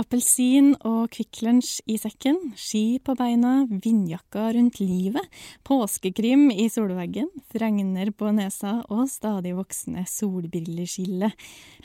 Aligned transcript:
Appelsin 0.00 0.70
og 0.88 1.10
Kvikk 1.12 1.42
Lunsj 1.44 1.82
i 1.90 1.98
sekken, 2.00 2.38
ski 2.56 3.00
på 3.04 3.12
beina, 3.18 3.66
vindjakka 3.68 4.46
rundt 4.56 4.78
livet, 4.80 5.26
påskekrim 5.66 6.46
i 6.54 6.70
solveggen, 6.72 7.28
fregner 7.52 8.08
på 8.16 8.30
nesa 8.32 8.78
og 8.88 9.10
stadig 9.12 9.52
voksende 9.58 10.06
solbrilleskille. 10.08 11.30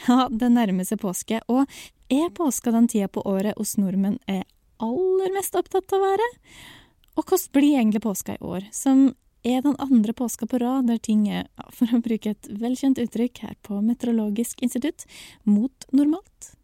Ja, 0.07 0.17
det 0.31 0.51
nærmer 0.55 0.87
seg 0.87 1.03
påske, 1.03 1.41
og 1.51 1.67
er 2.07 2.31
påska 2.37 2.71
den 2.71 2.87
tida 2.91 3.11
på 3.11 3.25
året 3.27 3.59
hos 3.59 3.75
nordmenn 3.81 4.21
er 4.31 4.45
aller 4.79 5.35
mest 5.35 5.59
opptatt 5.59 5.91
av 5.91 5.99
å 5.99 6.07
være? 6.13 6.31
Og 7.17 7.23
hvordan 7.23 7.53
blir 7.57 7.79
egentlig 7.81 8.05
påska 8.05 8.37
i 8.37 8.43
år, 8.43 8.69
som 8.71 9.09
er 9.43 9.63
den 9.65 9.75
andre 9.75 10.15
påska 10.15 10.47
på 10.47 10.63
rad 10.63 10.87
der 10.87 11.03
ting 11.03 11.27
er, 11.27 11.49
for 11.75 11.91
å 11.91 12.03
bruke 12.05 12.31
et 12.31 12.53
velkjent 12.63 13.01
uttrykk 13.01 13.43
her 13.43 13.57
på 13.65 13.83
Meteorologisk 13.83 14.63
institutt, 14.63 15.03
mot 15.43 15.91
normalt? 15.91 16.55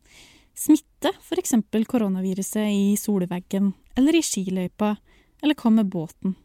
Smitte 0.56 1.14
f.eks. 1.22 1.54
koronaviruset 1.88 2.68
i 2.70 2.98
solveggen 3.00 3.72
eller 3.98 4.16
i 4.16 4.22
skiløypa, 4.24 4.96
eller 5.42 5.56
hva 5.58 5.72
med 5.74 5.90
båten? 5.92 6.36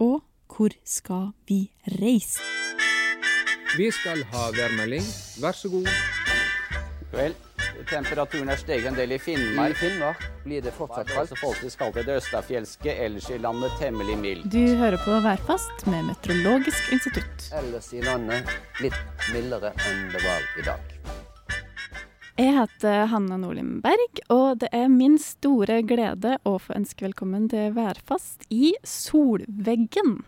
Og 0.00 0.22
hvor 0.50 0.74
skal 0.84 1.30
vi 1.46 1.66
reise? 2.00 2.40
Vi 3.76 3.90
skal 3.94 4.24
ha 4.32 4.48
værmelding. 4.56 5.04
Vær 5.38 5.54
så 5.54 5.70
god. 5.70 5.86
Vel, 7.12 7.34
temperaturen 7.90 8.50
er 8.50 8.58
steget 8.58 8.88
en 8.90 8.98
del 8.98 9.14
i 9.14 9.18
Finnmark. 9.22 9.76
I 9.76 9.78
Finnmark 9.78 10.24
blir 10.44 10.64
det 10.64 10.72
fortsatt 10.74 11.10
kaldt. 11.12 11.36
Faktisk 11.38 11.78
kalt 11.78 12.00
det 12.00 12.16
østafjelske, 12.16 12.96
ellers 13.06 13.30
i 13.30 13.38
landet 13.38 13.76
temmelig 13.78 14.18
mildt. 14.18 14.50
Du 14.50 14.76
hører 14.80 14.98
på 15.04 15.20
Værfast 15.22 15.86
med 15.86 16.08
Meteorologisk 16.10 16.92
institutt. 16.96 17.50
Ellers 17.60 17.92
i 17.94 18.02
landet 18.02 18.50
litt 18.82 19.28
mildere 19.34 19.74
enn 19.90 20.08
det 20.14 20.24
var 20.26 20.48
i 20.58 20.66
dag. 20.66 20.96
Jeg 22.38 22.54
heter 22.54 23.08
Hanna 23.10 23.34
Nordlim 23.40 23.80
Berg, 23.82 24.20
og 24.30 24.60
det 24.62 24.68
er 24.76 24.86
min 24.88 25.16
store 25.20 25.80
glede 25.82 26.36
å 26.46 26.52
få 26.62 26.76
ønske 26.76 27.02
velkommen 27.08 27.48
til 27.50 27.72
Værfast 27.74 28.46
i 28.54 28.70
solveggen. 28.86 30.20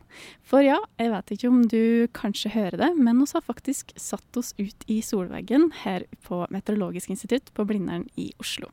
For 0.43 0.67
ja, 0.67 0.81
jeg 0.99 1.13
vet 1.13 1.33
ikke 1.37 1.53
om 1.53 1.61
du 1.71 2.09
kanskje 2.17 2.53
hører 2.57 2.81
det, 2.81 2.91
men 2.99 3.23
vi 3.23 3.29
har 3.31 3.47
faktisk 3.47 3.95
satt 3.95 4.41
oss 4.41 4.51
ut 4.59 4.87
i 4.91 4.99
solveggen 5.05 5.71
her 5.85 6.09
på 6.27 6.43
Meteorologisk 6.51 7.15
institutt 7.15 7.55
på 7.55 7.69
Blindern 7.71 8.09
i 8.19 8.33
Oslo. 8.43 8.73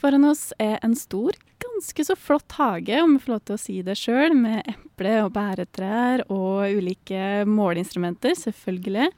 Foran 0.00 0.24
oss 0.24 0.48
er 0.62 0.78
en 0.86 0.96
stor, 0.96 1.36
ganske 1.60 2.08
så 2.08 2.16
flott 2.16 2.56
hage, 2.56 2.96
om 3.04 3.18
jeg 3.18 3.26
får 3.26 3.34
lov 3.34 3.44
til 3.44 3.58
å 3.58 3.62
si 3.68 3.78
det 3.84 3.98
sjøl, 4.00 4.34
med 4.34 4.64
eple- 4.72 5.20
og 5.26 5.32
bæretrær 5.36 6.24
og 6.32 6.80
ulike 6.80 7.44
måleinstrumenter, 7.46 8.38
selvfølgelig. 8.40 9.12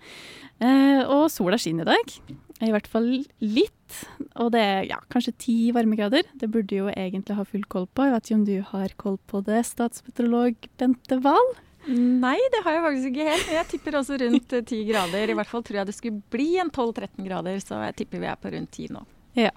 Eh, 0.60 1.02
og 1.06 1.28
sola 1.32 1.60
skinner 1.60 1.86
i 1.86 1.94
dag. 1.94 2.48
I 2.60 2.72
hvert 2.74 2.88
fall 2.90 3.08
litt. 3.40 3.96
Og 4.42 4.52
det 4.54 4.60
er 4.60 4.84
ja, 4.90 4.98
kanskje 5.12 5.32
ti 5.40 5.56
varmegrader. 5.74 6.28
Det 6.38 6.50
burde 6.52 6.76
jo 6.76 6.90
egentlig 6.92 7.38
ha 7.38 7.46
full 7.48 7.64
koll 7.72 7.88
på. 7.88 8.06
Jeg 8.06 8.14
vet 8.14 8.28
ikke 8.28 8.38
om 8.38 8.46
du 8.48 8.54
har 8.74 8.94
koll 9.00 9.18
på 9.30 9.42
det, 9.46 9.64
statsmeteorolog 9.70 10.70
Bente 10.80 11.20
Wahl? 11.24 11.52
Nei, 11.88 12.36
det 12.52 12.60
har 12.66 12.76
jeg 12.76 12.84
faktisk 12.84 13.10
ikke 13.10 13.26
helt. 13.30 13.50
Jeg 13.56 13.68
tipper 13.70 13.98
også 14.02 14.20
rundt 14.20 14.54
ti 14.68 14.82
grader. 14.84 15.32
I 15.32 15.36
hvert 15.38 15.48
fall 15.48 15.64
tror 15.64 15.80
jeg 15.80 15.88
det 15.88 15.96
skulle 15.96 16.22
bli 16.32 16.52
en 16.60 16.68
12-13 16.68 17.24
grader, 17.24 17.60
så 17.64 17.80
jeg 17.86 18.00
tipper 18.02 18.20
vi 18.20 18.28
er 18.28 18.40
på 18.40 18.52
rundt 18.52 18.72
ti 18.76 18.88
nå. 18.92 19.02
Ja. 19.38 19.54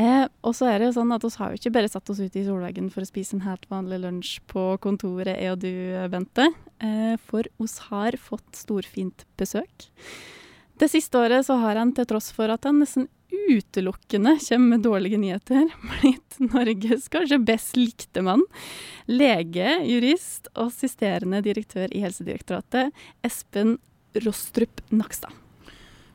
Eh, 0.00 0.24
og 0.40 0.54
så 0.56 0.70
er 0.70 0.80
det 0.80 0.86
jo 0.88 0.94
sånn 0.96 1.12
at 1.12 1.24
Vi 1.26 1.34
har 1.36 1.52
jo 1.52 1.60
ikke 1.60 1.74
bare 1.74 1.90
satt 1.92 2.08
oss 2.08 2.20
ut 2.22 2.36
i 2.40 2.46
solveggen 2.46 2.88
for 2.94 3.04
å 3.04 3.08
spise 3.10 3.36
en 3.36 3.44
helt 3.44 3.66
vanlig 3.68 4.00
lunsj 4.00 4.38
på 4.48 4.70
kontoret, 4.80 5.36
jeg 5.36 5.52
og 5.52 5.60
du, 5.60 5.72
Bente. 6.12 6.48
Eh, 6.80 7.16
for 7.20 7.44
oss 7.60 7.76
har 7.90 8.16
fått 8.16 8.56
storfint 8.56 9.26
besøk. 9.36 9.90
Det 10.82 10.88
siste 10.90 11.14
året 11.14 11.46
så 11.46 11.54
har 11.62 11.78
han, 11.78 11.92
til 11.94 12.08
tross 12.10 12.32
for 12.34 12.50
at 12.50 12.66
han 12.66 12.80
nesten 12.82 13.04
utelukkende 13.30 14.32
kommer 14.42 14.72
med 14.72 14.82
dårlige 14.82 15.20
nyheter, 15.20 15.68
blitt 15.92 16.40
Norges 16.42 17.06
kanskje 17.12 17.38
best 17.38 17.78
likte 17.78 18.24
mann. 18.26 18.42
Lege, 19.06 19.76
jurist 19.86 20.50
og 20.56 20.72
assisterende 20.72 21.38
direktør 21.46 21.86
i 21.94 22.02
Helsedirektoratet, 22.02 22.90
Espen 23.22 23.76
Rostrup 24.26 24.82
Nakstad. 24.90 25.30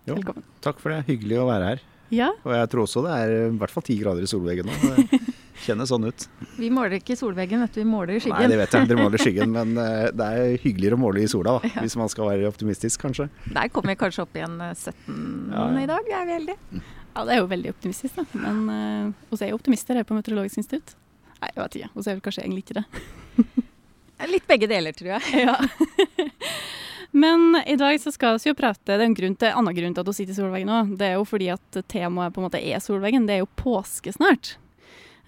Jo, 0.04 0.18
Velkommen. 0.18 0.44
Takk 0.64 0.84
for 0.84 0.92
det. 0.92 1.06
Hyggelig 1.14 1.40
å 1.40 1.48
være 1.48 1.72
her. 1.72 1.88
Ja, 2.12 2.30
Og 2.44 2.52
jeg 2.56 2.68
tror 2.72 2.84
også 2.84 3.04
det 3.08 3.16
er 3.24 3.34
i 3.38 3.58
hvert 3.60 3.72
fall 3.72 3.88
ti 3.88 3.96
grader 4.00 4.28
i 4.28 4.30
solveggen 4.32 4.68
nå. 4.68 5.08
Kjennes 5.66 5.90
sånn 5.92 6.06
ut. 6.08 6.26
Vi 6.58 6.70
måler 6.74 7.00
ikke 7.00 7.18
solveggen, 7.18 7.64
vet 7.66 7.74
du, 7.76 7.82
vi 7.82 7.88
måler 7.90 8.16
Nei, 8.16 8.22
skyggen. 8.24 8.52
det 8.52 8.60
vet 8.62 8.76
jeg. 8.78 8.90
Dere 8.92 9.00
måler 9.02 9.24
skyggen, 9.24 9.54
men 9.58 9.74
eh, 9.82 10.10
det 10.16 10.28
er 10.28 10.62
hyggeligere 10.64 11.00
å 11.00 11.02
måle 11.02 11.24
i 11.24 11.32
sola, 11.32 11.58
da. 11.58 11.72
Hvis 11.82 11.98
man 12.00 12.12
skal 12.14 12.30
være 12.30 12.50
optimistisk, 12.50 13.02
kanskje. 13.04 13.28
Der 13.50 13.72
kommer 13.74 13.96
vi 13.96 14.00
kanskje 14.04 14.28
opp 14.28 14.38
igjen 14.38 14.56
eh, 14.62 14.76
17 14.78 14.94
Ja, 15.52 15.66
ja. 15.66 15.82
i 15.82 15.90
dag, 15.90 16.14
er 16.20 16.30
vi 16.30 16.38
heldige. 16.38 16.84
Ja, 17.18 17.26
det 17.26 17.34
er 17.34 17.42
jo 17.42 17.50
veldig 17.50 17.74
optimistisk, 17.74 18.20
da. 18.20 18.28
Men 18.38 18.58
uh, 18.70 19.34
oss 19.34 19.42
er 19.42 19.50
jo 19.50 19.58
optimister 19.58 19.98
her 19.98 20.06
på 20.06 20.14
Meteorologisk 20.14 20.62
institutt. 20.62 20.94
Nei, 21.40 21.50
jeg 21.50 21.62
vet 21.64 21.78
ikke. 21.80 21.90
Oss 21.98 22.10
er 22.10 22.18
vel 22.18 22.26
kanskje 22.28 22.44
egentlig 22.44 22.66
ikke 22.68 22.78
det. 22.78 23.64
Litt 24.34 24.46
begge 24.50 24.70
deler, 24.70 24.94
tror 24.98 25.16
jeg. 25.16 25.48
Ja. 25.48 25.58
Men 27.18 27.56
i 27.66 27.78
dag 27.80 27.98
så 28.02 28.12
skal 28.14 28.38
vi 28.38 28.50
jo 28.50 28.56
prate 28.58 28.84
Det 28.84 28.98
er 29.00 29.06
en 29.08 29.16
grunn 29.16 29.36
til, 29.40 29.54
annen 29.56 29.74
grunn 29.74 29.94
til 29.96 30.04
at 30.04 30.10
vi 30.12 30.16
sitter 30.18 30.36
i 30.36 30.38
solveggen 30.38 30.70
nå. 30.70 30.80
Det 31.00 31.08
er 31.08 31.18
jo 31.18 31.26
fordi 31.26 31.48
at 31.54 31.80
temaet 31.90 32.36
på 32.36 32.42
en 32.42 32.48
måte 32.50 32.62
er 32.62 32.82
solveggen. 32.84 33.26
Det 33.30 33.38
er 33.38 33.42
jo 33.46 33.50
påske 33.58 34.14
snart. 34.14 34.58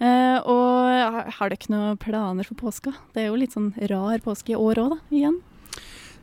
Eh, 0.00 0.38
og 0.48 1.30
har- 1.36 1.50
dere 1.52 1.68
noen 1.68 1.98
planer 2.00 2.44
for 2.44 2.54
påska? 2.56 2.94
Det 3.12 3.22
er 3.22 3.26
jo 3.28 3.36
litt 3.36 3.52
sånn 3.52 3.74
rar 3.90 4.18
påske 4.24 4.54
i 4.54 4.56
år 4.56 4.80
òg, 4.80 4.90
da. 4.90 4.98
Igjen. 5.12 5.40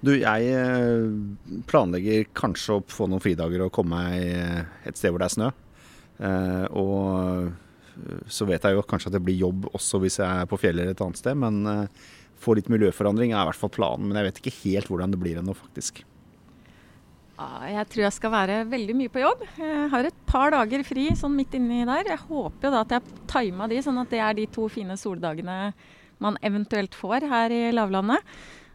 Du, 0.02 0.12
jeg 0.18 0.50
eh, 0.54 1.62
planlegger 1.70 2.26
kanskje 2.34 2.78
å 2.78 2.84
få 2.86 3.08
noen 3.10 3.22
fridager 3.22 3.62
og 3.66 3.72
komme 3.72 3.98
meg 3.98 4.22
eh, 4.22 4.66
et 4.86 4.98
sted 4.98 5.12
hvor 5.12 5.20
det 5.22 5.30
er 5.30 5.38
snø. 5.38 5.52
Eh, 6.20 6.66
og 6.74 7.54
så 8.30 8.46
vet 8.46 8.62
jeg 8.62 8.78
jo 8.78 8.84
kanskje 8.86 9.10
at 9.10 9.16
det 9.18 9.24
blir 9.26 9.40
jobb 9.42 9.70
også 9.74 10.00
hvis 10.04 10.20
jeg 10.22 10.28
er 10.30 10.46
på 10.50 10.59
fjellet 10.62 10.84
eller 10.86 10.94
et 10.94 11.02
annet 11.02 11.18
sted, 11.18 11.38
men 11.38 11.66
eh, 11.66 11.88
få 12.38 12.54
litt 12.58 12.70
miljøforandring 12.70 13.34
er 13.34 13.42
i 13.42 13.50
hvert 13.50 13.62
fall 13.62 13.74
planen. 13.74 14.09
Men 14.09 14.20
jeg 14.20 14.30
vet 14.30 14.42
ikke 14.44 14.58
helt 14.64 14.92
hvordan 14.92 15.14
det 15.14 15.22
blir 15.22 15.40
ennå, 15.42 15.56
faktisk. 15.58 16.04
Ja, 17.38 17.68
jeg 17.70 17.86
tror 17.94 18.02
jeg 18.02 18.16
skal 18.16 18.34
være 18.34 18.53
veldig 18.66 18.96
mye 18.98 19.12
på 19.14 19.22
jobb. 19.22 19.44
Jeg 19.62 19.90
har 19.92 20.08
et 20.09 20.22
par 20.30 20.50
dager 20.56 20.81
fri 20.88 21.06
sånn 21.18 21.36
midt 21.38 21.53
inni 21.53 21.84
der. 21.86 22.09
Jeg 22.09 22.24
håper 22.25 22.68
jo 22.68 22.72
da 22.74 22.81
at 22.81 22.96
jeg 22.96 23.20
tima 23.30 23.68
de, 23.70 23.78
sånn 23.86 24.02
at 24.02 24.09
det 24.09 24.22
er 24.25 24.40
de 24.40 24.48
to 24.56 24.66
fine 24.74 24.98
soldagene 24.98 25.58
man 26.24 26.40
eventuelt 26.42 26.97
får 26.97 27.28
her 27.30 27.53
i 27.53 27.62
lavlandet. 27.76 28.26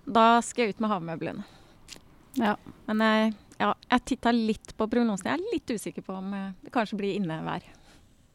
Da 0.06 0.38
skal 0.46 0.68
jeg 0.68 0.76
ut 0.76 0.84
med 0.84 0.92
havmøblene. 0.94 1.46
Ja. 2.38 2.54
Men 2.86 3.02
jeg, 3.02 3.34
ja, 3.58 3.72
jeg 3.90 4.06
titta 4.12 4.32
litt 4.34 4.76
på 4.78 4.86
prognosene. 4.90 5.34
Jeg 5.34 5.40
er 5.40 5.56
litt 5.56 5.74
usikker 5.74 6.06
på 6.06 6.14
om 6.20 6.30
eh, 6.38 6.52
det 6.62 6.72
kanskje 6.74 7.00
blir 7.02 7.18
innevær. 7.18 7.66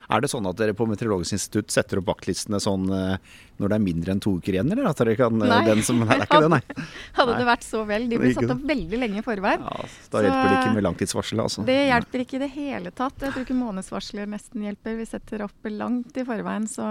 Er 0.08 0.24
det 0.24 0.30
sånn 0.32 0.46
at 0.48 0.56
dere 0.56 0.72
på 0.78 0.86
Meteorologisk 0.88 1.36
institutt 1.36 1.74
setter 1.74 2.00
opp 2.00 2.08
vaktlistene 2.08 2.62
sånn 2.64 2.86
eh, 2.96 3.18
når 3.60 3.72
det 3.72 3.76
er 3.76 3.84
mindre 3.84 4.14
enn 4.14 4.22
to 4.24 4.38
uker 4.40 4.56
igjen, 4.56 4.70
eller 4.72 4.88
at 4.88 5.02
dere 5.02 5.16
kan 5.20 5.42
eh, 5.42 5.50
Nei. 5.52 5.58
den 5.68 5.82
som 5.84 6.00
Nei, 6.00 6.08
det 6.14 6.18
er 6.24 6.30
ikke 6.30 6.42
det, 6.46 6.52
nei. 6.54 6.62
Hadde 7.18 7.34
Nei. 7.34 7.40
det 7.42 7.48
vært 7.50 7.66
så 7.68 7.82
vel. 7.90 8.06
De 8.08 8.20
ble 8.22 8.32
satt 8.38 8.54
opp 8.56 8.64
veldig 8.72 9.02
lenge 9.02 9.20
i 9.20 9.26
forveien. 9.26 9.66
Ja, 9.68 9.90
da 10.14 10.22
hjelper 10.24 10.48
det 10.48 10.60
ikke 10.62 10.76
med 10.78 10.88
langtidsvarsel, 10.88 11.42
altså. 11.44 11.66
Det 11.68 11.78
hjelper 11.90 12.24
ikke 12.24 12.38
i 12.40 12.44
det 12.46 12.52
hele 12.56 12.94
tatt. 12.96 13.18
Jeg 13.26 13.36
tror 13.36 13.48
ikke 13.48 13.58
månedsvarsler 13.60 14.32
nesten 14.32 14.64
hjelper. 14.70 14.96
Vi 15.02 15.10
setter 15.10 15.44
opp 15.48 15.72
langt 15.74 16.16
i 16.16 16.26
forveien. 16.28 16.70
Så 16.72 16.88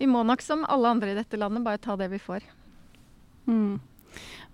vi 0.00 0.08
må 0.08 0.24
nok 0.24 0.44
som 0.44 0.64
alle 0.64 0.94
andre 0.96 1.12
i 1.12 1.18
dette 1.18 1.40
landet 1.40 1.66
bare 1.66 1.82
ta 1.82 1.98
det 2.00 2.08
vi 2.14 2.22
får. 2.22 2.46
Mm. 3.50 3.76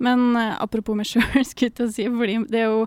Men 0.02 0.36
eh, 0.38 0.54
apropos 0.62 0.96
meg 0.98 1.08
sjøl, 1.08 1.44
skulle 1.48 1.72
jeg 1.84 1.94
si, 1.94 2.06
fordi 2.10 2.38
det 2.50 2.62
er 2.62 2.70
jo 2.70 2.84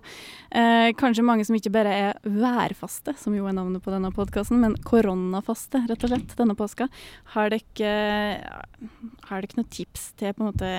eh, 0.52 0.90
kanskje 1.00 1.26
mange 1.26 1.46
som 1.48 1.58
ikke 1.58 1.74
bare 1.76 1.94
er 2.10 2.20
værfaste, 2.24 3.16
som 3.22 3.36
jo 3.38 3.48
er 3.50 3.56
navnet 3.58 3.84
på 3.86 3.94
denne 3.94 4.12
podkasten, 4.16 4.62
men 4.64 4.78
koronafaste, 4.86 5.86
rett 5.90 6.08
og 6.08 6.14
slett, 6.14 6.36
denne 6.40 6.58
påska. 6.60 6.90
Har 7.36 7.54
dere, 7.54 7.92
eh, 7.92 8.90
har 9.30 9.46
dere 9.46 9.62
noen 9.62 9.72
tips 9.72 10.12
til 10.20 10.36
på 10.36 10.44
en 10.44 10.52
måte, 10.52 10.74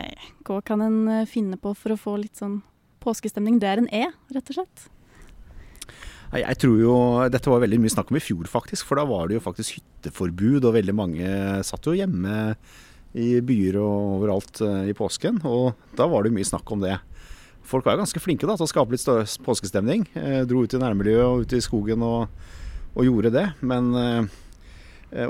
hva 0.47 0.61
kan 0.67 0.84
en 0.84 1.01
eh, 1.21 1.31
finne 1.31 1.61
på 1.61 1.75
for 1.77 1.95
å 1.95 2.01
få 2.01 2.19
litt 2.21 2.43
sånn 2.43 2.61
påskestemning 3.05 3.61
der 3.63 3.83
en 3.83 3.91
er, 3.95 4.13
rett 4.34 4.53
og 4.53 4.61
slett? 4.61 4.91
Jeg 6.34 6.59
tror 6.59 6.81
jo, 6.81 6.95
Dette 7.31 7.51
var 7.51 7.63
veldig 7.63 7.78
mye 7.81 7.93
snakk 7.93 8.11
om 8.11 8.19
i 8.19 8.23
fjor, 8.25 8.49
faktisk. 8.51 8.83
For 8.89 8.99
da 8.99 9.05
var 9.09 9.28
det 9.28 9.39
jo 9.39 9.45
faktisk 9.45 9.78
hytteforbud, 9.78 10.65
og 10.66 10.75
veldig 10.75 10.95
mange 10.97 11.28
satt 11.66 11.87
jo 11.87 11.95
hjemme 11.97 12.57
i 13.16 13.41
byer 13.45 13.78
og 13.80 14.16
overalt 14.18 14.60
eh, 14.65 14.91
i 14.92 14.97
påsken. 14.97 15.41
Og 15.48 15.77
da 15.98 16.09
var 16.10 16.24
det 16.27 16.34
mye 16.36 16.47
snakk 16.47 16.71
om 16.74 16.84
det. 16.84 16.98
Folk 17.66 17.86
var 17.89 17.98
ganske 17.98 18.21
flinke 18.22 18.47
da, 18.47 18.54
til 18.54 18.66
å 18.66 18.71
skape 18.71 18.95
litt 18.95 19.42
påskestemning. 19.47 20.07
Eh, 20.15 20.42
dro 20.47 20.63
ut 20.63 20.77
i 20.77 20.83
nærmiljøet 20.83 21.27
og 21.27 21.47
ut 21.47 21.57
i 21.57 21.63
skogen 21.65 22.04
og, 22.07 22.28
og 22.95 23.09
gjorde 23.09 23.33
det. 23.34 23.47
Men 23.66 23.91
eh, 23.98 24.34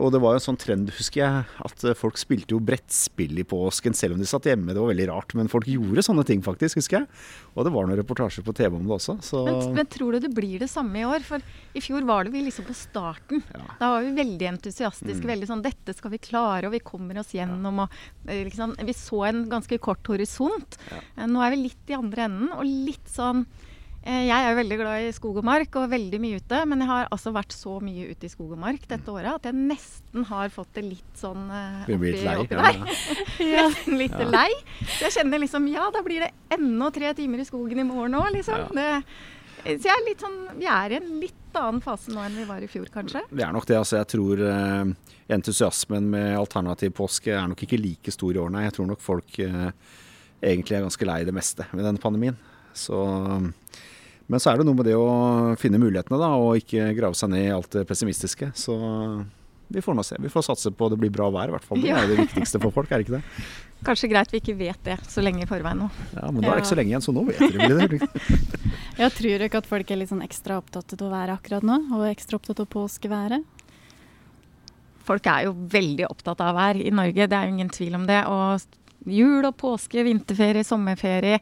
Og 0.00 0.08
det 0.12 0.20
var 0.23 0.32
jo 0.32 0.40
en 0.40 0.44
sånn 0.44 0.58
trend, 0.61 0.90
husker 0.96 1.20
jeg, 1.20 1.43
at 1.69 1.82
eh, 1.84 1.96
folk 1.96 2.17
spilte 2.17 2.55
jo 2.55 2.61
brettspill 2.64 3.37
i 3.43 3.44
påsken 3.46 3.96
selv 3.96 4.17
om 4.17 4.23
de 4.23 4.28
satt 4.28 4.49
hjemme. 4.49 4.73
Det 4.73 4.81
var 4.81 4.88
veldig 4.88 5.08
rart, 5.11 5.34
men 5.37 5.50
folk 5.52 5.69
gjorde 5.69 6.05
sånne 6.06 6.25
ting 6.28 6.40
faktisk, 6.44 6.81
husker 6.81 7.02
jeg. 7.02 7.20
Og 7.55 7.67
det 7.67 7.73
var 7.75 7.88
noen 7.88 8.00
reportasjer 8.00 8.46
på 8.46 8.55
TV 8.56 8.78
om 8.78 8.88
det 8.88 8.96
også. 8.96 9.19
Så 9.26 9.44
Men, 9.44 9.61
men 9.76 9.90
tror 9.93 10.17
du 10.17 10.25
det 10.25 10.32
blir 10.37 10.64
det 10.64 10.70
samme 10.73 11.02
i 11.02 11.05
år? 11.08 11.26
For 11.28 11.44
i 11.76 11.84
fjor 11.84 12.08
var 12.08 12.25
det 12.25 12.32
vi 12.34 12.46
liksom 12.49 12.67
på 12.69 12.76
starten. 12.78 13.44
Ja. 13.52 13.62
Da 13.82 13.93
var 13.94 14.08
vi 14.08 14.17
veldig 14.17 14.50
entusiastiske. 14.55 15.23
Mm. 15.23 15.31
veldig 15.34 15.50
sånn, 15.52 15.67
Dette 15.69 15.96
skal 15.99 16.14
vi 16.17 16.25
klare, 16.25 16.70
og 16.70 16.75
vi 16.75 16.82
kommer 16.84 17.20
oss 17.20 17.37
gjennom. 17.37 17.84
Og, 17.84 18.02
eh, 18.26 18.46
liksom, 18.49 18.78
vi 18.81 18.96
så 18.96 19.26
en 19.28 19.44
ganske 19.52 19.81
kort 19.82 20.08
horisont. 20.08 20.81
Ja. 20.90 21.05
Eh, 21.19 21.31
Nå 21.31 21.44
er 21.44 21.52
vi 21.52 21.67
litt 21.67 21.93
i 21.93 22.00
andre 22.00 22.31
enden, 22.31 22.52
og 22.56 22.64
litt 22.64 23.12
sånn 23.12 23.44
Eh, 23.44 23.66
jeg 24.06 24.47
er 24.47 24.55
veldig 24.55 24.76
glad 24.79 25.05
i 25.05 25.12
skog 25.14 25.41
og 25.41 25.47
mark 25.47 25.76
og 25.81 25.88
veldig 25.91 26.19
mye 26.23 26.41
ute. 26.41 26.61
Men 26.70 26.82
jeg 26.85 26.91
har 26.91 27.08
altså 27.14 27.32
vært 27.35 27.55
så 27.56 27.76
mye 27.82 28.11
ute 28.12 28.29
i 28.29 28.31
skog 28.31 28.53
og 28.55 28.61
mark 28.62 28.85
dette 28.87 29.11
året 29.12 29.32
at 29.32 29.49
jeg 29.50 29.58
nesten 29.58 30.26
har 30.29 30.53
fått 30.55 30.76
det 30.79 30.85
litt 30.87 31.19
sånn 31.19 31.49
uh, 31.50 31.82
oppi, 31.87 32.12
litt 32.12 32.23
lei, 32.26 32.37
oppi 32.44 32.61
der. 32.61 33.00
Ja. 33.56 33.64
litt 33.91 34.14
ja. 34.14 34.29
lei. 34.31 34.50
Så 34.85 35.08
jeg 35.08 35.17
kjenner 35.19 35.43
liksom 35.43 35.67
ja, 35.73 35.88
da 35.94 36.05
blir 36.06 36.26
det 36.26 36.31
ennå 36.55 36.93
tre 36.94 37.11
timer 37.19 37.43
i 37.43 37.49
skogen 37.49 37.82
i 37.82 37.88
morgen 37.88 38.14
òg, 38.20 38.31
liksom. 38.37 38.69
Det, 38.76 38.87
så 39.67 39.88
jeg 39.88 39.94
er 39.97 40.06
litt 40.06 40.23
sånn, 40.23 40.38
vi 40.61 40.70
er 40.70 40.94
i 40.94 41.00
en 41.00 41.12
litt 41.19 41.59
annen 41.59 41.82
fase 41.82 42.12
nå 42.14 42.23
enn 42.23 42.37
vi 42.38 42.47
var 42.47 42.62
i 42.62 42.70
fjor, 42.70 42.87
kanskje. 42.94 43.25
Vi 43.32 43.43
er 43.43 43.55
nok 43.55 43.67
det. 43.67 43.79
altså 43.81 43.99
Jeg 43.99 44.11
tror 44.12 44.43
uh, 44.47 45.12
entusiasmen 45.35 46.11
med 46.12 46.37
alternativ 46.38 46.94
påske 47.00 47.35
er 47.35 47.49
nok 47.50 47.67
ikke 47.67 47.81
like 47.81 48.14
stor 48.14 48.37
i 48.37 48.43
år, 48.43 48.52
nei. 48.55 48.67
Jeg 48.69 48.76
tror 48.79 48.91
nok 48.93 49.02
folk 49.02 49.41
uh, 49.43 49.70
egentlig 50.38 50.79
er 50.79 50.87
ganske 50.87 51.09
lei 51.09 51.23
det 51.26 51.35
meste 51.35 51.67
med 51.73 51.87
denne 51.88 52.02
pandemien. 52.02 52.38
Så 52.76 53.00
men 54.26 54.43
så 54.43 54.50
er 54.50 54.58
det 54.58 54.67
noe 54.67 54.75
med 54.75 54.88
det 54.88 54.96
å 54.99 55.08
finne 55.61 55.78
mulighetene, 55.78 56.19
da, 56.19 56.32
og 56.34 56.58
ikke 56.58 56.90
grave 56.99 57.19
seg 57.19 57.31
ned 57.31 57.44
i 57.46 57.52
alt 57.55 57.70
det 57.76 57.84
pessimistiske. 57.87 58.50
Så 58.58 58.75
vi 59.69 59.82
får 59.82 59.94
nå 59.94 60.02
se. 60.06 60.17
Vi 60.23 60.31
får 60.31 60.44
satse 60.49 60.70
på 60.70 60.87
at 60.87 60.94
det 60.94 60.99
blir 61.00 61.12
bra 61.14 61.28
vær, 61.34 61.50
i 61.50 61.55
hvert 61.55 61.67
fall. 61.67 61.81
Det 61.82 61.90
er 61.94 62.06
det 62.11 62.19
viktigste 62.20 62.61
for 62.62 62.75
folk, 62.75 62.90
er 62.90 63.02
det 63.02 63.06
ikke 63.06 63.17
det? 63.19 63.46
Kanskje 63.87 64.11
greit 64.11 64.32
vi 64.32 64.40
ikke 64.40 64.56
vet 64.58 64.81
det 64.87 64.96
så 65.11 65.23
lenge 65.23 65.44
i 65.44 65.49
forveien 65.49 65.82
nå. 65.82 65.88
Ja, 66.14 66.31
men 66.31 66.40
da 66.43 66.52
er 66.52 66.58
det 66.58 66.64
ikke 66.64 66.73
så 66.73 66.78
lenge 66.78 66.94
igjen, 66.94 67.05
så 67.05 67.14
nå 67.14 67.26
vet 67.28 67.43
dere 67.55 67.88
det. 67.90 68.08
Jeg 69.02 69.14
tror 69.19 69.44
ikke 69.46 69.61
at 69.62 69.69
folk 69.69 69.90
er 69.90 70.00
litt 70.00 70.11
sånn 70.11 70.25
ekstra 70.25 70.56
opptatt 70.62 70.96
av 70.96 71.12
været 71.12 71.34
akkurat 71.37 71.67
nå, 71.67 71.78
og 71.99 72.06
ekstra 72.08 72.40
opptatt 72.40 72.62
av 72.62 72.70
påskeværet? 72.73 73.52
Folk 75.06 75.28
er 75.31 75.46
jo 75.46 75.55
veldig 75.70 76.08
opptatt 76.08 76.43
av 76.43 76.56
vær 76.56 76.81
i 76.82 76.90
Norge, 76.94 77.28
det 77.31 77.38
er 77.38 77.46
jo 77.46 77.55
ingen 77.55 77.70
tvil 77.70 77.99
om 77.99 78.06
det. 78.08 78.23
Og 78.26 79.12
jul 79.12 79.46
og 79.46 79.55
påske, 79.61 80.02
vinterferie, 80.06 80.67
sommerferie 80.67 81.38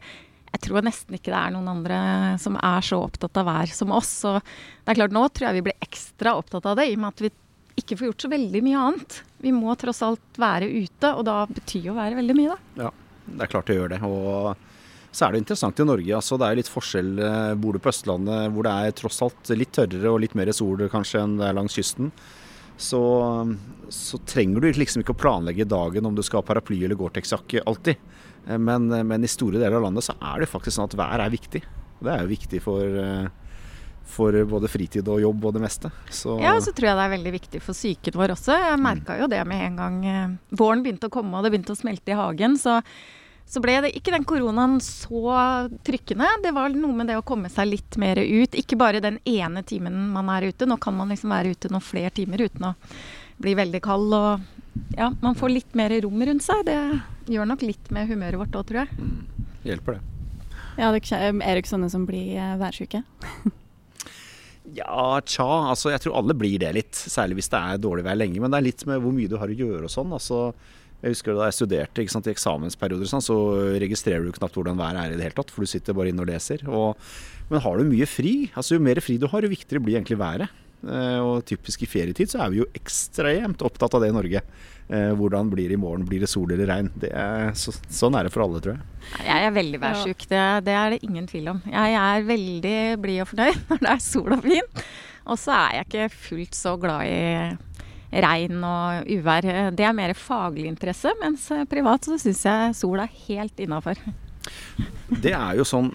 jeg 0.55 0.63
tror 0.69 0.85
nesten 0.85 1.17
ikke 1.17 1.33
det 1.33 1.39
er 1.39 1.55
noen 1.55 1.67
andre 1.67 1.97
som 2.41 2.55
er 2.55 2.85
så 2.85 3.01
opptatt 3.03 3.41
av 3.41 3.47
vær 3.49 3.71
som 3.75 3.91
oss. 3.95 4.11
Så 4.23 4.37
det 4.39 4.93
er 4.93 5.01
klart, 5.01 5.15
nå 5.15 5.25
tror 5.27 5.49
jeg 5.49 5.57
vi 5.57 5.65
blir 5.67 5.83
ekstra 5.83 6.37
opptatt 6.39 6.67
av 6.71 6.77
det, 6.79 6.87
i 6.89 6.95
og 6.95 7.01
med 7.03 7.11
at 7.11 7.25
vi 7.25 7.31
ikke 7.75 7.97
får 7.99 8.07
gjort 8.07 8.23
så 8.23 8.31
veldig 8.31 8.61
mye 8.63 8.83
annet. 8.87 9.17
Vi 9.43 9.51
må 9.51 9.75
tross 9.79 9.99
alt 10.05 10.39
være 10.39 10.69
ute, 10.71 11.11
og 11.11 11.25
da 11.27 11.41
betyr 11.49 11.89
jo 11.89 11.97
være 11.97 12.15
veldig 12.21 12.37
mye, 12.37 12.55
da. 12.55 12.85
Ja, 12.85 12.93
det 13.25 13.43
er 13.43 13.51
klart 13.51 13.67
det 13.67 13.77
gjør 13.81 13.91
det. 13.91 13.99
Og 14.07 14.55
så 15.15 15.27
er 15.27 15.35
det 15.35 15.43
interessant 15.43 15.79
i 15.79 15.87
Norge. 15.87 16.15
altså 16.15 16.39
Det 16.39 16.47
er 16.47 16.59
litt 16.61 16.71
forskjell. 16.71 17.11
Eh, 17.19 17.51
bor 17.59 17.75
du 17.75 17.81
på 17.83 17.91
Østlandet 17.91 18.55
hvor 18.55 18.67
det 18.67 18.73
er 18.73 18.95
tross 18.95 19.21
alt 19.25 19.51
litt 19.55 19.75
tørrere 19.75 20.11
og 20.11 20.21
litt 20.23 20.35
mer 20.39 20.51
sol 20.55 20.87
kanskje 20.91 21.21
enn 21.23 21.37
det 21.39 21.49
er 21.49 21.55
langs 21.59 21.75
kysten, 21.75 22.11
så, 22.75 23.01
så 23.91 24.19
trenger 24.27 24.63
du 24.63 24.67
liksom 24.75 25.03
ikke 25.03 25.15
å 25.15 25.19
planlegge 25.19 25.67
dagen 25.67 26.07
om 26.07 26.15
du 26.15 26.23
skal 26.23 26.41
ha 26.41 26.47
paraply 26.47 26.81
eller 26.83 26.99
Gore-Tex-jakke 26.99 27.63
alltid. 27.67 27.99
Eh, 28.47 28.57
men, 28.57 28.91
eh, 28.91 29.03
men, 29.03 29.23
i 29.23 29.31
store 29.31 29.59
deler 29.59 29.79
av 29.79 29.87
landet 29.87 30.05
så 30.05 30.15
er 30.21 30.43
det 30.43 30.51
faktisk 30.51 30.77
sånn 30.77 30.89
at 30.89 30.99
vær 30.99 31.23
er 31.23 31.33
viktig. 31.33 31.63
Det 32.05 32.11
er 32.11 32.23
jo 32.23 32.31
viktig 32.31 32.61
for, 32.61 32.83
eh, 32.83 33.27
for 34.05 34.37
både 34.45 34.69
fritid 34.69 35.07
og 35.09 35.21
jobb 35.21 35.45
og 35.49 35.53
det 35.55 35.63
meste. 35.63 35.91
Så 36.13 36.37
ja, 36.41 36.53
og 36.55 36.61
så 36.61 36.73
tror 36.75 36.91
jeg 36.91 36.99
det 36.99 37.05
er 37.05 37.17
veldig 37.17 37.35
viktig 37.39 37.61
for 37.65 37.73
psyken 37.73 38.19
vår 38.19 38.35
også. 38.35 38.53
Jeg 38.53 38.81
merka 38.81 39.19
jo 39.19 39.27
det 39.31 39.41
med 39.47 39.65
en 39.65 39.77
gang 39.81 40.39
våren 40.51 40.83
begynte 40.85 41.09
å 41.09 41.13
komme 41.13 41.37
og 41.37 41.43
det 41.43 41.53
begynte 41.53 41.73
å 41.73 41.79
smelte 41.79 42.13
i 42.13 42.19
hagen. 42.19 42.53
Så, 42.61 42.83
så 43.49 43.61
ble 43.63 43.79
det 43.81 43.95
ikke 43.97 44.13
den 44.13 44.27
koronaen 44.27 44.77
så 44.77 45.33
trykkende. 45.81 46.29
Det 46.43 46.53
var 46.53 46.69
noe 46.69 46.93
med 46.93 47.09
det 47.09 47.17
å 47.17 47.25
komme 47.25 47.49
seg 47.49 47.71
litt 47.71 47.97
mer 47.97 48.21
ut. 48.21 48.53
Ikke 48.53 48.77
bare 48.77 49.01
den 49.01 49.17
ene 49.25 49.65
timen 49.65 49.97
man 50.13 50.29
er 50.29 50.51
ute. 50.51 50.69
Nå 50.69 50.77
kan 50.77 50.93
man 50.93 51.09
liksom 51.09 51.33
være 51.33 51.55
ute 51.57 51.73
noen 51.73 51.81
flere 51.81 52.13
timer 52.13 52.45
uten 52.45 52.69
å 52.69 52.75
bli 53.41 53.57
veldig 53.57 53.81
kald. 53.81 54.13
Og 54.13 54.64
ja, 54.95 55.11
man 55.21 55.35
får 55.35 55.51
litt 55.51 55.77
mer 55.77 55.93
rom 56.05 56.23
rundt 56.29 56.45
seg. 56.45 56.65
Det 56.67 56.77
gjør 57.33 57.47
nok 57.49 57.63
litt 57.65 57.91
med 57.95 58.09
humøret 58.11 58.39
vårt 58.39 58.57
òg, 58.57 58.67
tror 58.69 58.83
jeg. 58.83 58.99
Mm. 58.99 59.49
Hjelper 59.65 59.97
det. 59.97 60.03
Ja, 60.75 60.91
det 60.91 61.01
er 61.15 61.55
det 61.55 61.67
sånne 61.69 61.89
som 61.91 62.05
blir 62.07 62.35
værsjuke? 62.59 63.01
ja, 64.79 65.21
tja. 65.23 65.49
Altså, 65.71 65.91
jeg 65.93 66.03
tror 66.03 66.17
alle 66.19 66.35
blir 66.37 66.57
det 66.61 66.73
litt. 66.75 66.95
Særlig 66.95 67.39
hvis 67.39 67.51
det 67.51 67.61
er 67.61 67.83
dårlig 67.83 68.05
vær 68.07 68.19
lenge. 68.19 68.41
Men 68.43 68.51
det 68.51 68.59
er 68.59 68.67
litt 68.69 68.83
med 68.89 69.03
hvor 69.03 69.15
mye 69.15 69.31
du 69.31 69.37
har 69.39 69.51
å 69.51 69.59
gjøre 69.61 69.87
og 69.87 69.93
sånn. 69.93 70.11
Altså, 70.15 70.49
jeg 71.03 71.15
husker 71.15 71.37
Da 71.37 71.49
jeg 71.49 71.57
studerte 71.59 72.05
sant, 72.09 72.27
i 72.27 72.33
eksamensperioder, 72.33 73.07
sånn, 73.09 73.23
så 73.23 73.37
registrerer 73.81 74.25
du 74.25 74.35
knapt 74.35 74.55
hvordan 74.57 74.79
været 74.79 75.01
er 75.03 75.15
i 75.15 75.19
det 75.19 75.27
hele 75.27 75.37
tatt. 75.37 75.53
For 75.53 75.63
du 75.63 75.71
sitter 75.71 75.97
bare 75.97 76.11
inne 76.11 76.23
og 76.23 76.31
leser. 76.31 76.63
Og, 76.67 76.99
men 77.51 77.63
har 77.63 77.79
du 77.79 77.87
mye 77.87 78.07
fri, 78.09 78.35
altså 78.55 78.77
jo 78.77 78.83
mer 78.83 78.99
fri 79.03 79.19
du 79.21 79.27
har, 79.31 79.45
jo 79.45 79.51
viktigere 79.51 79.83
blir 79.83 79.99
egentlig 79.99 80.19
været. 80.19 80.63
Eh, 80.85 81.19
og 81.23 81.45
typisk 81.47 81.85
i 81.85 81.89
ferietid 81.89 82.29
så 82.29 82.43
er 82.43 82.53
vi 82.53 82.61
jo 82.61 82.67
ekstremt 82.77 83.63
opptatt 83.65 83.95
av 83.97 84.03
det 84.03 84.11
i 84.11 84.15
Norge. 84.15 84.41
Eh, 84.85 85.11
hvordan 85.17 85.49
blir 85.49 85.71
det 85.71 85.77
i 85.79 85.81
morgen? 85.81 86.05
Blir 86.05 86.21
det 86.21 86.29
sol 86.29 86.51
eller 86.53 86.69
regn? 86.69 86.91
Er, 87.09 87.53
så, 87.57 87.73
sånn 87.89 88.17
er 88.17 88.27
det 88.27 88.33
for 88.35 88.45
alle, 88.45 88.61
tror 88.61 88.75
jeg. 88.75 88.87
Jeg 89.25 89.47
er 89.47 89.55
veldig 89.55 89.81
værsjuk. 89.81 90.27
Det, 90.29 90.43
det, 90.67 90.75
er 90.77 90.93
det 90.93 91.01
ingen 91.07 91.29
tvil 91.29 91.53
om. 91.55 91.61
Jeg 91.71 91.99
er 92.01 92.27
veldig 92.29 92.79
blid 93.01 93.23
og 93.25 93.31
fornøyd 93.31 93.61
når 93.71 93.85
det 93.85 93.93
er 93.93 94.03
sol 94.05 94.37
og 94.37 94.45
fin. 94.45 94.83
Og 95.25 95.41
så 95.41 95.55
er 95.57 95.79
jeg 95.79 95.89
ikke 95.89 96.09
fullt 96.27 96.57
så 96.57 96.75
glad 96.77 97.09
i 97.09 98.19
regn 98.25 98.61
og 98.63 99.09
uvær. 99.11 99.47
Det 99.75 99.83
er 99.83 99.95
mer 99.97 100.13
faglig 100.15 100.69
interesse, 100.69 101.11
mens 101.19 101.49
privat 101.67 102.05
så 102.05 102.19
syns 102.21 102.45
jeg 102.45 102.77
sol 102.77 103.01
er 103.01 103.17
helt 103.25 103.57
innafor. 103.65 103.97
Det 105.09 105.33
er 105.33 105.57
jo 105.57 105.65
sånn 105.67 105.89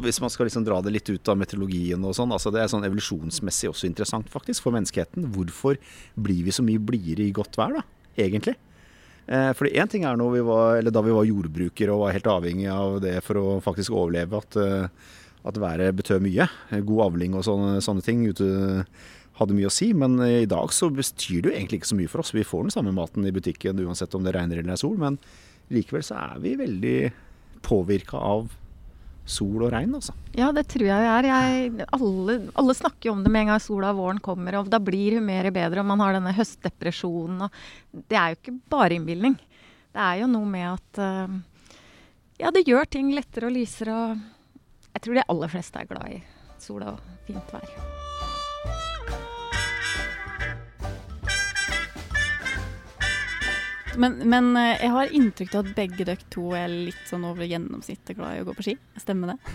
hvis 0.00 0.20
man 0.24 0.32
skal 0.32 0.48
liksom 0.48 0.64
dra 0.64 0.78
det 0.80 0.92
litt 0.94 1.10
ut 1.12 1.28
av 1.28 1.36
meteorologien 1.36 2.04
og 2.08 2.14
sånn, 2.16 2.32
altså 2.32 2.52
det 2.52 2.62
er 2.62 2.70
sånn 2.72 2.86
evolusjonsmessig 2.88 3.68
også 3.68 3.88
interessant 3.88 4.30
faktisk 4.32 4.64
for 4.64 4.74
menneskeheten. 4.74 5.26
Hvorfor 5.34 5.76
blir 6.16 6.46
vi 6.46 6.54
så 6.54 6.64
mye 6.64 6.80
blidere 6.80 7.26
i 7.26 7.34
godt 7.36 7.58
vær, 7.60 7.76
da, 7.76 7.82
egentlig? 8.16 8.56
Eh, 9.28 9.50
fordi 9.54 9.74
én 9.78 9.90
ting 9.90 10.06
er 10.08 10.16
vi 10.16 10.40
var, 10.46 10.82
da 10.82 11.02
vi 11.04 11.14
var 11.14 11.28
jordbrukere 11.28 11.92
og 11.92 12.06
var 12.06 12.16
helt 12.16 12.30
avhengig 12.30 12.70
av 12.72 13.00
det 13.04 13.18
for 13.22 13.38
å 13.38 13.58
faktisk 13.62 13.92
overleve, 13.92 14.40
at, 14.40 14.56
eh, 14.56 14.88
at 15.44 15.60
været 15.60 15.94
betød 15.94 16.24
mye. 16.24 16.48
God 16.82 17.04
avling 17.12 17.36
og 17.36 17.44
sånne, 17.44 17.82
sånne 17.84 18.02
ting 18.02 18.24
ute 18.26 18.86
hadde 19.38 19.54
mye 19.56 19.68
å 19.68 19.72
si. 19.72 19.92
Men 19.92 20.18
i 20.24 20.46
dag 20.46 20.72
så 20.72 20.88
bestyr 20.88 21.42
det 21.42 21.50
jo 21.50 21.56
egentlig 21.56 21.82
ikke 21.82 21.92
så 21.92 22.00
mye 22.00 22.10
for 22.10 22.24
oss. 22.24 22.32
Vi 22.32 22.46
får 22.46 22.64
den 22.64 22.74
samme 22.74 22.94
maten 22.96 23.26
i 23.26 23.34
butikken 23.34 23.80
uansett 23.84 24.14
om 24.14 24.24
det 24.24 24.34
regner 24.34 24.58
eller 24.58 24.72
er 24.72 24.80
sol. 24.80 24.96
Men 24.96 25.18
likevel 25.72 26.02
så 26.06 26.16
er 26.16 26.42
vi 26.42 26.56
veldig 26.56 26.98
påvirka 27.62 28.18
av 28.18 28.50
sol 29.28 29.62
og 29.62 29.70
regn, 29.72 29.94
altså. 29.98 30.14
Ja, 30.36 30.50
det 30.54 30.64
tror 30.72 30.86
jeg 30.88 31.06
er. 31.12 31.28
Jeg, 31.28 31.86
alle, 31.94 32.36
alle, 32.58 32.74
snakker 32.76 33.08
jo 33.08 33.14
om 33.16 33.22
det 33.24 33.32
med 33.32 33.46
en 33.46 33.52
gang 33.52 33.62
sola 33.62 33.92
og 33.92 34.00
våren 34.00 34.20
kommer, 34.24 34.58
og 34.58 34.70
da 34.72 34.80
blir 34.82 35.18
humøret 35.18 35.54
bedre, 35.54 35.82
og 35.82 35.90
man 35.92 36.02
har 36.02 36.16
denne 36.18 36.34
høstdepresjonen. 36.36 37.46
Og 37.46 38.04
det 38.10 38.18
er 38.18 38.32
jo 38.32 38.40
ikke 38.40 38.58
bare 38.74 38.98
innbilning. 38.98 39.38
Det 39.92 40.04
er 40.04 40.22
jo 40.22 40.30
noe 40.32 40.48
med 40.48 40.68
at 40.72 41.02
uh, 41.02 41.40
Ja, 42.40 42.50
det 42.50 42.66
gjør 42.66 42.88
ting 42.90 43.12
lettere 43.14 43.50
og 43.50 43.54
lysere, 43.54 43.94
og 43.94 44.86
jeg 44.92 45.04
tror 45.04 45.20
de 45.20 45.28
aller 45.34 45.52
fleste 45.52 45.82
er 45.82 45.90
glad 45.92 46.16
i 46.16 46.22
sola 46.62 46.96
og 46.96 47.12
fint 47.28 47.54
vær. 47.54 48.01
Men, 54.00 54.16
men, 54.28 54.54
eh, 54.56 54.78
jeg 54.80 54.92
har 54.94 55.12
inntrykk 55.18 55.58
av 55.58 55.66
at 55.66 55.76
begge 55.76 56.06
dere 56.06 56.30
to 56.32 56.52
er 56.56 56.70
litt 56.70 57.04
sånn 57.10 57.26
over 57.28 57.48
gjennomsnittet 57.48 58.16
glad 58.16 58.38
i 58.38 58.42
å 58.42 58.48
gå 58.48 58.56
på 58.56 58.66
ski. 58.70 58.76
Stemmer 59.00 59.34
det? 59.34 59.54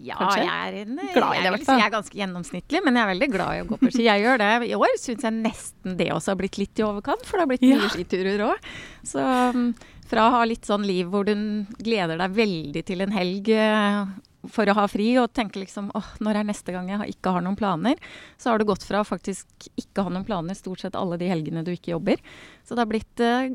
Ja, 0.00 0.16
Kanskje? 0.16 0.44
jeg 0.46 0.50
er, 0.54 0.76
en, 0.84 0.98
glad 1.12 1.34
jeg, 1.34 1.42
det, 1.42 1.50
jeg, 1.50 1.66
jeg 1.66 1.84
er 1.84 1.92
ganske 1.92 2.18
gjennomsnittlig, 2.20 2.80
men 2.86 2.96
jeg 2.96 3.02
er 3.02 3.10
veldig 3.10 3.28
glad 3.32 3.56
i 3.56 3.62
å 3.64 3.68
gå 3.68 3.78
på 3.80 3.90
ski. 3.90 4.04
Jeg 4.06 4.22
gjør 4.22 4.40
det. 4.40 4.50
I 4.70 4.76
år 4.78 4.94
syns 5.02 5.26
jeg 5.26 5.36
nesten 5.36 5.96
det 5.98 6.08
også 6.14 6.32
har 6.32 6.40
blitt 6.40 6.60
litt 6.60 6.80
i 6.80 6.86
overkant, 6.86 7.26
for 7.26 7.36
det 7.36 7.44
har 7.44 7.50
blitt 7.50 7.66
mye 7.66 7.82
ja. 7.82 7.90
skiturer 7.92 8.44
òg. 8.46 8.70
Så 9.10 9.20
mm, 9.20 9.66
fra 10.10 10.28
å 10.28 10.34
ha 10.38 10.46
litt 10.48 10.68
sånn 10.68 10.86
liv 10.88 11.10
hvor 11.10 11.26
du 11.28 11.34
gleder 11.82 12.20
deg 12.22 12.38
veldig 12.38 12.84
til 12.86 13.04
en 13.04 13.14
helg 13.14 13.50
eh, 13.52 14.00
for 14.48 14.70
å 14.70 14.76
ha 14.78 14.86
fri 14.88 15.10
og 15.20 15.32
tenke 15.36 15.60
liksom 15.60 15.90
åh, 15.96 16.12
når 16.24 16.40
er 16.40 16.46
neste 16.48 16.72
gang 16.72 16.88
jeg 16.88 17.16
ikke 17.16 17.34
har 17.36 17.44
noen 17.44 17.58
planer, 17.58 18.00
så 18.40 18.52
har 18.52 18.60
du 18.60 18.68
gått 18.68 18.86
fra 18.86 19.02
å 19.02 19.08
faktisk 19.08 19.68
ikke 19.80 20.06
ha 20.06 20.12
noen 20.12 20.24
planer 20.28 20.56
stort 20.56 20.84
sett 20.84 20.96
alle 20.96 21.18
de 21.20 21.28
helgene 21.28 21.64
du 21.66 21.74
ikke 21.74 21.92
jobber. 21.92 22.22
Så 22.64 22.76
det 22.76 22.84
har 22.84 22.90
blitt 22.90 23.24
eh, 23.24 23.52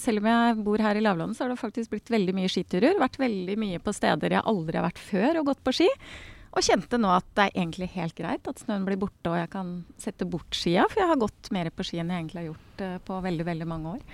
selv 0.00 0.20
om 0.20 0.30
jeg 0.30 0.62
bor 0.66 0.82
her 0.84 0.98
i 0.98 1.02
lavlandet, 1.04 1.38
så 1.38 1.44
har 1.44 1.52
det 1.52 1.60
faktisk 1.60 1.94
blitt 1.94 2.12
veldig 2.12 2.34
mye 2.36 2.52
skiturer. 2.52 3.00
Vært 3.00 3.20
veldig 3.20 3.56
mye 3.60 3.82
på 3.82 3.94
steder 3.96 4.36
jeg 4.36 4.44
aldri 4.44 4.78
har 4.78 4.88
vært 4.88 5.02
før 5.02 5.40
og 5.40 5.52
gått 5.52 5.64
på 5.64 5.74
ski. 5.80 5.90
Og 6.56 6.64
kjente 6.64 6.96
nå 7.00 7.10
at 7.12 7.26
det 7.36 7.48
er 7.48 7.58
egentlig 7.60 7.90
helt 7.92 8.16
greit 8.16 8.46
at 8.48 8.62
snøen 8.62 8.86
blir 8.86 8.96
borte 9.00 9.28
og 9.28 9.36
jeg 9.36 9.50
kan 9.52 9.74
sette 10.00 10.28
bort 10.28 10.56
skia. 10.56 10.86
For 10.88 11.02
jeg 11.02 11.10
har 11.10 11.20
gått 11.20 11.50
mer 11.52 11.68
på 11.68 11.84
ski 11.84 12.00
enn 12.00 12.12
jeg 12.12 12.22
egentlig 12.22 12.42
har 12.42 12.48
gjort 12.50 12.84
uh, 12.84 12.96
på 13.04 13.18
veldig, 13.26 13.46
veldig 13.50 13.68
mange 13.68 13.96
år. 13.98 14.06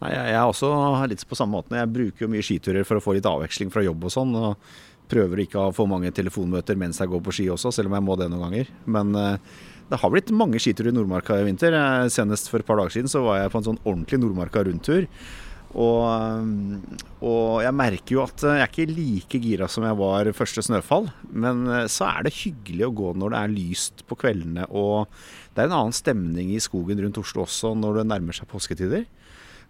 Nei, 0.00 0.10
jeg 0.16 0.34
er 0.34 0.48
også 0.48 0.70
litt 1.12 1.22
på 1.28 1.38
samme 1.38 1.58
måte. 1.58 1.76
Jeg 1.76 1.92
bruker 1.92 2.24
jo 2.24 2.30
mye 2.32 2.44
skiturer 2.44 2.86
for 2.88 2.98
å 2.98 3.04
få 3.04 3.14
litt 3.14 3.28
avveksling 3.28 3.70
fra 3.70 3.84
jobb 3.84 4.08
og 4.08 4.14
sånn. 4.14 4.32
og 4.34 4.72
prøver 5.10 5.44
ikke 5.44 5.58
å 5.58 5.66
ha 5.68 5.74
for 5.74 5.90
mange 5.90 6.12
telefonmøter 6.14 6.78
mens 6.78 7.00
jeg 7.02 7.10
går 7.10 7.22
på 7.26 7.34
ski 7.34 7.50
også, 7.52 7.72
selv 7.74 7.90
om 7.90 7.98
jeg 7.98 8.06
må 8.06 8.16
det 8.20 8.30
noen 8.30 8.46
ganger. 8.46 8.72
Men 8.90 9.12
uh, 9.18 9.60
det 9.90 9.98
har 9.98 10.12
blitt 10.12 10.30
mange 10.30 10.60
skiturer 10.62 10.92
i 10.92 10.94
Nordmarka 10.94 11.40
i 11.40 11.46
vinter. 11.48 11.74
Eh, 11.74 12.08
senest 12.14 12.50
for 12.50 12.62
et 12.62 12.68
par 12.68 12.78
dager 12.78 12.94
siden 12.94 13.10
så 13.10 13.24
var 13.24 13.40
jeg 13.40 13.50
på 13.50 13.58
en 13.58 13.70
sånn 13.72 13.80
ordentlig 13.82 14.20
Nordmarka 14.22 14.62
rundtur. 14.68 15.08
Og, 15.70 16.04
eh, 16.06 17.00
og, 17.18 17.58
jeg 17.64 17.74
merker 17.74 18.14
jo 18.14 18.22
at 18.22 18.44
jeg 18.46 18.62
er 18.62 18.70
ikke 18.70 18.86
like 18.90 19.40
gira 19.42 19.66
som 19.70 19.86
jeg 19.86 19.98
var 19.98 20.30
første 20.38 20.62
snøfall. 20.62 21.10
Men 21.34 21.66
så 21.90 22.06
er 22.06 22.28
det 22.28 22.36
hyggelig 22.38 22.86
å 22.86 22.94
gå 23.02 23.14
når 23.18 23.34
det 23.34 23.40
er 23.40 23.56
lyst 23.56 24.04
på 24.06 24.18
kveldene. 24.22 24.68
Og 24.70 25.10
det 25.56 25.64
er 25.64 25.72
en 25.72 25.78
annen 25.80 25.98
stemning 25.98 26.54
i 26.54 26.62
skogen 26.62 27.02
rundt 27.02 27.18
Oslo 27.18 27.42
også 27.48 27.74
når 27.74 28.00
det 28.00 28.10
nærmer 28.12 28.38
seg 28.38 28.46
påsketider. 28.52 29.08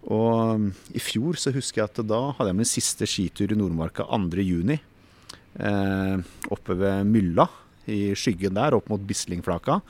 Og 0.09 0.71
i 0.97 1.01
fjor 1.01 1.37
så 1.41 1.53
husker 1.53 1.83
jeg 1.83 1.91
at 1.91 2.05
da 2.09 2.21
hadde 2.37 2.53
jeg 2.53 2.61
min 2.61 2.69
siste 2.69 3.09
skitur 3.09 3.53
i 3.53 3.59
Nordmarka 3.59 4.05
2.6. 4.09 4.81
eh, 5.59 6.17
oppe 6.53 6.77
ved 6.79 7.07
Mylla, 7.11 7.49
i 7.91 8.13
skyggen 8.19 8.55
der, 8.55 8.77
opp 8.77 8.91
mot 8.93 9.03
Bislingflaka. 9.03 9.81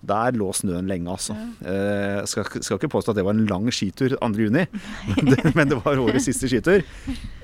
Der 0.00 0.36
lå 0.38 0.48
snøen 0.56 0.88
lenge, 0.88 1.12
altså. 1.12 1.34
Eh, 1.60 2.20
skal, 2.30 2.46
skal 2.62 2.78
ikke 2.78 2.92
påstå 2.92 3.12
at 3.12 3.20
det 3.20 3.26
var 3.26 3.36
en 3.36 3.48
lang 3.50 3.66
skitur 3.74 4.14
2. 4.16 4.30
juni, 4.40 4.64
men 5.10 5.32
det, 5.32 5.54
men 5.56 5.72
det 5.72 5.80
var 5.82 6.00
årets 6.00 6.28
siste 6.30 6.48
skitur. 6.48 6.84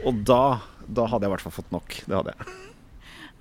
Og 0.07 0.23
da, 0.29 0.61
da 0.87 1.09
hadde 1.11 1.27
jeg 1.27 1.33
i 1.33 1.35
hvert 1.35 1.47
fall 1.49 1.59
fått 1.59 1.75
nok. 1.75 1.99
Det 2.07 2.17
hadde 2.17 2.37
jeg. 2.37 2.55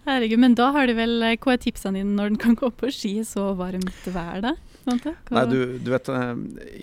Herregud, 0.05 0.41
men 0.41 0.53
da 0.58 0.70
har 0.75 0.86
du 0.86 0.94
vel 0.94 1.15
Hva 1.41 1.55
er 1.55 1.62
tipsene 1.63 1.98
dine 1.98 2.13
når 2.13 2.36
den 2.36 2.41
kan 2.41 2.53
gå 2.60 2.70
på 2.77 2.91
ski 2.94 3.15
i 3.24 3.25
så 3.25 3.48
varmt 3.58 4.03
vær, 4.13 4.38
da? 4.44 4.51
Nei, 4.86 5.46
du, 5.50 5.79
du 5.82 5.88
vet 5.89 6.10
eh, 6.13 6.34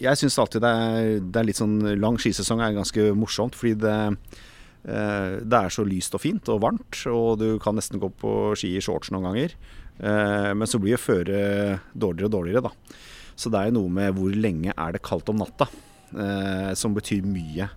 Jeg 0.03 0.19
syns 0.19 0.39
alltid 0.43 0.65
det 0.65 0.73
er, 0.75 1.11
det 1.23 1.39
er 1.39 1.47
litt 1.47 1.61
sånn 1.61 1.77
lang 2.03 2.19
skisesong 2.19 2.63
er 2.65 2.75
ganske 2.75 3.13
morsomt, 3.15 3.55
fordi 3.59 3.77
det, 3.85 3.93
eh, 4.09 4.41
det 4.83 5.59
er 5.59 5.71
så 5.71 5.85
lyst 5.87 6.15
og 6.17 6.23
fint 6.25 6.49
og 6.51 6.61
varmt, 6.65 6.97
og 7.07 7.39
du 7.39 7.47
kan 7.63 7.77
nesten 7.79 8.01
gå 8.03 8.09
på 8.19 8.33
ski 8.59 8.73
i 8.77 8.83
shorts 8.83 9.13
noen 9.15 9.29
ganger. 9.29 9.55
Eh, 10.03 10.51
Men 10.55 10.67
så 10.67 10.81
blir 10.83 10.97
jo 10.97 11.03
føret 11.03 11.81
dårligere 11.95 12.27
og 12.31 12.35
dårligere, 12.35 12.65
da. 12.67 12.97
Så 13.37 13.51
det 13.53 13.61
er 13.61 13.71
jo 13.71 13.77
noe 13.79 13.93
med 13.93 14.17
hvor 14.17 14.35
lenge 14.35 14.75
er 14.75 14.93
det 14.97 15.03
kaldt 15.07 15.31
om 15.33 15.39
natta, 15.41 15.69
eh, 16.13 16.73
som 16.79 16.95
betyr 16.95 17.23
mye. 17.27 17.69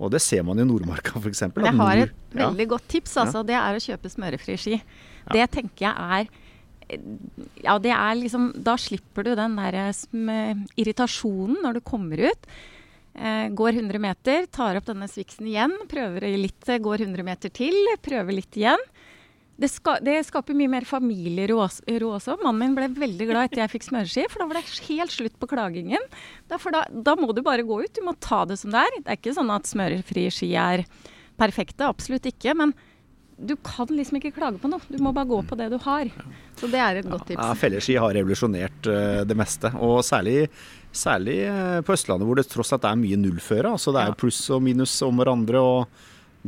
Og 0.00 0.12
det 0.12 0.20
ser 0.24 0.44
man 0.46 0.58
i 0.60 0.64
Nordmarka 0.64 1.20
f.eks. 1.20 1.42
Jeg 1.48 1.76
har 1.76 2.04
et 2.04 2.36
veldig 2.36 2.68
godt 2.68 2.86
tips, 2.88 3.16
altså. 3.20 3.42
Det 3.46 3.56
er 3.56 3.76
å 3.76 3.82
kjøpe 3.84 4.12
smørefri 4.12 4.56
ski. 4.60 4.78
Det 5.32 5.48
tenker 5.52 5.88
jeg 5.90 5.94
er 6.20 6.30
ja, 7.62 7.76
det 7.78 7.92
er 7.94 8.16
liksom 8.18 8.48
Da 8.66 8.72
slipper 8.74 9.22
du 9.22 9.36
den 9.38 9.52
der 9.54 9.92
irritasjonen 10.80 11.60
når 11.62 11.78
du 11.78 11.80
kommer 11.86 12.18
ut. 12.32 12.48
Eh, 13.20 13.48
går 13.52 13.76
100 13.76 14.00
meter, 14.00 14.46
tar 14.48 14.78
opp 14.78 14.86
denne 14.88 15.04
sviksen 15.10 15.48
igjen, 15.50 15.74
prøver 15.90 16.24
litt, 16.40 16.64
går 16.64 17.02
100 17.04 17.26
meter 17.26 17.52
til, 17.52 17.76
prøver 18.00 18.38
litt 18.38 18.56
igjen. 18.56 18.80
Det, 19.60 19.68
ska, 19.68 19.98
det 20.00 20.22
skaper 20.24 20.56
mye 20.56 20.70
mer 20.72 20.86
familiero 20.88 21.58
også. 21.60 22.38
Mannen 22.40 22.62
min 22.62 22.76
ble 22.78 22.86
veldig 22.96 23.26
glad 23.28 23.50
etter 23.50 23.60
jeg 23.60 23.72
fikk 23.74 23.90
smøreski, 23.90 24.24
for 24.32 24.40
da 24.40 24.46
var 24.48 24.56
det 24.56 24.86
helt 24.86 25.12
slutt 25.12 25.36
på 25.36 25.50
klagingen. 25.50 26.06
Da, 26.48 26.56
for 26.56 26.72
da, 26.72 26.86
da 26.88 27.12
må 27.20 27.28
du 27.36 27.42
bare 27.44 27.66
gå 27.68 27.82
ut, 27.82 27.92
du 27.92 28.00
må 28.06 28.16
ta 28.24 28.46
det 28.48 28.56
som 28.62 28.72
det 28.72 28.86
er. 28.86 28.96
Det 29.02 29.12
er 29.12 29.20
ikke 29.20 29.36
sånn 29.36 29.52
at 29.52 29.68
smørefrie 29.68 30.32
ski 30.32 30.54
er 30.56 30.86
perfekte, 31.40 31.90
absolutt 31.92 32.30
ikke. 32.30 32.56
Men 32.56 32.72
du 33.36 33.52
kan 33.64 33.92
liksom 33.92 34.16
ikke 34.16 34.32
klage 34.36 34.60
på 34.60 34.68
noe. 34.72 34.80
Du 34.88 34.96
må 35.04 35.12
bare 35.16 35.28
gå 35.28 35.42
på 35.48 35.60
det 35.60 35.68
du 35.72 35.76
har. 35.84 36.08
Så 36.60 36.68
det 36.72 36.80
er 36.80 37.00
et 37.00 37.08
godt 37.08 37.28
tips. 37.28 37.40
Ja, 37.40 37.52
felleski 37.56 38.00
har 38.00 38.16
revolusjonert 38.16 38.88
uh, 38.88 39.20
det 39.28 39.36
meste. 39.36 39.72
Og 39.80 40.00
særlig, 40.04 40.46
særlig 40.92 41.36
eh, 41.46 41.80
på 41.86 41.94
Østlandet 41.94 42.26
hvor 42.28 42.38
det 42.40 42.48
tross 42.50 42.72
alt 42.74 42.84
er 42.88 42.96
mye 42.98 43.18
nullføre. 43.20 43.70
Altså 43.76 43.92
det 43.94 44.02
er 44.02 44.10
jo 44.12 44.18
pluss 44.24 44.40
og 44.54 44.62
minus 44.64 44.94
om 45.06 45.20
hverandre, 45.20 45.60
og 45.62 45.86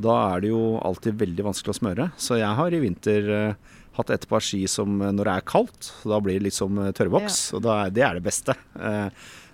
da 0.02 0.16
er 0.34 0.40
det 0.44 0.50
jo 0.54 0.62
alltid 0.82 1.18
veldig 1.20 1.44
vanskelig 1.50 1.74
å 1.74 1.78
smøre. 1.78 2.08
Så 2.16 2.38
jeg 2.40 2.58
har 2.58 2.72
i 2.74 2.80
vinter 2.82 3.30
eh, 3.36 3.54
hatt 3.98 4.10
et 4.14 4.26
par 4.30 4.40
ski 4.44 4.62
som 4.70 5.00
eh, 5.04 5.12
når 5.14 5.28
det 5.30 5.36
er 5.38 5.46
kaldt, 5.52 5.92
da 6.08 6.18
blir 6.24 6.38
det 6.40 6.48
litt 6.48 6.56
som 6.58 6.80
tørrvoks. 6.96 7.40
Ja. 7.52 7.58
Og 7.60 7.70
er- 7.76 7.94
det 7.98 8.06
er 8.08 8.18
det 8.20 8.26
beste. 8.26 8.56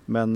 Men 0.09 0.33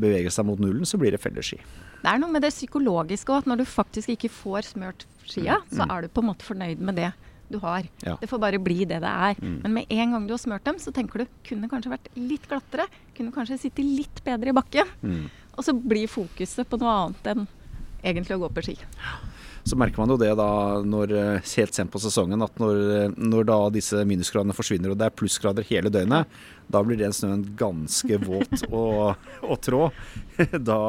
beveger 0.00 0.32
seg 0.32 0.46
mot 0.48 0.60
nullen, 0.62 0.86
så 0.88 0.96
blir 0.96 1.12
det 1.12 1.20
felleski. 1.20 1.58
Det 2.00 2.08
er 2.08 2.20
noe 2.22 2.32
med 2.32 2.40
det 2.40 2.54
psykologiske 2.54 3.28
òg, 3.34 3.42
at 3.42 3.48
når 3.50 3.58
du 3.60 3.66
faktisk 3.68 4.08
ikke 4.14 4.30
får 4.32 4.70
smørt 4.70 5.02
skia, 5.28 5.58
så 5.68 5.84
er 5.84 6.06
du 6.06 6.08
på 6.08 6.22
en 6.24 6.30
måte 6.30 6.46
fornøyd 6.46 6.80
med 6.80 6.96
det 6.96 7.10
du 7.50 7.58
har. 7.62 7.86
Ja. 8.06 8.16
Det 8.20 8.28
får 8.30 8.42
bare 8.42 8.60
bli 8.62 8.84
det 8.84 9.00
det 9.02 9.10
er. 9.10 9.40
Men 9.42 9.74
med 9.80 9.90
en 9.90 10.16
gang 10.16 10.26
du 10.28 10.34
har 10.34 10.42
smørt 10.42 10.66
dem, 10.66 10.78
så 10.82 10.92
tenker 10.94 11.24
du 11.24 11.32
kunne 11.46 11.70
kanskje 11.70 11.94
vært 11.94 12.10
litt 12.18 12.46
glattere. 12.50 12.86
Kunne 13.16 13.34
kanskje 13.34 13.60
sitte 13.66 13.84
litt 13.84 14.22
bedre 14.26 14.52
i 14.52 14.56
bakken. 14.56 14.94
Mm. 15.02 15.26
Og 15.56 15.66
så 15.66 15.74
blir 15.74 16.10
fokuset 16.10 16.68
på 16.68 16.78
noe 16.80 16.94
annet 17.02 17.32
enn 17.34 17.48
egentlig 18.00 18.38
å 18.38 18.44
gå 18.46 18.54
på 18.54 18.64
ski. 18.70 18.78
Så 19.68 19.76
merker 19.76 20.00
man 20.00 20.12
jo 20.14 20.16
det 20.16 20.30
da 20.38 20.80
når, 20.80 21.12
eh, 21.12 21.48
helt 21.56 21.76
sent 21.76 21.90
på 21.92 22.00
sesongen 22.00 22.42
at 22.42 22.54
når, 22.58 22.76
eh, 22.96 23.08
når 23.16 23.44
da 23.44 23.58
disse 23.70 24.04
minusgradene 24.08 24.56
forsvinner 24.56 24.94
og 24.94 24.98
det 24.98 25.10
er 25.10 25.16
plussgrader 25.16 25.66
hele 25.68 25.92
døgnet, 25.92 26.26
da 26.70 26.82
blir 26.82 26.96
den 26.96 27.12
snøen 27.12 27.44
ganske 27.56 28.18
våt 28.24 28.64
og, 28.72 29.16
og 29.42 29.60
trå. 29.60 29.90
Da, 30.38 30.80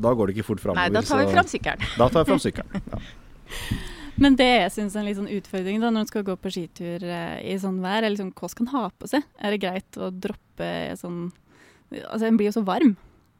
da 0.00 0.14
går 0.14 0.30
det 0.30 0.38
ikke 0.38 0.48
fort 0.54 0.64
framover. 0.64 0.88
Nei, 0.88 0.94
da 0.94 1.04
tar 1.04 1.20
vi 1.20 1.32
fram 1.34 1.50
sykkelen. 1.52 1.90
Da 1.98 2.08
tar 2.08 2.24
vi 2.24 2.32
fram 2.32 2.40
sykkelen. 2.46 2.88
Ja. 2.94 3.02
Men 4.20 4.36
det 4.38 4.46
jeg 4.46 4.72
syns 4.76 4.94
er 4.94 5.02
en 5.02 5.08
litt 5.08 5.18
sånn 5.18 5.32
utfordring 5.32 5.80
da, 5.82 5.90
når 5.90 6.04
en 6.04 6.10
skal 6.10 6.26
gå 6.26 6.36
på 6.38 6.52
skitur 6.54 7.02
eh, 7.02 7.38
i 7.50 7.56
sånn 7.58 7.80
vær, 7.82 8.04
er 8.04 8.14
liksom 8.14 8.30
hva 8.38 8.50
skal 8.50 8.66
en 8.66 8.74
ha 8.74 8.84
på 8.94 9.10
seg? 9.10 9.24
Er 9.42 9.54
det 9.54 9.62
greit 9.64 9.98
å 9.98 10.10
droppe 10.12 10.68
sånn 11.00 11.26
Altså, 11.94 12.24
en 12.26 12.38
blir 12.40 12.48
jo 12.48 12.54
så 12.56 12.62
varm. 12.66 12.94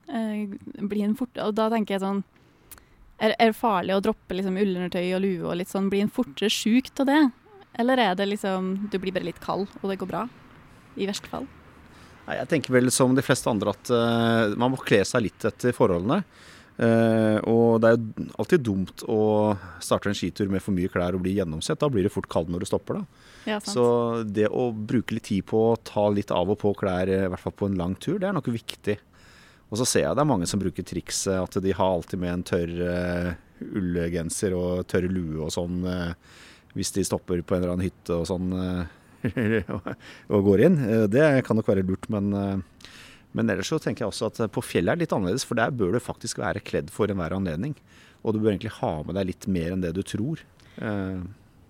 Eh, 0.07 0.53
blir 0.85 1.03
en 1.03 1.17
fort, 1.19 1.33
og 1.43 1.57
da 1.59 1.65
tenker 1.73 1.97
jeg 1.97 2.03
sånn 2.05 2.21
er, 3.19 3.33
er 3.39 3.51
det 3.51 3.57
farlig 3.57 3.95
å 3.97 4.03
droppe 4.05 4.37
liksom 4.37 4.59
ullundertøy 4.61 5.15
og 5.17 5.23
lue 5.25 5.49
og 5.49 5.59
litt 5.59 5.71
sånn? 5.71 5.89
Blir 5.91 6.05
en 6.05 6.13
fortere 6.13 6.51
sjuk 6.53 6.91
av 7.03 7.09
det? 7.09 7.21
Eller 7.79 8.03
er 8.03 8.17
det 8.19 8.29
liksom 8.31 8.89
Du 8.93 8.99
blir 9.03 9.15
bare 9.15 9.27
litt 9.27 9.41
kald, 9.43 9.71
og 9.81 9.91
det 9.91 9.99
går 10.03 10.11
bra? 10.11 10.25
I 10.95 11.09
verste 11.11 11.31
fall. 11.31 11.47
Nei, 12.27 12.39
Jeg 12.41 12.51
tenker 12.51 12.75
vel 12.77 12.91
som 12.95 13.15
de 13.15 13.25
fleste 13.25 13.51
andre 13.51 13.75
at 13.75 13.91
uh, 13.91 14.55
man 14.59 14.75
må 14.75 14.81
kle 14.83 15.03
seg 15.07 15.27
litt 15.27 15.47
etter 15.47 15.75
forholdene. 15.77 16.23
Eh, 16.75 17.39
og 17.47 17.79
det 17.83 17.91
er 17.91 17.99
jo 17.99 18.31
alltid 18.43 18.65
dumt 18.67 19.05
å 19.07 19.21
starte 19.83 20.11
en 20.11 20.17
skitur 20.19 20.51
med 20.51 20.63
for 20.63 20.75
mye 20.75 20.91
klær 20.91 21.15
og 21.15 21.23
bli 21.23 21.37
gjennomsett. 21.37 21.79
Da 21.81 21.91
blir 21.93 22.07
det 22.07 22.13
fort 22.15 22.29
kald 22.31 22.51
når 22.51 22.65
du 22.65 22.71
stopper, 22.71 23.01
da. 23.01 23.31
Ja. 23.47 23.59
Så 23.63 23.85
det 24.25 24.49
å 24.49 24.71
bruke 24.75 25.15
litt 25.15 25.29
tid 25.29 25.47
på 25.47 25.61
å 25.71 25.77
ta 25.85 26.09
litt 26.11 26.33
av 26.35 26.51
og 26.51 26.59
på 26.63 26.73
klær, 26.79 27.11
eh, 27.11 27.27
i 27.27 27.31
hvert 27.31 27.45
fall 27.45 27.55
på 27.55 27.71
en 27.71 27.79
lang 27.79 27.95
tur, 27.95 28.19
det 28.19 28.31
er 28.31 28.37
noe 28.37 28.57
viktig. 28.57 28.99
Og 29.71 29.81
så 29.81 29.87
ser 29.89 30.07
jeg 30.07 30.17
det 30.17 30.25
er 30.25 30.33
mange 30.33 30.49
som 30.51 30.61
bruker 30.63 30.87
trikset 30.87 31.39
at 31.39 31.63
de 31.63 31.75
har 31.75 31.95
alltid 31.97 32.21
med 32.21 32.31
en 32.31 32.43
tørr 32.47 32.75
uh, 32.85 33.31
ullgenser 33.65 34.55
og 34.55 34.85
tørr 34.91 35.09
lue 35.11 35.41
og 35.47 35.51
sånn 35.51 35.81
uh, 35.89 36.13
hvis 36.77 36.93
de 36.95 37.03
stopper 37.07 37.41
på 37.43 37.57
en 37.57 37.63
eller 37.63 37.73
annen 37.73 37.89
hytte 37.89 38.15
og 38.15 38.27
sånn 38.29 38.53
og 40.35 40.47
går 40.47 40.63
inn. 40.67 40.79
Det 41.11 41.25
kan 41.47 41.59
nok 41.59 41.71
være 41.71 41.87
lurt, 41.87 42.07
men, 42.13 42.29
men 43.35 43.51
ellers 43.51 43.71
så 43.73 43.81
tenker 43.83 44.05
jeg 44.05 44.13
også 44.13 44.31
at 44.31 44.43
på 44.55 44.63
fjellet 44.65 44.95
er 44.95 44.99
det 44.99 45.07
litt 45.09 45.15
annerledes, 45.17 45.47
for 45.47 45.59
der 45.59 45.75
bør 45.75 45.95
du 45.95 46.03
faktisk 46.03 46.39
være 46.43 46.63
kledd 46.65 46.93
for 46.95 47.11
enhver 47.11 47.35
anledning. 47.35 47.75
Og 48.23 48.35
du 48.35 48.41
bør 48.41 48.55
egentlig 48.55 48.77
ha 48.79 48.93
med 49.05 49.19
deg 49.19 49.33
litt 49.33 49.49
mer 49.51 49.75
enn 49.75 49.83
det 49.85 49.95
du 49.97 50.05
tror. 50.07 50.43
Eh, 50.79 51.25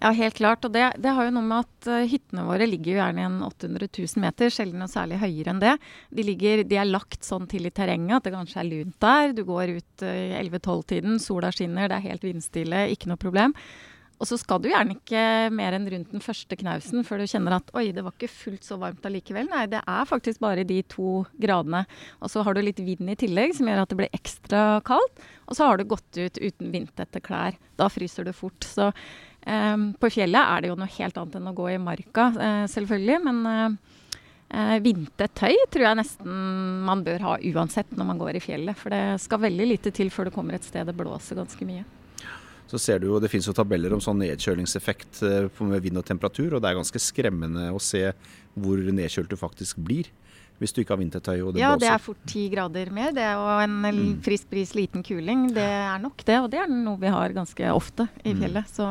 Ja, 0.04 0.10
helt 0.12 0.34
klart. 0.36 0.64
Og 0.66 0.72
det, 0.74 0.82
det 1.00 1.14
har 1.16 1.24
jo 1.24 1.32
noe 1.32 1.46
med 1.46 1.64
at 1.64 1.88
eh, 1.88 2.08
hyttene 2.10 2.44
våre 2.44 2.66
ligger 2.68 2.92
jo 2.92 2.98
gjerne 2.98 3.22
i 3.22 3.24
en 3.24 3.38
800 3.46 3.88
000 3.88 4.20
meter, 4.20 4.52
sjelden 4.52 4.82
noe 4.82 4.92
særlig 4.92 5.20
høyere 5.22 5.54
enn 5.54 5.62
det. 5.62 5.72
De, 6.12 6.26
ligger, 6.28 6.64
de 6.68 6.76
er 6.76 6.90
lagt 6.90 7.24
sånn 7.24 7.46
til 7.48 7.64
i 7.64 7.72
terrenget 7.72 8.18
at 8.18 8.28
det 8.28 8.34
kanskje 8.34 8.60
er 8.60 8.68
lunt 8.68 8.98
der. 9.00 9.32
Du 9.32 9.40
går 9.48 9.72
ut 9.78 10.04
eh, 10.04 10.20
i 10.26 10.36
11-12-tiden, 10.42 11.16
sola 11.24 11.48
skinner, 11.54 11.88
det 11.88 11.96
er 11.96 12.08
helt 12.10 12.26
vindstille, 12.28 12.84
ikke 12.92 13.08
noe 13.08 13.22
problem. 13.22 13.56
Og 14.24 14.28
så 14.30 14.38
skal 14.40 14.62
du 14.64 14.70
gjerne 14.70 14.94
ikke 14.96 15.22
mer 15.52 15.74
enn 15.76 15.84
rundt 15.92 16.12
den 16.14 16.22
første 16.24 16.56
knausen 16.56 17.04
før 17.04 17.20
du 17.20 17.28
kjenner 17.28 17.58
at 17.58 17.66
oi, 17.76 17.90
det 17.92 18.00
var 18.06 18.14
ikke 18.14 18.30
fullt 18.32 18.64
så 18.64 18.78
varmt 18.80 19.04
allikevel. 19.04 19.50
Nei, 19.52 19.66
det 19.68 19.82
er 19.84 20.06
faktisk 20.08 20.40
bare 20.40 20.62
de 20.64 20.78
to 20.88 21.26
gradene. 21.36 21.82
Og 22.24 22.32
så 22.32 22.40
har 22.46 22.56
du 22.56 22.62
litt 22.64 22.80
vind 22.80 23.12
i 23.12 23.18
tillegg 23.20 23.52
som 23.58 23.68
gjør 23.68 23.82
at 23.82 23.90
det 23.92 23.98
blir 23.98 24.16
ekstra 24.16 24.62
kaldt. 24.88 25.20
Og 25.44 25.58
så 25.58 25.68
har 25.68 25.76
du 25.76 25.84
gått 25.90 26.08
ut 26.16 26.40
uten 26.40 26.72
vindtette 26.72 27.20
klær. 27.20 27.58
Da 27.76 27.90
fryser 27.92 28.24
du 28.24 28.32
fort. 28.32 28.64
Så 28.64 28.86
eh, 28.88 29.76
på 30.00 30.10
fjellet 30.14 30.40
er 30.40 30.64
det 30.64 30.70
jo 30.72 30.78
noe 30.80 30.94
helt 30.94 31.20
annet 31.20 31.36
enn 31.36 31.50
å 31.50 31.56
gå 31.58 31.66
i 31.74 31.82
marka, 31.82 32.30
eh, 32.46 32.62
selvfølgelig. 32.72 33.18
Men 33.26 33.42
eh, 33.50 34.78
eh, 34.80 35.26
tøy 35.26 35.58
tror 35.68 35.84
jeg 35.84 36.00
nesten 36.00 36.38
man 36.88 37.04
bør 37.04 37.28
ha 37.28 37.36
uansett 37.52 37.92
når 37.92 38.08
man 38.14 38.24
går 38.24 38.40
i 38.40 38.42
fjellet. 38.46 38.80
For 38.80 38.96
det 38.96 39.20
skal 39.26 39.44
veldig 39.44 39.68
lite 39.74 39.92
til 39.92 40.08
før 40.14 40.30
du 40.30 40.34
kommer 40.38 40.56
et 40.56 40.64
sted 40.64 40.88
det 40.88 40.96
blåser 40.96 41.42
ganske 41.42 41.68
mye. 41.68 41.84
Så 42.74 42.80
ser 42.82 42.98
du 42.98 43.06
jo, 43.06 43.20
Det 43.22 43.28
finnes 43.30 43.46
jo 43.46 43.54
tabeller 43.54 43.92
om 43.94 44.00
sånn 44.02 44.18
nedkjølingseffekt 44.24 45.20
eh, 45.22 45.46
med 45.62 45.82
vind 45.84 46.00
og 46.00 46.06
temperatur, 46.08 46.56
og 46.56 46.62
det 46.64 46.72
er 46.72 46.78
ganske 46.80 46.98
skremmende 47.02 47.68
å 47.70 47.78
se 47.82 48.08
hvor 48.58 48.80
nedkjølt 48.82 49.30
du 49.30 49.36
faktisk 49.38 49.78
blir 49.86 50.10
hvis 50.62 50.70
du 50.74 50.80
ikke 50.84 50.94
har 50.94 51.00
vintertøy 51.00 51.40
og 51.42 51.48
det 51.56 51.62
ja, 51.64 51.72
det 51.78 51.88
er 51.90 51.98
fort 51.98 52.20
ti 52.30 52.44
grader 52.52 52.86
mer. 52.94 53.10
Det 53.14 53.24
og 53.36 53.62
en 53.64 53.72
l- 53.88 54.12
frisk 54.22 54.46
bris, 54.52 54.70
liten 54.78 55.02
kuling. 55.02 55.48
Det 55.54 55.64
er 55.66 55.98
nok 56.02 56.22
det, 56.24 56.36
og 56.44 56.46
det 56.52 56.60
er 56.62 56.70
noe 56.70 56.98
vi 57.02 57.10
har 57.10 57.34
ganske 57.34 57.72
ofte 57.74 58.06
i 58.22 58.36
fjellet. 58.38 58.70
Så, 58.70 58.86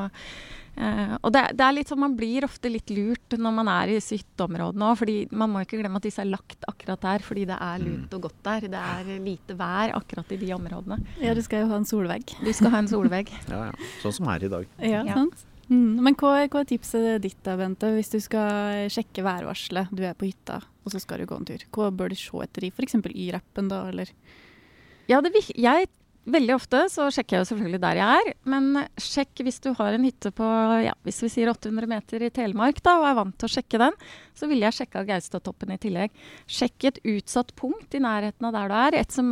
eh, 0.78 1.14
og 1.22 1.32
det, 1.36 1.44
det 1.60 1.66
er 1.68 1.76
litt 1.78 1.92
sånn, 1.92 2.00
Man 2.04 2.16
blir 2.18 2.44
ofte 2.48 2.70
litt 2.72 2.90
lurt 2.90 3.36
når 3.38 3.54
man 3.60 3.68
er 3.68 3.92
i 3.94 3.98
disse 4.00 4.18
hytteområdene 4.18 4.90
òg. 4.90 4.98
fordi 5.04 5.16
Man 5.32 5.52
må 5.54 5.62
ikke 5.64 5.80
glemme 5.82 5.98
at 6.02 6.08
disse 6.08 6.22
er 6.24 6.30
lagt 6.32 6.66
akkurat 6.68 7.02
der 7.06 7.20
fordi 7.26 7.46
det 7.50 7.58
er 7.62 7.80
lunt 7.86 8.14
og 8.18 8.22
godt 8.28 8.42
der. 8.44 8.68
Det 8.74 8.84
er 8.84 9.14
lite 9.24 9.58
vær 9.60 9.94
akkurat 10.00 10.32
i 10.34 10.38
de 10.42 10.52
områdene. 10.56 11.00
Ja, 11.22 11.34
du 11.38 11.42
skal 11.46 11.64
jo 11.66 11.72
ha 11.74 11.80
en 11.82 11.86
solvegg. 11.90 12.36
Du 12.44 12.52
skal 12.54 12.72
ha 12.74 12.84
en 12.84 12.88
solvegg. 12.92 13.30
Ja, 13.54 13.66
ja. 13.70 13.74
Sånn 14.02 14.14
som 14.20 14.28
her 14.32 14.44
i 14.44 14.50
dag. 14.52 14.68
Ja, 14.82 15.04
Ja. 15.04 15.14
sant. 15.22 15.46
Mm. 15.70 16.02
Men 16.04 16.16
hva, 16.20 16.34
hva 16.52 16.60
er 16.60 16.68
tipset 16.68 17.22
ditt 17.24 17.38
da, 17.46 17.54
Bente, 17.58 17.88
hvis 17.96 18.10
du 18.12 18.18
skal 18.20 18.90
sjekke 18.92 19.24
værvarselet? 19.24 19.88
Du 19.96 20.02
er 20.04 20.14
på 20.14 20.28
hytta, 20.28 20.58
og 20.84 20.92
så 20.92 21.00
skal 21.00 21.22
du 21.24 21.26
gå 21.30 21.38
en 21.40 21.46
tur. 21.48 21.64
Hva 21.72 21.88
bør 21.96 22.12
du 22.12 22.18
se 22.20 22.36
etter 22.44 22.66
i 22.68 22.72
f.eks. 22.74 22.98
Y-rappen, 23.00 23.70
da, 23.72 23.86
eller? 23.90 24.12
Ja, 25.08 25.22
det 25.24 25.32
jeg, 25.56 25.88
veldig 26.24 26.54
ofte 26.56 26.84
så 26.92 27.10
sjekker 27.12 27.38
jeg 27.38 27.44
jo 27.44 27.50
selvfølgelig 27.52 27.82
der 27.84 28.00
jeg 28.00 28.22
er. 28.22 28.32
Men 28.50 28.70
sjekk 29.02 29.44
hvis 29.46 29.60
du 29.64 29.72
har 29.78 29.96
en 29.96 30.08
hytte 30.08 30.32
på 30.36 30.50
ja, 30.86 30.94
hvis 31.08 31.24
vi 31.26 31.32
sier 31.34 31.52
800 31.52 31.90
meter 31.90 32.24
i 32.26 32.32
Telemark 32.34 32.80
da, 32.86 32.98
og 33.02 33.10
er 33.10 33.18
vant 33.20 33.36
til 33.40 33.50
å 33.50 33.56
sjekke 33.58 33.82
den, 33.82 33.98
så 34.38 34.50
ville 34.50 34.68
jeg 34.68 34.80
sjekka 34.80 35.06
Gaustatoppen 35.10 35.76
i 35.76 35.82
tillegg. 35.82 36.16
Sjekk 36.48 36.90
et 36.90 37.04
utsatt 37.16 37.54
punkt 37.60 37.96
i 37.96 38.04
nærheten 38.04 38.50
av 38.50 38.56
der 38.56 38.72
du 38.72 38.78
er. 38.80 39.00
Et 39.04 39.16
som 39.16 39.30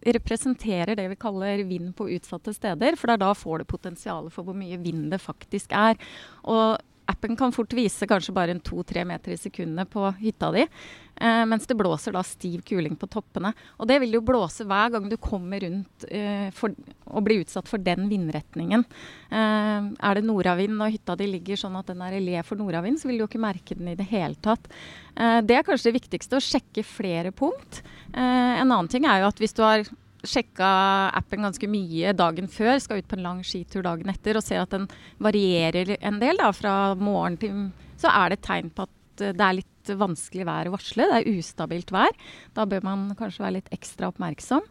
representerer 0.00 0.96
det 0.96 1.08
vi 1.12 1.18
kaller 1.20 1.60
vind 1.68 1.92
på 1.96 2.08
utsatte 2.16 2.54
steder. 2.56 2.96
For 2.96 3.10
det 3.10 3.18
er 3.18 3.24
da 3.26 3.34
får 3.36 3.60
du 3.60 3.68
potensialet 3.68 4.32
for 4.34 4.46
hvor 4.46 4.56
mye 4.56 4.80
vind 4.80 5.10
det 5.12 5.20
faktisk 5.20 5.74
er. 5.76 6.00
Og 6.48 6.80
appen 7.10 7.36
kan 7.38 7.52
fort 7.54 7.74
vise 7.76 8.06
kanskje 8.08 8.34
bare 8.36 8.54
en 8.54 8.62
to-tre 8.64 9.04
meter 9.08 9.34
i 9.34 9.38
sekundet 9.40 9.90
på 9.92 10.06
hytta 10.20 10.50
di. 10.54 10.66
Eh, 11.20 11.42
mens 11.46 11.66
det 11.68 11.76
blåser 11.76 12.14
da 12.16 12.22
stiv 12.24 12.62
kuling 12.66 12.96
på 12.96 13.08
toppene. 13.10 13.52
Og 13.78 13.88
det 13.90 13.98
vil 14.02 14.16
jo 14.16 14.22
blåse 14.24 14.64
hver 14.68 14.94
gang 14.94 15.08
du 15.10 15.16
kommer 15.20 15.60
rundt 15.64 16.06
eh, 16.08 16.48
for, 16.56 16.74
og 17.10 17.26
blir 17.26 17.44
utsatt 17.44 17.68
for 17.68 17.82
den 17.82 18.08
vindretningen. 18.10 18.86
Eh, 19.28 19.90
er 19.90 20.16
det 20.16 20.26
nordavind 20.26 20.80
og 20.80 20.94
hytta 20.94 21.18
di 21.20 21.28
ligger 21.30 21.60
sånn 21.60 21.78
at 21.80 21.90
den 21.92 22.04
er 22.06 22.16
i 22.16 22.22
le 22.24 22.44
for 22.46 22.60
nordavind, 22.60 23.00
så 23.00 23.10
vil 23.10 23.20
du 23.20 23.26
jo 23.26 23.30
ikke 23.30 23.42
merke 23.42 23.76
den 23.76 23.92
i 23.92 23.98
det 23.98 24.08
hele 24.12 24.38
tatt. 24.40 24.70
Eh, 25.16 25.40
det 25.44 25.58
er 25.58 25.66
kanskje 25.66 25.90
det 25.90 25.98
viktigste, 26.00 26.40
å 26.40 26.46
sjekke 26.46 26.86
flere 26.86 27.34
punkt. 27.36 27.82
Eh, 28.14 28.54
en 28.60 28.70
annen 28.70 28.90
ting 28.90 29.08
er 29.08 29.24
jo 29.24 29.32
at 29.32 29.42
hvis 29.42 29.56
du 29.56 29.64
har 29.66 29.84
sjekka 30.26 30.70
appen 31.16 31.46
ganske 31.46 31.68
mye 31.70 32.14
dagen 32.16 32.48
før, 32.50 32.76
skal 32.82 33.00
ut 33.00 33.08
på 33.10 33.18
en 33.18 33.26
lang 33.26 33.42
skitur 33.46 33.84
dagen 33.86 34.12
etter 34.12 34.38
og 34.38 34.44
ser 34.44 34.64
at 34.64 34.74
den 34.74 34.88
varierer 35.22 35.96
en 36.00 36.20
del 36.22 36.40
da, 36.40 36.50
fra 36.56 36.94
morgen 36.98 37.38
til 37.40 37.68
Så 38.00 38.08
er 38.08 38.30
det 38.30 38.40
et 38.40 38.46
tegn 38.48 38.72
på 38.72 38.88
at 38.88 38.96
det 39.20 39.44
er 39.44 39.58
litt 39.58 39.90
vanskelig 40.00 40.46
vær 40.48 40.70
å 40.70 40.72
varsle. 40.74 41.06
Det 41.08 41.18
er 41.18 41.38
ustabilt 41.38 41.92
vær. 41.92 42.16
Da 42.56 42.64
bør 42.68 42.84
man 42.86 43.10
kanskje 43.18 43.44
være 43.44 43.58
litt 43.58 43.70
ekstra 43.74 44.08
oppmerksom. 44.08 44.64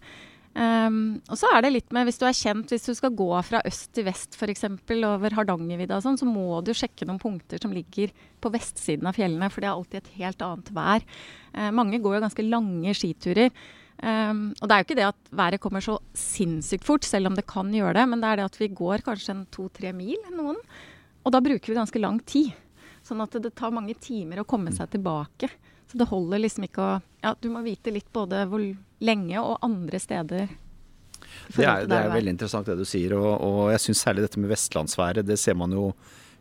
Um, 0.60 1.20
og 1.30 1.38
så 1.38 1.48
er 1.54 1.62
det 1.62 1.70
litt 1.72 1.92
med, 1.94 2.08
Hvis 2.08 2.18
du 2.20 2.26
er 2.26 2.34
kjent, 2.36 2.72
hvis 2.74 2.88
du 2.90 2.96
skal 2.98 3.14
gå 3.16 3.28
fra 3.46 3.62
øst 3.70 3.92
til 3.94 4.08
vest 4.08 4.34
f.eks. 4.34 4.66
over 5.06 5.36
Hardangervidda, 5.38 6.00
sånn, 6.02 6.18
så 6.18 6.26
må 6.26 6.60
du 6.66 6.74
sjekke 6.74 7.06
noen 7.06 7.22
punkter 7.22 7.62
som 7.62 7.72
ligger 7.72 8.10
på 8.42 8.52
vestsiden 8.52 9.08
av 9.08 9.16
fjellene. 9.16 9.52
For 9.54 9.62
det 9.62 9.70
er 9.70 9.76
alltid 9.76 10.02
et 10.02 10.16
helt 10.24 10.42
annet 10.46 10.74
vær. 10.76 11.06
Uh, 11.54 11.70
mange 11.76 12.02
går 12.02 12.18
jo 12.18 12.24
ganske 12.26 12.48
lange 12.50 12.96
skiturer. 12.98 13.54
Um, 14.00 14.54
og 14.62 14.70
det 14.70 14.76
er 14.76 14.80
jo 14.80 14.86
ikke 14.88 14.98
det 15.00 15.08
at 15.10 15.32
været 15.36 15.60
kommer 15.60 15.84
så 15.84 15.98
sinnssykt 16.16 16.86
fort, 16.88 17.04
selv 17.04 17.28
om 17.28 17.36
det 17.36 17.48
kan 17.50 17.72
gjøre 17.74 17.98
det. 17.98 18.06
Men 18.12 18.24
det 18.24 18.30
er 18.30 18.40
det 18.40 18.48
at 18.52 18.60
vi 18.62 18.72
går 18.72 19.04
kanskje 19.06 19.36
en 19.36 19.46
to-tre 19.52 19.92
mil, 19.96 20.20
noen. 20.36 20.60
Og 21.26 21.36
da 21.36 21.42
bruker 21.44 21.72
vi 21.74 21.80
ganske 21.80 22.02
lang 22.02 22.22
tid. 22.24 22.54
Sånn 23.06 23.24
at 23.24 23.36
det 23.42 23.52
tar 23.58 23.74
mange 23.76 23.96
timer 24.00 24.42
å 24.42 24.48
komme 24.48 24.72
seg 24.76 24.92
tilbake. 24.94 25.52
Så 25.90 26.00
det 26.00 26.10
holder 26.10 26.44
liksom 26.46 26.68
ikke 26.70 26.86
å 26.86 26.98
Ja, 27.20 27.34
du 27.36 27.50
må 27.52 27.60
vite 27.66 27.92
litt 27.92 28.08
både 28.16 28.46
hvor 28.48 28.62
lenge 29.04 29.42
og 29.42 29.58
andre 29.66 30.00
steder. 30.00 30.52
Det 31.52 31.66
er, 31.66 31.84
det 31.90 31.98
er 31.98 32.14
veldig 32.14 32.32
interessant 32.32 32.70
det 32.70 32.78
du 32.80 32.86
sier, 32.88 33.12
og, 33.18 33.34
og 33.44 33.74
jeg 33.74 33.82
syns 33.84 34.04
særlig 34.06 34.24
dette 34.24 34.40
med 34.40 34.52
vestlandsværet, 34.54 35.28
det 35.28 35.36
ser 35.42 35.58
man 35.60 35.74
jo 35.76 35.90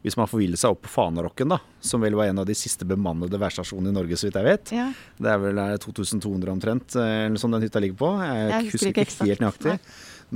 hvis 0.05 0.17
man 0.19 0.29
forviler 0.31 0.61
seg 0.61 0.75
opp 0.75 0.85
på 0.87 0.93
Fanarokken, 0.93 1.51
da, 1.51 1.59
som 1.83 2.03
vel 2.05 2.17
var 2.19 2.31
en 2.31 2.43
av 2.43 2.47
de 2.49 2.55
siste 2.57 2.87
bemannede 2.89 3.41
værstasjonene 3.41 3.91
i 3.91 3.97
Norge, 3.97 4.19
så 4.19 4.29
vidt 4.29 4.39
jeg 4.39 4.49
vet. 4.49 4.75
Ja. 4.77 4.91
Det 5.19 5.33
er 5.33 5.41
vel 5.43 5.63
2200 5.85 6.55
omtrent, 6.55 6.99
eh, 7.01 7.25
eller 7.27 7.43
sånn 7.43 7.57
den 7.57 7.67
hytta 7.67 7.83
ligger 7.83 7.99
på. 8.05 8.13
Jeg, 8.23 8.45
jeg 8.53 8.69
husker, 8.69 8.93
ikke, 8.93 9.09
ikke 9.09 9.33
helt 9.33 9.43
nøyaktig. 9.45 9.75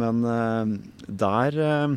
Men 0.02 0.25
uh, 0.25 1.04
der 1.23 1.59
uh, 1.61 1.97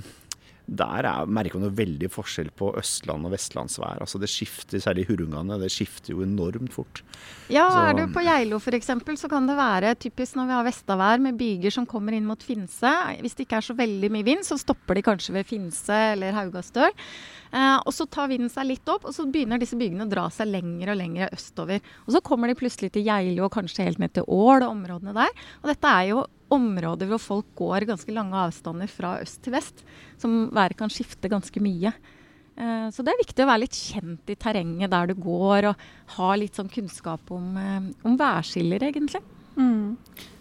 der 0.65 1.05
er, 1.05 1.27
merker 1.29 1.59
man 1.59 1.69
jo 1.69 1.77
veldig 1.77 2.07
forskjell 2.09 2.49
på 2.57 2.71
østland- 2.79 3.27
og 3.27 3.33
vestlandsvær. 3.35 3.99
Altså 4.01 4.17
det 4.21 4.31
skifter, 4.33 4.81
Særlig 4.81 5.05
hurungene, 5.05 5.37
Hurungane. 5.45 5.59
Det 5.61 5.69
skifter 5.71 6.13
jo 6.13 6.23
enormt 6.25 6.73
fort. 6.73 7.03
Ja, 7.53 7.67
så, 7.69 7.83
er 7.85 7.93
du 7.99 8.13
på 8.13 8.23
Geilo 8.25 8.57
f.eks., 8.57 8.89
så 9.21 9.29
kan 9.29 9.45
det 9.47 9.57
være 9.57 9.93
typisk 9.95 10.35
når 10.35 10.49
vi 10.49 10.57
har 10.57 10.65
vestavær 10.65 11.21
med 11.21 11.37
byger 11.37 11.71
som 11.71 11.85
kommer 11.85 12.17
inn 12.17 12.25
mot 12.25 12.41
Finse. 12.41 12.93
Hvis 13.21 13.37
det 13.37 13.45
ikke 13.45 13.61
er 13.61 13.67
så 13.69 13.77
veldig 13.77 14.09
mye 14.13 14.25
vind, 14.25 14.45
så 14.45 14.57
stopper 14.57 14.97
de 14.97 15.05
kanskje 15.05 15.37
ved 15.37 15.45
Finse 15.45 15.99
eller 16.15 16.33
Haugastøl. 16.33 16.93
Eh, 17.55 17.77
og 17.87 17.93
så 17.95 18.07
tar 18.11 18.27
vinden 18.31 18.51
seg 18.51 18.67
litt 18.67 18.89
opp, 18.91 19.05
og 19.07 19.15
så 19.15 19.23
begynner 19.31 19.61
disse 19.61 19.77
bygene 19.79 20.07
å 20.07 20.11
dra 20.11 20.25
seg 20.33 20.49
lenger 20.51 20.91
og 20.91 20.99
lenger 20.99 21.35
østover. 21.35 21.83
Og 22.03 22.15
så 22.15 22.21
kommer 22.25 22.51
de 22.51 22.57
plutselig 22.59 22.91
til 22.95 23.05
Geilo 23.07 23.45
og 23.47 23.53
kanskje 23.55 23.87
helt 23.87 24.01
ned 24.01 24.15
til 24.17 24.27
Ål 24.27 24.65
og 24.65 24.71
områdene 24.73 25.15
der. 25.15 25.31
Og 25.61 25.71
dette 25.71 25.93
er 25.93 26.09
jo 26.11 26.25
områder 26.55 27.09
hvor 27.09 27.21
folk 27.21 27.47
går 27.57 27.87
ganske 27.89 28.13
lange 28.13 28.37
avstander 28.37 28.91
fra 28.91 29.15
øst 29.23 29.41
til 29.45 29.55
vest, 29.55 29.85
som 30.21 30.45
været 30.53 30.77
kan 30.79 30.91
skifte 30.93 31.31
ganske 31.31 31.63
mye. 31.63 31.93
Uh, 32.55 32.87
så 32.93 33.03
det 33.03 33.11
er 33.11 33.23
viktig 33.23 33.43
å 33.43 33.49
være 33.49 33.63
litt 33.65 33.75
kjent 33.75 34.29
i 34.31 34.37
terrenget 34.39 34.91
der 34.93 35.09
du 35.09 35.15
går, 35.19 35.71
og 35.71 36.13
ha 36.15 36.29
litt 36.39 36.55
sånn 36.55 36.71
kunnskap 36.71 37.33
om, 37.35 37.49
uh, 37.57 37.89
om 38.07 38.15
værskiller, 38.19 38.83
egentlig. 38.87 39.23
Mm. 39.57 39.97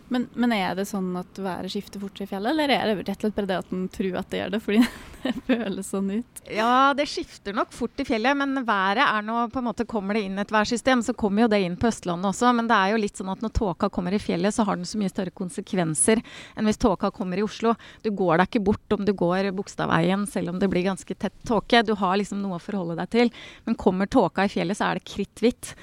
Men, 0.08 0.26
men, 0.36 0.52
er 0.52 0.74
det 0.76 0.84
sånn 0.88 1.14
at 1.16 1.38
været 1.40 1.72
skifter 1.72 2.02
fort 2.02 2.20
i 2.20 2.26
fjellet, 2.28 2.52
eller 2.52 2.72
er 2.74 2.90
det 2.90 3.06
rett 3.08 3.16
og 3.16 3.24
slett 3.24 3.36
bare 3.38 3.48
det 3.48 3.56
at 3.62 3.70
en 3.72 3.86
tror 3.92 4.18
at 4.20 4.28
det 4.30 4.40
gjør 4.40 4.50
det, 4.52 4.60
fordi 4.64 4.80
det 5.24 5.32
føles 5.46 5.88
sånn 5.94 6.10
ut? 6.12 6.42
Ja, 6.52 6.92
det 6.96 7.06
skifter 7.08 7.56
nok 7.56 7.72
fort 7.72 8.02
i 8.02 8.06
fjellet, 8.06 8.36
men 8.36 8.60
været 8.68 9.00
er 9.06 9.24
nå 9.24 9.46
på 9.52 9.62
en 9.62 9.68
måte 9.70 9.88
Kommer 9.94 10.16
det 10.16 10.24
inn 10.26 10.40
et 10.40 10.52
værsystem, 10.52 11.02
så 11.04 11.14
kommer 11.16 11.44
jo 11.44 11.50
det 11.52 11.60
inn 11.62 11.76
på 11.80 11.86
Østlandet 11.86 12.30
også. 12.30 12.50
Men 12.56 12.66
det 12.68 12.76
er 12.76 12.92
jo 12.92 13.00
litt 13.00 13.20
sånn 13.20 13.30
at 13.30 13.42
når 13.44 13.52
tåka 13.54 13.88
kommer 13.92 14.16
i 14.16 14.20
fjellet, 14.20 14.54
så 14.56 14.64
har 14.66 14.78
den 14.78 14.88
så 14.88 14.98
mye 14.98 15.12
større 15.12 15.32
konsekvenser 15.36 16.22
enn 16.56 16.68
hvis 16.68 16.80
tåka 16.82 17.12
kommer 17.14 17.38
i 17.38 17.44
Oslo. 17.44 17.74
Du 18.02 18.10
går 18.16 18.40
deg 18.40 18.48
ikke 18.48 18.64
bort 18.66 18.96
om 18.96 19.04
du 19.06 19.12
går 19.14 19.52
Bogstadveien 19.54 20.26
selv 20.30 20.52
om 20.52 20.58
det 20.60 20.70
blir 20.72 20.86
ganske 20.88 21.14
tett 21.14 21.36
tåke. 21.46 21.84
Du 21.86 21.94
har 22.00 22.18
liksom 22.18 22.42
noe 22.42 22.58
å 22.58 22.64
forholde 22.64 22.98
deg 22.98 23.12
til. 23.12 23.32
Men 23.68 23.78
kommer 23.80 24.10
tåka 24.10 24.48
i 24.48 24.52
fjellet, 24.52 24.80
så 24.80 24.90
er 24.90 25.00
det 25.00 25.08
kritt 25.08 25.44
hvitt. 25.44 25.74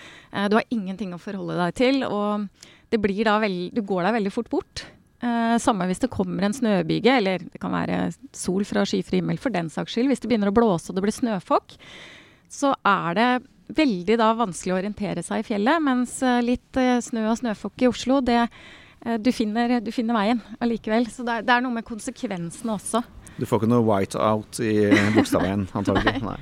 du 0.50 0.58
har 0.58 0.68
ingenting 0.70 1.16
å 1.16 1.22
forholde 1.22 1.58
deg 1.62 1.78
til. 1.78 2.04
og 2.10 2.50
veld, 3.00 3.76
du 3.76 3.82
går 3.82 4.04
deg 4.04 4.18
veldig 4.20 4.34
fort 4.34 4.50
bort. 4.50 4.86
Eh, 5.22 5.58
samme 5.62 5.86
hvis 5.86 6.02
det 6.02 6.10
kommer 6.10 6.44
en 6.44 6.54
snøbyge, 6.54 7.18
eller 7.22 7.44
det 7.46 7.62
kan 7.62 7.72
være 7.72 8.12
sol 8.34 8.66
fra 8.66 8.84
skyfri 8.90 9.22
himmel 9.22 9.38
for 9.38 9.54
den 9.54 9.70
saks 9.70 9.94
skyld. 9.94 10.10
Hvis 10.10 10.24
det 10.24 10.32
begynner 10.32 10.50
å 10.50 10.56
blåse 10.56 10.90
og 10.90 10.98
det 10.98 11.06
blir 11.06 11.14
snøfokk, 11.14 11.78
så 12.52 12.74
er 12.84 13.18
det 13.18 13.30
veldig 13.78 14.18
da 14.20 14.32
vanskelig 14.36 14.74
å 14.74 14.80
orientere 14.80 15.24
seg 15.26 15.44
i 15.44 15.48
fjellet. 15.48 15.84
Mens 15.84 16.18
eh, 16.26 16.42
litt 16.46 16.80
eh, 16.80 17.00
snø 17.04 17.28
og 17.30 17.40
snøfokk 17.42 17.86
i 17.86 17.90
Oslo, 17.92 18.20
det, 18.26 18.44
eh, 19.06 19.18
du, 19.22 19.32
finner, 19.36 19.80
du, 19.84 19.92
finner, 19.96 20.18
veien 20.18 20.42
allikevel. 20.60 21.08
Så 21.12 21.26
det 21.28 21.40
er, 21.40 21.48
det 21.48 21.56
er, 21.56 21.66
noe 21.66 21.80
med 21.80 21.88
konsekvensene 21.88 22.78
også. 22.78 23.04
Du 23.38 23.48
får 23.48 23.62
ikke 23.62 23.72
noe 23.72 23.86
white 23.88 24.20
out 24.20 24.60
i 24.62 24.90
Bogstadveien, 25.16 25.68
antagelig? 25.78 26.18
Nei. 26.30 26.40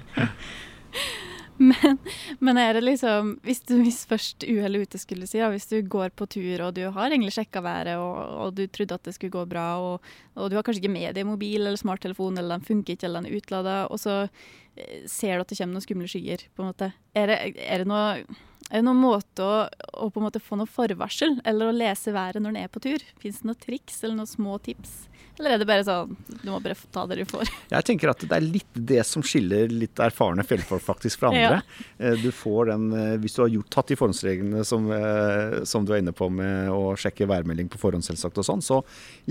Men, 1.60 1.98
men, 2.40 2.58
er 2.58 2.78
det 2.78 2.86
liksom 2.86 3.34
Hvis, 3.44 3.60
du, 3.68 3.76
hvis 3.84 4.06
først 4.08 4.46
uhellet 4.48 4.88
ute 4.88 5.02
skulle 5.02 5.28
si, 5.28 5.42
da, 5.42 5.50
hvis 5.52 5.68
du 5.68 5.78
går 5.84 6.14
på 6.16 6.28
tur 6.32 6.64
og 6.64 6.78
du 6.78 6.86
har 6.96 7.12
egentlig 7.12 7.34
sjekka 7.36 7.62
været 7.66 8.00
og, 8.00 8.16
og, 8.16 8.54
du 8.56 8.64
trodde 8.72 8.96
at 8.96 9.10
det 9.10 9.16
skulle 9.18 9.34
gå 9.34 9.44
bra, 9.50 9.68
og, 9.84 10.06
og 10.40 10.50
du 10.50 10.56
har 10.56 10.64
kanskje 10.64 10.86
ikke 10.86 10.94
med 10.94 11.18
deg 11.18 11.28
mobil 11.28 11.60
eller 11.66 11.80
smarttelefon, 11.80 12.40
eller 12.40 12.58
den 12.58 12.68
funker 12.68 12.96
ikke, 12.96 13.10
eller 13.10 13.26
den 13.26 13.34
er 13.34 13.42
utlada, 13.42 13.76
og 13.92 14.00
så 14.00 14.16
eh, 14.24 15.04
ser 15.10 15.36
du 15.36 15.44
at 15.44 15.52
det 15.52 15.60
kommer 15.60 15.76
noen 15.76 15.86
skumle 15.86 16.12
skyer, 16.12 16.46
på 16.56 16.64
en 16.64 16.72
måte. 16.72 16.92
Er 17.20 17.32
det, 17.32 17.40
er 17.60 17.84
det, 17.84 17.90
noe, 17.92 18.40
er 18.70 18.80
det 18.80 18.86
noen 18.88 19.04
måte 19.04 19.46
å, 19.46 19.66
å, 19.68 20.10
på 20.10 20.22
en 20.22 20.30
måte 20.30 20.44
få 20.44 20.60
noe 20.60 20.70
forvarsel, 20.70 21.42
eller 21.50 21.70
å 21.70 21.76
lese 21.76 22.16
været 22.16 22.40
når 22.44 22.56
en 22.56 22.62
er 22.64 22.72
på 22.72 22.84
tur? 22.88 23.04
Fins 23.20 23.44
det 23.44 23.52
noen 23.52 23.64
triks 23.68 24.00
eller 24.04 24.22
noen 24.22 24.32
små 24.32 24.60
tips? 24.64 25.02
Eller 25.40 25.56
er 25.56 25.62
det 25.62 25.68
bare 25.70 25.86
sånn 25.88 26.16
du 26.44 26.50
må 26.52 26.60
bare 26.60 26.76
ta 26.92 27.06
det 27.08 27.22
du 27.22 27.30
får? 27.30 27.48
Jeg 27.72 27.86
tenker 27.88 28.12
at 28.12 28.24
det 28.26 28.36
er 28.36 28.44
litt 28.44 28.76
det 28.76 29.00
som 29.08 29.24
skiller 29.24 29.72
litt 29.72 30.00
erfarne 30.04 30.44
fjellfolk 30.44 30.84
faktisk 30.84 31.22
fra 31.22 31.32
andre. 31.32 31.62
Ja. 31.62 31.86
Eh, 32.10 32.18
du 32.20 32.28
får 32.36 32.72
den, 32.74 32.86
eh, 32.96 33.16
Hvis 33.24 33.38
du 33.38 33.44
har 33.46 33.52
gjort, 33.54 33.70
tatt 33.72 33.92
de 33.92 33.98
forhåndsreglene 34.00 34.66
som, 34.68 34.90
eh, 34.92 35.64
som, 35.64 35.86
du 35.88 35.94
er 35.94 36.04
inne 36.04 36.16
på 36.16 36.28
med 36.32 36.72
å 36.74 36.92
sjekke 37.00 37.28
værmelding 37.30 37.72
på 37.72 37.80
forhånd, 37.80 38.04
selvsagt 38.04 38.42
og 38.42 38.48
sånn, 38.50 38.64
så 38.64 38.82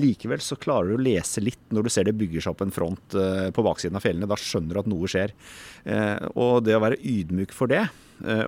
likevel 0.01 0.41
så 0.45 0.57
klarer 0.61 0.93
du 0.93 0.97
å 0.97 1.05
lese 1.05 1.45
litt 1.45 1.61
når 1.77 1.89
du 1.89 1.93
ser 1.93 2.09
det 2.09 2.17
bygger 2.17 2.45
seg 2.45 2.57
opp 2.57 2.65
en 2.65 2.73
front 2.75 3.17
på 3.55 3.65
baksiden 3.65 3.97
av 3.99 4.05
fjellene. 4.05 4.29
Da 4.29 4.37
skjønner 4.41 4.79
du 4.79 4.81
at 4.81 4.89
noe 4.91 5.09
skjer. 5.11 5.35
Og 6.35 6.63
det 6.65 6.77
å 6.77 6.83
være 6.83 7.01
ydmyk 7.01 7.53
for 7.55 7.71
det, 7.71 7.85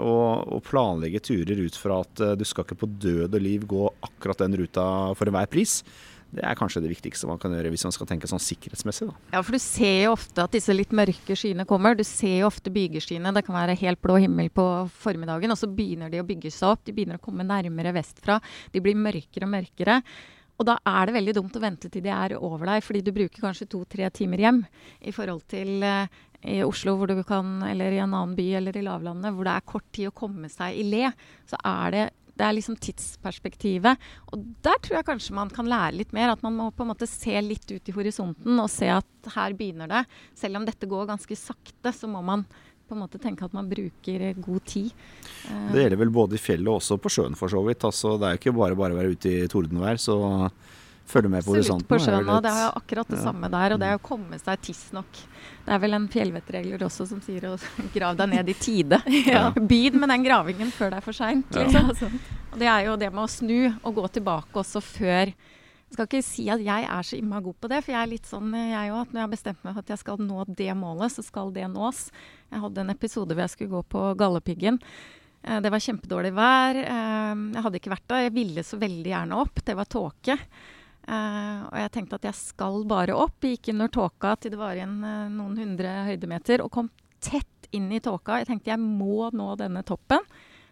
og, 0.00 0.48
og 0.50 0.62
planlegge 0.66 1.20
turer 1.22 1.60
ut 1.60 1.76
fra 1.78 2.00
at 2.04 2.22
du 2.38 2.44
skal 2.48 2.64
ikke 2.64 2.80
på 2.82 2.88
død 3.04 3.36
og 3.36 3.44
liv 3.44 3.66
gå 3.68 3.90
akkurat 4.08 4.40
den 4.42 4.56
ruta 4.62 4.86
for 5.18 5.30
enhver 5.30 5.50
pris. 5.52 5.80
Det 6.30 6.44
er 6.46 6.58
kanskje 6.58 6.82
det 6.84 6.92
viktigste 6.92 7.26
man 7.26 7.40
kan 7.42 7.54
gjøre 7.54 7.72
hvis 7.72 7.84
man 7.88 7.94
skal 7.94 8.08
tenke 8.10 8.30
sånn 8.30 8.42
sikkerhetsmessig. 8.42 9.08
Da. 9.10 9.36
Ja, 9.36 9.42
for 9.42 9.56
du 9.56 9.62
ser 9.62 9.96
jo 10.04 10.14
ofte 10.14 10.44
at 10.46 10.54
disse 10.54 10.74
litt 10.76 10.94
mørke 10.94 11.36
skyene 11.38 11.66
kommer. 11.68 11.98
Du 11.98 12.04
ser 12.06 12.40
jo 12.40 12.50
ofte 12.50 12.72
bygeskyene. 12.74 13.34
Det 13.34 13.44
kan 13.46 13.58
være 13.58 13.78
helt 13.82 14.02
blå 14.02 14.20
himmel 14.22 14.50
på 14.54 14.66
formiddagen, 15.02 15.50
og 15.50 15.58
så 15.58 15.70
begynner 15.70 16.12
de 16.12 16.22
å 16.22 16.28
bygge 16.28 16.52
seg 16.54 16.76
opp. 16.76 16.84
De 16.86 16.94
begynner 16.94 17.18
å 17.18 17.24
komme 17.24 17.46
nærmere 17.46 17.94
vestfra. 17.96 18.38
De 18.70 18.82
blir 18.84 18.98
mørkere 18.98 19.48
og 19.48 19.54
mørkere. 19.56 20.00
Og 20.60 20.66
da 20.68 20.76
er 20.84 21.08
det 21.08 21.16
veldig 21.16 21.34
dumt 21.38 21.54
å 21.56 21.62
vente 21.62 21.88
til 21.88 22.02
de 22.04 22.10
er 22.12 22.36
over 22.36 22.68
deg, 22.68 22.82
fordi 22.84 23.00
du 23.00 23.14
bruker 23.16 23.46
kanskje 23.46 23.68
to-tre 23.72 24.10
timer 24.12 24.42
hjem 24.44 24.58
i 25.08 25.14
forhold 25.16 25.46
til 25.48 25.80
eh, 25.88 26.18
i 26.52 26.60
Oslo 26.64 26.98
kan, 27.24 27.62
eller 27.62 27.92
i 27.92 27.98
en 28.00 28.14
annen 28.14 28.36
by 28.36 28.46
eller 28.60 28.76
i 28.76 28.84
lavlandet 28.84 29.34
hvor 29.34 29.44
det 29.44 29.54
er 29.56 29.66
kort 29.68 29.88
tid 29.92 30.08
å 30.08 30.16
komme 30.16 30.48
seg 30.52 30.76
i 30.76 30.84
le. 30.88 31.10
Så 31.48 31.56
er 31.64 31.90
det 31.96 32.04
det 32.40 32.46
er 32.46 32.56
liksom 32.56 32.78
tidsperspektivet. 32.80 34.00
Og 34.32 34.48
der 34.64 34.80
tror 34.80 34.98
jeg 34.98 35.08
kanskje 35.10 35.36
man 35.36 35.52
kan 35.52 35.68
lære 35.68 35.98
litt 35.98 36.14
mer. 36.16 36.32
At 36.32 36.44
man 36.46 36.56
må 36.56 36.70
på 36.72 36.86
en 36.86 36.92
måte 36.94 37.08
se 37.10 37.36
litt 37.44 37.68
ut 37.68 37.92
i 37.92 37.94
horisonten 37.94 38.62
og 38.62 38.72
se 38.72 38.88
at 38.94 39.32
her 39.36 39.56
begynner 39.58 39.90
det. 39.90 40.02
Selv 40.38 40.60
om 40.60 40.66
dette 40.68 40.88
går 40.88 41.10
ganske 41.10 41.36
sakte, 41.36 41.92
så 41.92 42.08
må 42.08 42.24
man 42.24 42.46
på 42.90 42.96
en 42.96 43.04
måte 43.04 43.20
tenke 43.22 43.44
at 43.46 43.52
man 43.54 43.68
bruker 43.70 44.24
god 44.42 44.64
tid. 44.66 44.90
Det 45.70 45.84
gjelder 45.84 46.00
vel 46.00 46.10
både 46.14 46.34
i 46.34 46.42
fjellet 46.42 46.72
og 46.72 46.80
også 46.80 46.98
på 46.98 47.12
sjøen, 47.12 47.36
for 47.38 47.52
så 47.52 47.60
vidt. 47.62 47.84
Altså, 47.86 48.16
det 48.18 48.26
er 48.26 48.34
jo 48.34 48.40
ikke 48.40 48.56
bare 48.56 48.78
bare 48.78 48.96
å 48.96 48.98
være 48.98 49.14
ute 49.14 49.34
i 49.36 49.50
tordenvær. 49.50 50.00
så 50.00 50.16
følge 51.10 51.30
med 51.32 51.44
på 51.44 51.54
horisonten. 51.54 51.86
På 51.90 51.98
sjøen, 52.00 52.28
og 52.30 52.42
det 52.44 52.52
er 52.54 52.72
akkurat 52.78 53.10
det 53.10 53.18
ja. 53.18 53.24
samme 53.26 53.50
der. 53.52 53.74
Og 53.74 53.82
det 53.82 53.90
er 53.90 53.98
å 53.98 54.02
komme 54.04 54.38
seg 54.40 54.64
tidsnok. 54.66 55.22
Det 55.66 55.74
er 55.76 55.82
vel 55.82 55.96
en 55.98 56.08
fjellvettregler 56.10 56.84
også 56.86 57.06
som 57.10 57.22
sier 57.24 57.48
å 57.50 57.54
grave 57.96 58.16
deg 58.22 58.32
ned 58.34 58.52
i 58.52 58.56
tide. 58.58 59.00
ja. 59.34 59.48
Byd 59.54 59.98
med 60.00 60.12
den 60.14 60.26
gravingen 60.26 60.72
før 60.74 60.94
det 60.94 61.00
er 61.00 61.06
for 61.06 61.16
seint. 61.16 61.50
Liksom. 61.54 62.18
Og 62.50 62.60
det 62.60 62.70
er 62.70 62.88
jo 62.88 62.98
det 63.00 63.12
med 63.12 63.24
å 63.24 63.30
snu 63.30 63.58
og 63.70 63.94
gå 64.00 64.06
tilbake 64.16 64.62
også 64.62 64.82
før 64.82 65.30
Jeg 65.30 65.96
skal 65.96 66.06
ikke 66.06 66.22
si 66.22 66.44
at 66.50 66.60
jeg 66.62 66.84
er 66.86 67.06
så 67.06 67.16
innmari 67.18 67.48
god 67.48 67.56
på 67.58 67.70
det, 67.70 67.78
for 67.82 67.90
jeg 67.90 68.00
er 68.00 68.10
litt 68.10 68.28
sånn 68.30 68.52
jeg 68.54 68.92
òg. 68.92 69.00
At 69.00 69.14
når 69.14 69.20
jeg 69.20 69.26
har 69.26 69.32
bestemt 69.36 69.64
meg 69.66 69.74
for 69.74 69.82
at 69.82 69.94
jeg 69.94 70.02
skal 70.04 70.20
nå 70.22 70.44
det 70.48 70.74
målet, 70.78 71.14
så 71.16 71.24
skal 71.26 71.50
det 71.54 71.66
nås. 71.72 72.04
Jeg 72.50 72.62
hadde 72.62 72.84
en 72.84 72.92
episode 72.94 73.34
hvor 73.34 73.42
jeg 73.42 73.54
skulle 73.56 73.74
gå 73.74 73.86
på 73.96 74.04
Galdhøpiggen. 74.20 74.78
Eh, 75.42 75.60
det 75.64 75.72
var 75.72 75.82
kjempedårlig 75.82 76.32
vær. 76.36 76.78
Eh, 76.82 77.32
jeg 77.56 77.64
hadde 77.64 77.80
ikke 77.80 77.94
vært 77.94 78.08
der. 78.12 78.26
Jeg 78.26 78.36
ville 78.36 78.66
så 78.66 78.78
veldig 78.80 79.14
gjerne 79.14 79.40
opp. 79.40 79.62
Det 79.64 79.76
var 79.78 79.90
tåke. 79.90 80.36
Uh, 81.08 81.66
og 81.70 81.76
jeg 81.80 81.90
tenkte 81.94 82.18
at 82.20 82.28
jeg 82.28 82.38
skal 82.38 82.84
bare 82.88 83.16
opp. 83.16 83.38
Jeg 83.42 83.58
Gikk 83.58 83.72
under 83.74 83.90
tåka 83.92 84.34
til 84.38 84.54
det 84.54 84.60
var 84.60 84.78
igjen 84.78 85.00
uh, 85.02 85.30
noen 85.32 85.58
hundre 85.58 85.94
høydemeter, 86.06 86.62
og 86.64 86.72
kom 86.74 86.90
tett 87.22 87.68
inn 87.76 87.90
i 87.92 88.02
tåka. 88.02 88.40
Jeg 88.40 88.50
tenkte 88.50 88.72
jeg 88.72 88.82
må 88.82 89.30
nå 89.34 89.52
denne 89.60 89.84
toppen. 89.86 90.24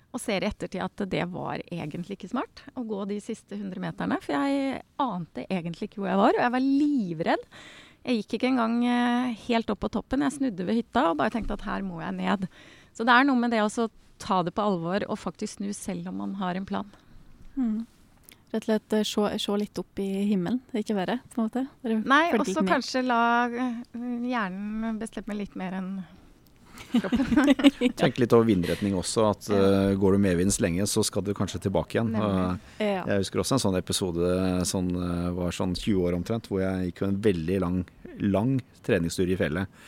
Og 0.09 0.23
ser 0.23 0.41
i 0.41 0.49
ettertid 0.49 0.81
at 0.81 1.03
det 1.13 1.27
var 1.29 1.61
egentlig 1.67 2.17
ikke 2.17 2.31
smart 2.31 2.63
å 2.81 2.85
gå 2.89 3.03
de 3.11 3.19
siste 3.21 3.59
100 3.59 3.83
meterne. 3.83 4.17
For 4.25 4.39
jeg 4.39 4.81
ante 5.05 5.45
egentlig 5.53 5.91
ikke 5.91 6.01
hvor 6.01 6.13
jeg 6.13 6.23
var, 6.23 6.39
og 6.39 6.45
jeg 6.47 6.55
var 6.55 6.65
livredd. 6.65 7.45
Jeg 8.09 8.23
gikk 8.23 8.39
ikke 8.39 8.51
engang 8.55 8.79
uh, 8.87 9.37
helt 9.49 9.73
opp 9.75 9.83
på 9.85 9.93
toppen. 9.99 10.25
Jeg 10.25 10.39
snudde 10.39 10.65
ved 10.65 10.81
hytta 10.81 11.11
og 11.11 11.19
bare 11.21 11.35
tenkte 11.35 11.59
at 11.59 11.67
her 11.69 11.85
må 11.85 12.01
jeg 12.01 12.17
ned. 12.17 12.49
Så 12.97 13.05
det 13.05 13.15
er 13.15 13.29
noe 13.29 13.39
med 13.39 13.53
det 13.53 13.61
å 13.65 13.89
ta 14.19 14.41
det 14.43 14.55
på 14.57 14.65
alvor 14.65 15.05
og 15.07 15.21
faktisk 15.21 15.59
snu 15.59 15.71
selv 15.77 16.11
om 16.11 16.23
man 16.23 16.35
har 16.41 16.59
en 16.59 16.67
plan. 16.67 16.89
Mm. 17.55 17.85
Rett 18.49 18.65
og 18.65 18.69
slett 18.69 18.95
se, 19.05 19.25
se, 19.45 19.57
litt 19.61 19.79
opp 19.81 20.01
i 20.01 20.07
himmelen, 20.31 20.63
ikke 20.73 20.95
verre, 20.97 21.19
på 21.35 21.43
en 21.43 21.49
måte? 21.51 21.65
Nei, 21.85 22.23
og 22.33 22.47
så 22.49 22.63
kanskje 22.65 23.03
la 23.05 23.21
eh, 23.53 23.83
hjernen 24.25 24.97
bestemme 25.01 25.37
litt 25.37 25.53
mer 25.59 25.77
enn 25.77 25.91
kroppen. 27.03 27.53
Tenk 27.99 28.23
litt 28.23 28.33
over 28.33 28.47
vindretning 28.49 28.95
også, 28.97 29.27
at 29.29 29.51
uh, 29.53 29.91
går 30.01 30.17
du 30.17 30.23
medvinds 30.25 30.57
lenge, 30.65 30.87
så 30.89 31.05
skal 31.05 31.27
du 31.27 31.35
kanskje 31.37 31.61
tilbake 31.67 31.99
igjen. 31.99 32.15
Uh, 32.17 32.57
jeg 32.81 33.21
husker 33.21 33.43
også 33.43 33.59
en 33.59 33.65
sånn 33.67 33.77
episode, 33.83 34.33
sånn, 34.71 34.89
uh, 34.97 35.29
var 35.37 35.53
sånn 35.53 35.77
20 35.77 36.09
år 36.09 36.17
omtrent, 36.17 36.49
hvor 36.49 36.65
jeg 36.65 36.89
gikk 36.89 37.05
en 37.05 37.21
veldig 37.29 37.61
lang, 37.67 37.79
lang 38.25 38.57
treningstur 38.87 39.29
i 39.29 39.37
fjellet. 39.37 39.85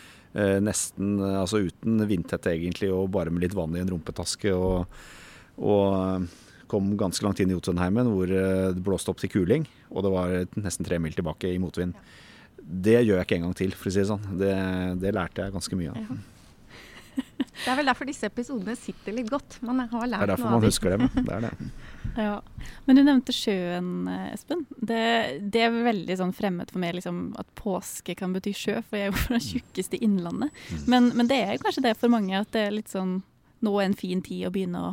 nesten 0.62 1.16
altså 1.18 1.58
uten 1.64 2.04
vindtett 2.06 2.46
egentlig, 2.52 2.92
og 2.92 3.08
bare 3.10 3.32
med 3.32 3.42
litt 3.42 3.56
vann 3.56 3.72
i 3.74 3.80
en 3.80 3.88
rumpetaske. 3.90 4.52
og, 4.52 5.00
og 5.56 6.28
kom 6.70 6.94
ganske 7.00 7.24
langt 7.26 7.42
inn 7.42 7.52
i 7.52 7.56
Jotunheimen, 7.56 8.10
hvor 8.14 8.30
eh, 8.30 8.70
det 8.74 8.84
blåste 8.86 9.12
opp 9.12 9.20
til 9.22 9.32
kuling. 9.32 9.68
Og 9.90 10.06
det 10.06 10.12
var 10.14 10.34
nesten 10.56 10.86
tre 10.86 11.00
mil 11.02 11.14
tilbake 11.16 11.50
i 11.50 11.60
motvind. 11.62 11.96
Det 12.60 13.00
gjør 13.00 13.18
jeg 13.18 13.26
ikke 13.26 13.40
en 13.40 13.48
gang 13.48 13.56
til, 13.58 13.72
for 13.76 13.90
å 13.90 13.94
si 13.94 14.02
det 14.02 14.10
sånn. 14.10 14.28
Det, 14.38 14.52
det 15.02 15.14
lærte 15.16 15.46
jeg 15.46 15.56
ganske 15.56 15.80
mye 15.80 15.94
av. 15.94 16.04
Ja. 16.04 16.20
Det 17.60 17.68
er 17.68 17.76
vel 17.76 17.90
derfor 17.90 18.08
disse 18.08 18.28
episodene 18.30 18.72
sitter 18.78 19.12
litt 19.12 19.28
godt. 19.28 19.58
Man 19.66 19.82
har 19.82 19.90
lært 19.90 20.00
noe 20.00 20.06
av. 20.06 20.12
Det 20.14 20.24
er 20.24 20.30
derfor 20.30 20.52
man 20.54 20.62
husker 20.64 20.94
dem. 20.94 21.08
Det 21.12 21.34
er 21.38 21.48
det. 21.48 21.54
Ja. 22.18 22.40
Men 22.88 22.98
du 22.98 23.04
nevnte 23.06 23.30
sjøen, 23.34 24.08
Espen. 24.32 24.64
Det, 24.74 25.02
det 25.54 25.60
er 25.62 25.76
veldig 25.84 26.16
sånn 26.18 26.32
fremmed 26.34 26.72
for 26.72 26.82
meg 26.82 26.96
liksom, 26.96 27.20
at 27.38 27.46
påske 27.54 28.16
kan 28.18 28.32
bety 28.34 28.50
sjø, 28.56 28.80
for 28.82 28.98
jeg 28.98 29.06
er 29.06 29.12
jo 29.12 29.20
fra 29.20 29.38
tjukkeste 29.44 30.00
innlandet. 30.02 30.50
Mm. 30.72 30.80
Men, 30.90 31.06
men, 31.14 31.28
det 31.30 31.38
er 31.44 31.52
jo 31.54 31.62
kanskje 31.62 31.84
det 31.86 31.94
for 32.00 32.10
mange 32.12 32.34
at 32.40 32.50
det 32.56 32.64
er 32.66 32.74
litt 32.74 32.90
sånn 32.90 33.20
nå 33.62 33.76
er 33.76 33.90
en 33.90 33.96
fin 34.00 34.24
tid 34.24 34.48
å 34.48 34.52
begynne 34.54 34.82
å 34.82 34.90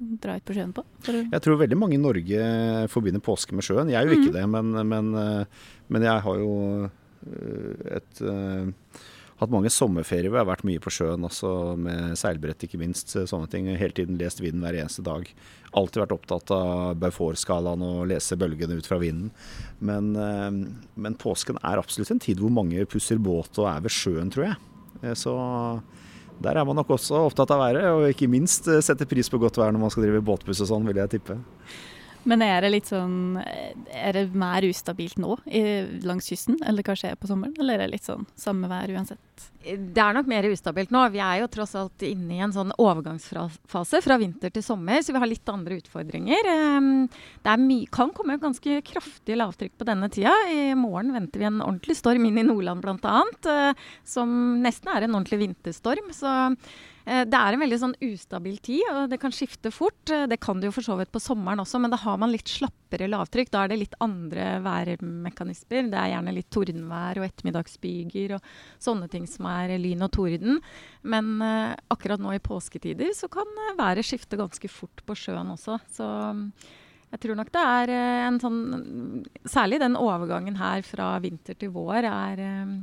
dra 0.00 0.38
ut 0.38 0.46
på 0.46 0.56
sjøen 0.56 0.72
på? 0.74 0.84
Jeg 1.06 1.42
tror 1.44 1.60
veldig 1.60 1.78
mange 1.78 1.96
i 1.96 2.00
Norge 2.00 2.48
forbinder 2.92 3.22
påske 3.24 3.56
med 3.56 3.66
sjøen. 3.66 3.92
Jeg 3.92 4.06
gjør 4.06 4.14
jo 4.14 4.18
ikke 4.18 4.32
mm. 4.32 4.38
det, 4.38 4.46
men, 4.54 4.72
men, 4.88 5.14
eh, 5.20 5.62
men, 5.92 6.06
jeg 6.08 6.24
har 6.26 6.40
jo 6.40 6.52
eh, 6.86 7.96
et, 7.98 8.22
uh, 8.24 9.02
hatt 9.42 9.52
mange 9.52 9.72
sommerferier 9.72 10.30
hvor 10.30 10.40
jeg 10.40 10.46
har 10.46 10.50
vært 10.54 10.66
mye 10.68 10.82
på 10.82 10.92
sjøen, 10.94 11.26
også 11.28 11.52
med 11.80 12.16
seilbrett 12.20 12.64
ikke 12.64 12.80
minst. 12.80 13.12
Sånne 13.12 13.50
ting. 13.52 13.68
Hele 13.68 13.96
tiden 13.96 14.18
lest 14.20 14.40
vinden 14.42 14.64
hver 14.64 14.80
eneste 14.80 15.04
dag. 15.04 15.28
Alltid 15.76 16.04
vært 16.04 16.16
opptatt 16.16 16.54
av 16.56 16.96
Beaufort-skalaen 17.00 17.84
og 17.84 18.08
lese 18.10 18.40
bølgene 18.40 18.80
ut 18.80 18.88
fra 18.88 19.00
vinden. 19.02 19.30
Men, 19.84 20.14
uh, 20.16 20.48
men 20.96 21.20
påsken 21.20 21.60
er 21.60 21.82
absolutt 21.82 22.16
en 22.16 22.24
tid 22.24 22.40
hvor 22.40 22.52
mange 22.56 22.88
pusser 22.88 23.20
båt 23.20 23.60
og 23.60 23.68
er 23.74 23.84
ved 23.84 23.96
sjøen, 23.96 24.32
tror 24.32 24.52
jeg. 24.52 24.60
Så 25.16 25.32
der 26.40 26.56
er 26.56 26.66
man 26.66 26.78
nok 26.80 26.94
også 26.96 27.26
opptatt 27.26 27.52
av 27.54 27.60
været, 27.60 27.86
og 27.92 28.08
ikke 28.08 28.28
minst 28.30 28.68
eh, 28.70 28.82
setter 28.84 29.08
pris 29.08 29.28
på 29.30 29.40
godt 29.40 29.60
vær 29.60 29.72
når 29.74 29.84
man 29.84 29.92
skal 29.92 30.06
drive 30.06 30.22
båtbuss 30.24 30.62
og 30.64 30.70
sånn, 30.72 30.86
vil 30.88 31.00
jeg 31.02 31.12
tippe. 31.18 31.36
Men 32.28 32.42
er 32.44 32.60
det 32.64 32.72
litt 32.74 32.90
sånn 32.90 33.38
Er 33.40 34.16
det 34.16 34.26
mer 34.36 34.64
ustabilt 34.68 35.16
nå 35.20 35.38
i, 35.46 35.62
langs 36.04 36.28
kysten, 36.28 36.58
eller 36.66 36.84
kanskje 36.86 37.14
er 37.14 37.20
på 37.20 37.30
sommeren? 37.30 37.56
Eller 37.60 37.78
er 37.78 37.88
det 37.88 37.96
litt 37.96 38.08
sånn 38.08 38.26
samme 38.38 38.68
vær 38.70 38.92
uansett? 38.92 39.46
Det 39.60 40.00
er 40.00 40.14
nok 40.16 40.28
mer 40.28 40.46
ustabilt 40.48 40.92
nå. 40.92 41.02
Vi 41.12 41.20
er 41.20 41.42
jo 41.42 41.48
tross 41.52 41.74
alt 41.76 42.04
inne 42.04 42.36
i 42.36 42.42
en 42.44 42.52
sånn 42.54 42.72
overgangsfase 42.80 44.00
fra 44.04 44.16
vinter 44.20 44.52
til 44.52 44.64
sommer, 44.64 45.02
så 45.04 45.12
vi 45.12 45.20
har 45.20 45.28
litt 45.28 45.52
andre 45.52 45.76
utfordringer. 45.80 46.48
Ehm, 46.48 47.08
det 47.44 47.56
kan 47.92 48.12
komme 48.16 48.38
ganske 48.40 48.80
kraftig 48.88 49.36
lavtrykk 49.36 49.76
på 49.80 49.88
denne 49.88 50.08
tida. 50.12 50.32
I 50.48 50.72
morgen 50.78 51.12
venter 51.16 51.42
vi 51.42 51.48
en 51.48 51.60
ordentlig 51.60 51.98
storm 52.00 52.24
inn 52.28 52.40
i 52.40 52.46
Nordland 52.46 52.84
bl.a., 52.84 53.20
eh, 53.52 53.84
som 54.04 54.32
nesten 54.64 54.92
er 54.92 55.04
en 55.04 55.16
ordentlig 55.18 55.42
vinterstorm. 55.44 56.08
Så 56.16 56.32
det 57.04 57.38
er 57.38 57.56
en 57.56 57.62
veldig 57.62 57.78
sånn 57.80 57.94
ustabil 58.04 58.58
tid, 58.62 58.82
og 58.92 59.08
det 59.10 59.18
kan 59.22 59.32
skifte 59.32 59.72
fort. 59.72 60.10
Eh, 60.12 60.26
det 60.30 60.40
kan 60.42 60.60
det 60.60 60.68
jo 60.68 60.74
for 60.76 60.86
så 60.86 60.96
vidt 60.98 61.12
på 61.14 61.22
sommeren 61.22 61.62
også, 61.62 61.80
men 61.80 61.92
da 61.92 61.98
har 62.02 62.18
man 62.20 62.32
litt 62.32 62.50
slappere 62.50 63.08
lavtrykk. 63.10 63.50
Da 63.52 63.64
er 63.64 63.72
det 63.72 63.78
litt 63.80 63.96
andre 64.04 64.50
værmekanismer. 64.64 65.88
Det 65.90 65.98
er 65.98 66.12
gjerne 66.12 66.34
litt 66.36 66.50
tordenvær 66.52 67.20
og 67.22 67.26
ettermiddagsbyger 67.26 68.36
og 68.36 68.52
sånne 68.82 69.08
ting 69.12 69.26
som 69.30 69.48
er 69.50 69.74
lyn 69.80 70.04
og 70.06 70.12
torden. 70.16 70.60
Men 71.02 71.32
uh, 71.40 71.72
akkurat 71.92 72.20
nå 72.22 72.36
i 72.36 72.42
påsketider 72.44 73.14
så 73.16 73.30
kan 73.32 73.48
været 73.78 74.06
skifte 74.06 74.38
ganske 74.40 74.70
fort 74.70 75.02
på 75.06 75.16
sjøen 75.18 75.54
også. 75.56 75.80
Så 75.90 76.10
jeg 77.10 77.22
tror 77.24 77.40
nok 77.40 77.50
det 77.54 77.62
er 77.66 77.90
en 78.28 78.36
sånn 78.38 78.58
Særlig 79.48 79.80
den 79.82 79.96
overgangen 79.98 80.60
her 80.60 80.84
fra 80.86 81.16
vinter 81.22 81.56
til 81.58 81.72
vår 81.74 82.06
er 82.06 82.44
um, 82.62 82.76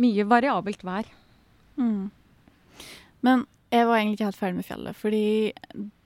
mye 0.00 0.24
variabelt 0.28 0.86
vær. 0.86 1.10
Mm. 1.76 2.08
Men 3.26 3.46
jeg 3.70 3.86
var 3.86 4.00
egentlig 4.00 4.18
ikke 4.18 4.28
helt 4.30 4.40
ferdig 4.40 4.58
med 4.58 4.68
fjellet. 4.68 4.98
Fordi 4.98 5.24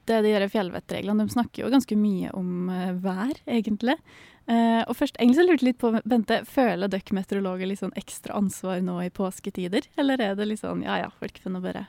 det 0.04 0.20
de 0.26 0.34
der 0.34 0.50
fjellvettreglene 0.52 1.24
de 1.24 1.32
snakker 1.32 1.64
jo 1.64 1.72
ganske 1.72 1.96
mye 1.96 2.32
om 2.36 2.68
uh, 2.68 2.92
vær, 3.00 3.38
egentlig. 3.48 3.96
Uh, 4.44 4.82
og 4.84 4.92
først 4.98 5.16
egentlig 5.16 5.38
så 5.38 5.46
lurte 5.46 5.64
jeg 5.64 5.70
litt 5.70 5.80
på, 5.80 5.94
Bente, 6.04 6.42
føler 6.44 6.90
dere 6.92 7.16
meteorologer 7.16 7.70
litt 7.70 7.80
sånn 7.80 7.96
ekstra 7.96 8.36
ansvar 8.36 8.82
nå 8.84 8.98
i 9.06 9.12
påsketider? 9.14 9.88
Eller 10.00 10.20
er 10.20 10.36
det 10.36 10.50
litt 10.50 10.60
sånn 10.60 10.84
ja 10.84 11.00
ja, 11.06 11.08
folk 11.20 11.40
nå 11.48 11.64
bare 11.64 11.86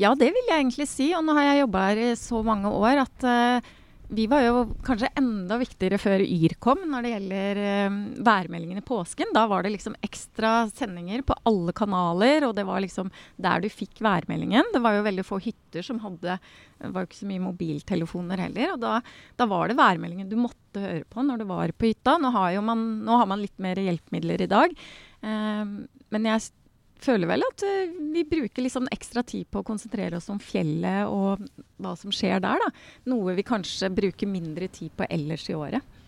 Ja, 0.00 0.14
det 0.16 0.30
vil 0.32 0.48
jeg 0.48 0.56
egentlig 0.56 0.88
si. 0.88 1.10
Og 1.12 1.26
nå 1.26 1.36
har 1.36 1.50
jeg 1.50 1.64
jobba 1.66 1.86
her 1.90 2.00
i 2.00 2.10
så 2.16 2.40
mange 2.46 2.72
år 2.72 3.04
at 3.04 3.28
uh, 3.28 3.72
vi 4.12 4.26
var 4.28 4.42
jo 4.44 4.56
kanskje 4.84 5.08
enda 5.16 5.56
viktigere 5.60 5.96
før 6.00 6.20
Yr 6.20 6.52
kom 6.62 6.82
når 6.90 7.04
det 7.04 7.12
gjelder 7.14 7.60
uh, 7.62 7.94
værmeldingen 8.26 8.82
i 8.82 8.84
påsken. 8.84 9.32
Da 9.32 9.46
var 9.48 9.64
det 9.64 9.72
liksom 9.72 9.96
ekstra 10.04 10.66
sendinger 10.68 11.24
på 11.24 11.36
alle 11.48 11.72
kanaler, 11.76 12.44
og 12.48 12.52
det 12.58 12.66
var 12.68 12.82
liksom 12.84 13.08
der 13.40 13.64
du 13.64 13.70
fikk 13.72 14.02
værmeldingen. 14.04 14.68
Det 14.74 14.82
var 14.84 14.98
jo 14.98 15.06
veldig 15.08 15.24
få 15.24 15.40
hytter 15.40 15.86
som 15.86 16.02
hadde 16.04 16.36
Det 16.36 16.92
var 16.92 17.04
jo 17.04 17.08
ikke 17.08 17.22
så 17.22 17.30
mye 17.30 17.46
mobiltelefoner 17.46 18.44
heller. 18.44 18.74
Og 18.74 18.82
da, 18.84 18.98
da 19.40 19.48
var 19.48 19.72
det 19.72 19.80
værmeldingen 19.80 20.28
du 20.28 20.36
måtte 20.40 20.82
høre 20.82 21.08
på 21.08 21.24
når 21.24 21.40
du 21.40 21.48
var 21.48 21.72
på 21.72 21.88
hytta. 21.88 22.18
Nå 22.20 22.34
har, 22.36 22.60
man, 22.60 22.84
nå 23.06 23.16
har 23.22 23.32
man 23.32 23.40
litt 23.40 23.56
mer 23.64 23.80
hjelpemidler 23.80 24.44
i 24.44 24.50
dag. 24.52 24.76
Uh, 25.24 25.88
men 26.12 26.28
jeg 26.28 26.52
føler 27.04 27.30
vel 27.30 27.44
at 27.46 27.64
uh, 27.66 27.94
vi 28.14 28.24
bruker 28.28 28.64
liksom 28.64 28.88
ekstra 28.94 29.24
tid 29.26 29.48
på 29.52 29.62
å 29.62 29.66
konsentrere 29.66 30.18
oss 30.18 30.30
om 30.32 30.40
fjellet 30.42 31.10
og 31.10 31.42
hva 31.82 31.94
som 31.98 32.14
skjer 32.14 32.42
der. 32.44 32.62
da. 32.62 32.70
Noe 33.12 33.36
vi 33.38 33.46
kanskje 33.46 33.92
bruker 33.92 34.30
mindre 34.30 34.70
tid 34.72 34.94
på 34.96 35.08
ellers 35.10 35.48
i 35.50 35.58
året. 35.58 36.00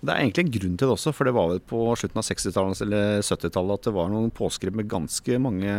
Det 0.00 0.12
er 0.12 0.20
egentlig 0.20 0.44
en 0.44 0.52
grunn 0.58 0.74
til 0.76 0.90
det 0.90 0.94
også, 0.94 1.12
for 1.16 1.26
det 1.26 1.34
var 1.36 1.48
vel 1.50 1.62
på 1.64 1.80
slutten 1.96 2.20
av 2.20 2.26
60-tallet 2.28 2.82
eller 2.84 3.24
70-tallet 3.24 3.80
at 3.80 3.88
det 3.88 3.94
var 3.96 4.12
noen 4.12 4.34
påskrev 4.34 4.76
med 4.76 4.90
ganske 4.90 5.38
mange 5.40 5.78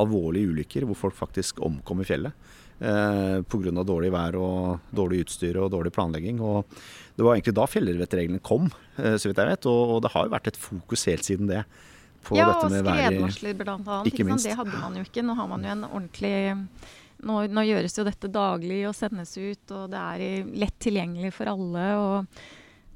alvorlige 0.00 0.48
ulykker 0.50 0.86
hvor 0.88 0.98
folk 0.98 1.18
faktisk 1.18 1.60
omkom 1.66 2.00
i 2.00 2.08
fjellet. 2.08 2.48
Eh, 2.80 3.42
Pga. 3.44 3.84
dårlig 3.84 4.10
vær 4.14 4.38
og 4.40 4.92
dårlig 4.96 5.26
utstyr 5.26 5.58
og 5.60 5.70
dårlig 5.74 5.92
planlegging. 5.92 6.40
Og 6.40 6.64
det 7.16 7.26
var 7.26 7.36
egentlig 7.36 7.56
da 7.58 7.68
fjellvettreglene 7.68 8.40
kom, 8.40 8.70
eh, 8.96 9.16
så 9.20 9.28
vidt 9.28 9.42
jeg 9.42 9.52
vet. 9.52 9.66
Og, 9.66 9.96
og 9.96 10.02
det 10.02 10.12
har 10.14 10.26
jo 10.26 10.34
vært 10.34 10.48
et 10.48 10.60
fokus 10.60 11.04
helt 11.10 11.26
siden 11.26 11.50
det 11.50 11.64
på 12.24 12.38
ja, 12.38 12.48
dette 12.50 12.72
med 12.72 12.84
været. 12.84 13.00
Ja, 13.00 13.10
og 13.10 13.12
skredvarsler 13.12 13.60
blant 13.60 13.88
annet. 13.88 14.12
Ikke 14.12 14.26
minst. 14.28 14.48
Det 14.48 14.56
hadde 14.58 14.76
man 14.76 14.98
jo 14.98 15.04
ikke. 15.06 15.24
Nå 15.26 15.36
har 15.38 15.50
man 15.50 15.66
jo 15.66 15.74
en 15.74 15.86
ordentlig 15.88 16.34
nå, 17.26 17.42
nå, 17.52 17.66
gjøres 17.68 17.98
jo 17.98 18.06
dette 18.06 18.30
daglig 18.32 18.80
og 18.88 18.96
sendes 18.96 19.34
ut, 19.36 19.76
og 19.76 19.92
det 19.92 20.00
er 20.00 20.50
lett 20.62 20.80
tilgjengelig 20.82 21.34
for 21.36 21.50
alle. 21.52 21.86
Og, 22.00 22.42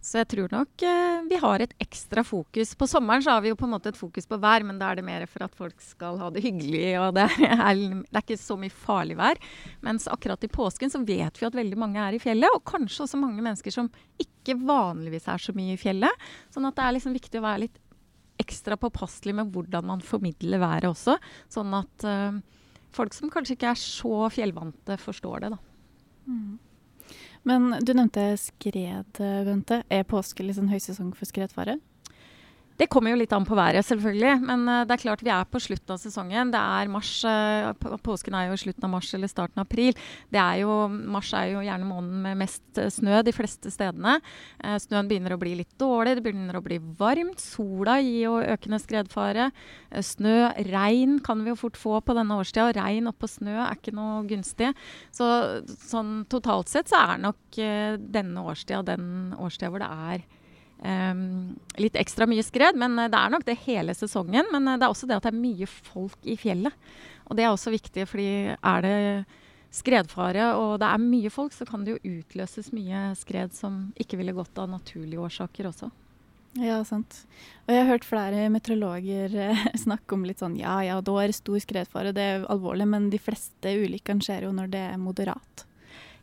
så 0.04 0.20
jeg 0.20 0.28
tror 0.34 0.52
nok 0.52 0.84
eh, 0.84 1.18
vi 1.30 1.38
har 1.40 1.64
et 1.64 1.74
ekstra 1.80 2.24
fokus. 2.26 2.74
På 2.76 2.88
sommeren 2.88 3.24
så 3.24 3.34
har 3.34 3.44
vi 3.44 3.52
jo 3.52 3.58
på 3.60 3.64
en 3.68 3.72
måte 3.72 3.88
et 3.92 4.00
fokus 4.00 4.28
på 4.28 4.38
vær, 4.40 4.64
men 4.66 4.80
da 4.80 4.90
er 4.90 5.00
det 5.00 5.06
mer 5.06 5.24
for 5.30 5.46
at 5.46 5.56
folk 5.56 5.80
skal 5.84 6.20
ha 6.20 6.30
det 6.32 6.44
hyggelig, 6.44 6.86
og 7.00 7.14
det 7.18 7.24
er, 7.24 7.80
det 7.80 8.12
er 8.12 8.24
ikke 8.24 8.40
så 8.40 8.58
mye 8.60 8.72
farlig 8.72 9.16
vær. 9.20 9.40
Mens 9.84 10.08
akkurat 10.12 10.44
i 10.44 10.52
påsken 10.52 10.92
så 10.92 11.00
vet 11.04 11.40
vi 11.40 11.48
at 11.48 11.56
veldig 11.56 11.80
mange 11.80 12.04
er 12.04 12.16
i 12.16 12.22
fjellet, 12.22 12.52
og 12.52 12.64
kanskje 12.68 13.06
også 13.06 13.20
mange 13.20 13.44
mennesker 13.44 13.74
som 13.74 13.92
ikke 14.20 14.58
vanligvis 14.60 15.28
er 15.32 15.40
så 15.40 15.56
mye 15.56 15.76
i 15.76 15.80
fjellet. 15.80 16.28
Sånn 16.52 16.68
at 16.68 16.76
det 16.76 16.84
er 16.84 16.98
liksom 16.98 17.16
viktig 17.16 17.40
å 17.40 17.46
være 17.48 17.64
litt 17.64 17.80
ekstra 18.40 18.78
påpasselig 18.80 19.34
med 19.38 19.54
hvordan 19.54 19.86
man 19.92 20.04
formidler 20.04 20.62
været 20.62 20.88
også. 20.90 21.16
Sånn 21.52 21.74
at 21.76 22.06
uh, 22.08 22.38
folk 22.94 23.14
som 23.16 23.32
kanskje 23.32 23.58
ikke 23.58 23.72
er 23.72 23.80
så 23.80 24.28
fjellvante, 24.34 24.98
forstår 25.00 25.46
det. 25.46 25.54
da. 25.54 25.58
Mm. 26.30 26.58
Men 27.44 27.74
du 27.84 27.92
nevnte 27.92 28.30
skred, 28.40 29.18
Bente. 29.18 29.82
Er 29.92 30.06
påske 30.08 30.46
sånn 30.56 30.72
høysesong 30.72 31.12
for 31.16 31.28
skredfare? 31.28 31.76
Det 32.74 32.88
kommer 32.90 33.12
jo 33.12 33.18
litt 33.20 33.32
an 33.34 33.44
på 33.46 33.54
været, 33.54 33.86
selvfølgelig. 33.86 34.32
Men 34.42 34.64
uh, 34.66 34.80
det 34.82 34.96
er 34.96 35.02
klart 35.04 35.22
vi 35.22 35.30
er 35.30 35.46
på 35.46 35.60
slutten 35.62 35.94
av 35.94 36.00
sesongen. 36.02 36.50
Det 36.50 36.58
er 36.58 36.90
mars. 36.90 37.12
Uh, 37.22 37.70
påsken 38.02 38.34
er 38.34 38.48
jo 38.48 38.58
slutten 38.58 38.88
av 38.88 38.92
mars 38.96 39.12
eller 39.14 39.30
starten 39.30 39.62
av 39.62 39.68
april. 39.68 39.94
Det 40.34 40.40
er 40.42 40.64
jo, 40.64 40.74
mars 40.90 41.30
er 41.38 41.52
jo 41.52 41.62
gjerne 41.62 41.86
måneden 41.86 42.26
med 42.26 42.42
mest 42.42 42.82
uh, 42.82 42.90
snø 42.90 43.22
de 43.22 43.34
fleste 43.36 43.70
stedene. 43.70 44.16
snøen 44.82 45.06
begynner 45.10 45.36
å 45.36 45.40
bli 45.40 45.54
litt 45.60 45.70
dårlig, 45.78 46.16
det 46.18 46.26
begynner 46.26 46.58
å 46.58 46.64
bli 46.64 46.80
varmt. 46.98 47.42
Sola 47.42 48.00
gir 48.02 48.26
jo 48.26 48.36
økende 48.42 48.82
skredfare. 48.82 49.50
snø, 49.94 50.36
regn 50.66 51.20
kan 51.24 51.44
vi 51.44 51.52
jo 51.52 51.58
fort 51.60 51.78
få 51.78 52.00
på 52.02 52.16
denne 52.18 52.42
årstida. 52.42 52.72
Regn 52.74 53.10
oppå 53.10 53.30
snø 53.30 53.54
er 53.54 53.78
ikke 53.78 53.94
noe 53.94 54.24
gunstig. 54.26 54.74
Så 55.14 55.28
sånn 55.86 56.24
totalt 56.30 56.72
sett 56.72 56.90
så 56.90 57.04
er 57.04 57.22
nok 57.22 57.60
denne 58.14 58.48
årstida 58.50 58.82
den 58.86 59.36
årstida 59.38 59.70
hvor 59.70 59.84
det 59.84 59.92
er 60.10 60.24
Um, 60.84 61.54
litt 61.80 61.96
ekstra 61.96 62.26
mye 62.28 62.44
skred, 62.44 62.76
men 62.76 62.98
eh, 63.00 63.08
det 63.08 63.16
er 63.16 63.32
nok 63.32 63.46
det 63.46 63.56
hele 63.64 63.94
sesongen. 63.96 64.50
Men 64.52 64.68
eh, 64.68 64.76
det 64.76 64.84
er 64.84 64.92
også 64.92 65.08
det 65.08 65.16
at 65.16 65.24
det 65.24 65.32
er 65.32 65.40
mye 65.40 65.68
folk 65.70 66.28
i 66.28 66.36
fjellet. 66.36 66.76
Og 67.24 67.38
det 67.38 67.46
er 67.46 67.54
også 67.54 67.72
viktig, 67.72 68.04
fordi 68.10 68.28
er 68.52 68.84
det 68.84 68.98
skredfare 69.74 70.52
og 70.60 70.76
det 70.82 70.86
er 70.86 71.02
mye 71.02 71.32
folk, 71.32 71.54
så 71.56 71.66
kan 71.66 71.82
det 71.82 71.96
jo 71.96 72.18
utløses 72.20 72.70
mye 72.76 73.08
skred 73.18 73.54
som 73.56 73.88
ikke 73.98 74.20
ville 74.20 74.34
gått 74.36 74.60
av 74.60 74.70
naturlige 74.70 75.22
årsaker 75.24 75.70
også. 75.72 75.90
Ja, 76.62 76.76
sant. 76.86 77.24
Og 77.66 77.72
jeg 77.74 77.82
har 77.82 77.88
hørt 77.90 78.06
flere 78.06 78.46
meteorologer 78.54 79.32
eh, 79.48 79.64
snakke 79.86 80.14
om 80.14 80.26
litt 80.28 80.42
sånn 80.44 80.54
ja 80.60 80.76
ja, 80.86 81.00
da 81.02 81.16
er 81.18 81.32
det 81.32 81.40
stor 81.40 81.58
skredfare, 81.64 82.14
det 82.14 82.26
er 82.28 82.48
alvorlig, 82.52 82.86
men 82.92 83.08
de 83.10 83.18
fleste 83.18 83.72
ulykkene 83.80 84.22
skjer 84.22 84.46
jo 84.46 84.52
når 84.54 84.70
det 84.76 84.84
er 84.92 85.00
moderat. 85.00 85.64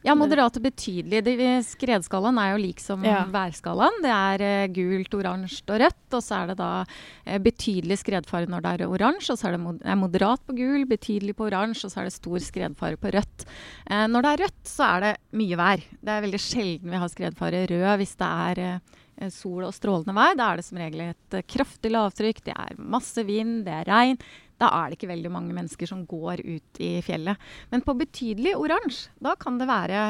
Ja, 0.01 0.15
moderat 0.17 0.55
og 0.57 0.63
betydelig. 0.65 1.21
Skredskalaen 1.67 2.39
er 2.41 2.55
jo 2.55 2.61
lik 2.63 2.79
som 2.81 3.03
ja. 3.05 3.19
værskalaen. 3.29 3.99
Det 4.01 4.13
er 4.13 4.43
uh, 4.43 4.71
gult, 4.73 5.13
oransje 5.19 5.61
og 5.67 5.81
rødt. 5.83 6.07
Og 6.17 6.23
så 6.25 6.39
er 6.39 6.49
det 6.49 6.55
da 6.61 6.69
uh, 6.81 7.37
betydelig 7.45 7.99
skredfare 8.01 8.49
når 8.49 8.65
det 8.65 8.71
er 8.73 8.89
oransje. 8.89 9.35
Og 9.35 9.37
så 9.37 9.49
er 9.49 9.57
det 9.57 9.61
mod 9.61 9.85
er 9.85 9.99
moderat 10.01 10.41
på 10.47 10.57
gul, 10.57 10.87
betydelig 10.89 11.37
på 11.37 11.45
oransje, 11.51 11.85
og 11.85 11.93
så 11.93 12.01
er 12.01 12.09
det 12.09 12.15
stor 12.17 12.41
skredfare 12.41 12.97
på 12.97 13.13
rødt. 13.13 13.45
Uh, 13.85 14.07
når 14.09 14.25
det 14.25 14.33
er 14.33 14.43
rødt, 14.47 14.63
så 14.73 14.89
er 14.89 15.05
det 15.05 15.13
mye 15.37 15.61
vær. 15.61 15.85
Det 16.01 16.15
er 16.15 16.25
veldig 16.25 16.43
sjelden 16.49 16.95
vi 16.95 17.05
har 17.05 17.13
skredfare 17.13 17.63
rød 17.69 17.89
hvis 18.01 18.17
det 18.17 18.33
er 18.57 19.29
sol 19.29 19.67
og 19.67 19.75
strålende 19.75 20.17
vær. 20.17 20.33
Da 20.39 20.49
er 20.49 20.57
det 20.57 20.65
som 20.65 20.81
regel 20.81 21.11
et 21.11 21.41
kraftig 21.45 21.93
lavtrykk, 21.93 22.41
det 22.47 22.55
er 22.57 22.79
masse 22.81 23.21
vind, 23.27 23.59
det 23.67 23.83
er 23.83 23.91
regn. 23.91 24.17
Da 24.61 24.69
er 24.77 24.91
det 24.91 24.99
ikke 24.99 25.09
veldig 25.09 25.31
mange 25.33 25.55
mennesker 25.57 25.89
som 25.89 26.03
går 26.09 26.43
ut 26.45 26.81
i 26.83 26.91
fjellet. 27.05 27.39
Men 27.71 27.81
på 27.85 27.95
betydelig 27.97 28.53
oransje, 28.59 29.09
da 29.23 29.33
kan 29.39 29.57
det 29.57 29.69
være 29.69 30.01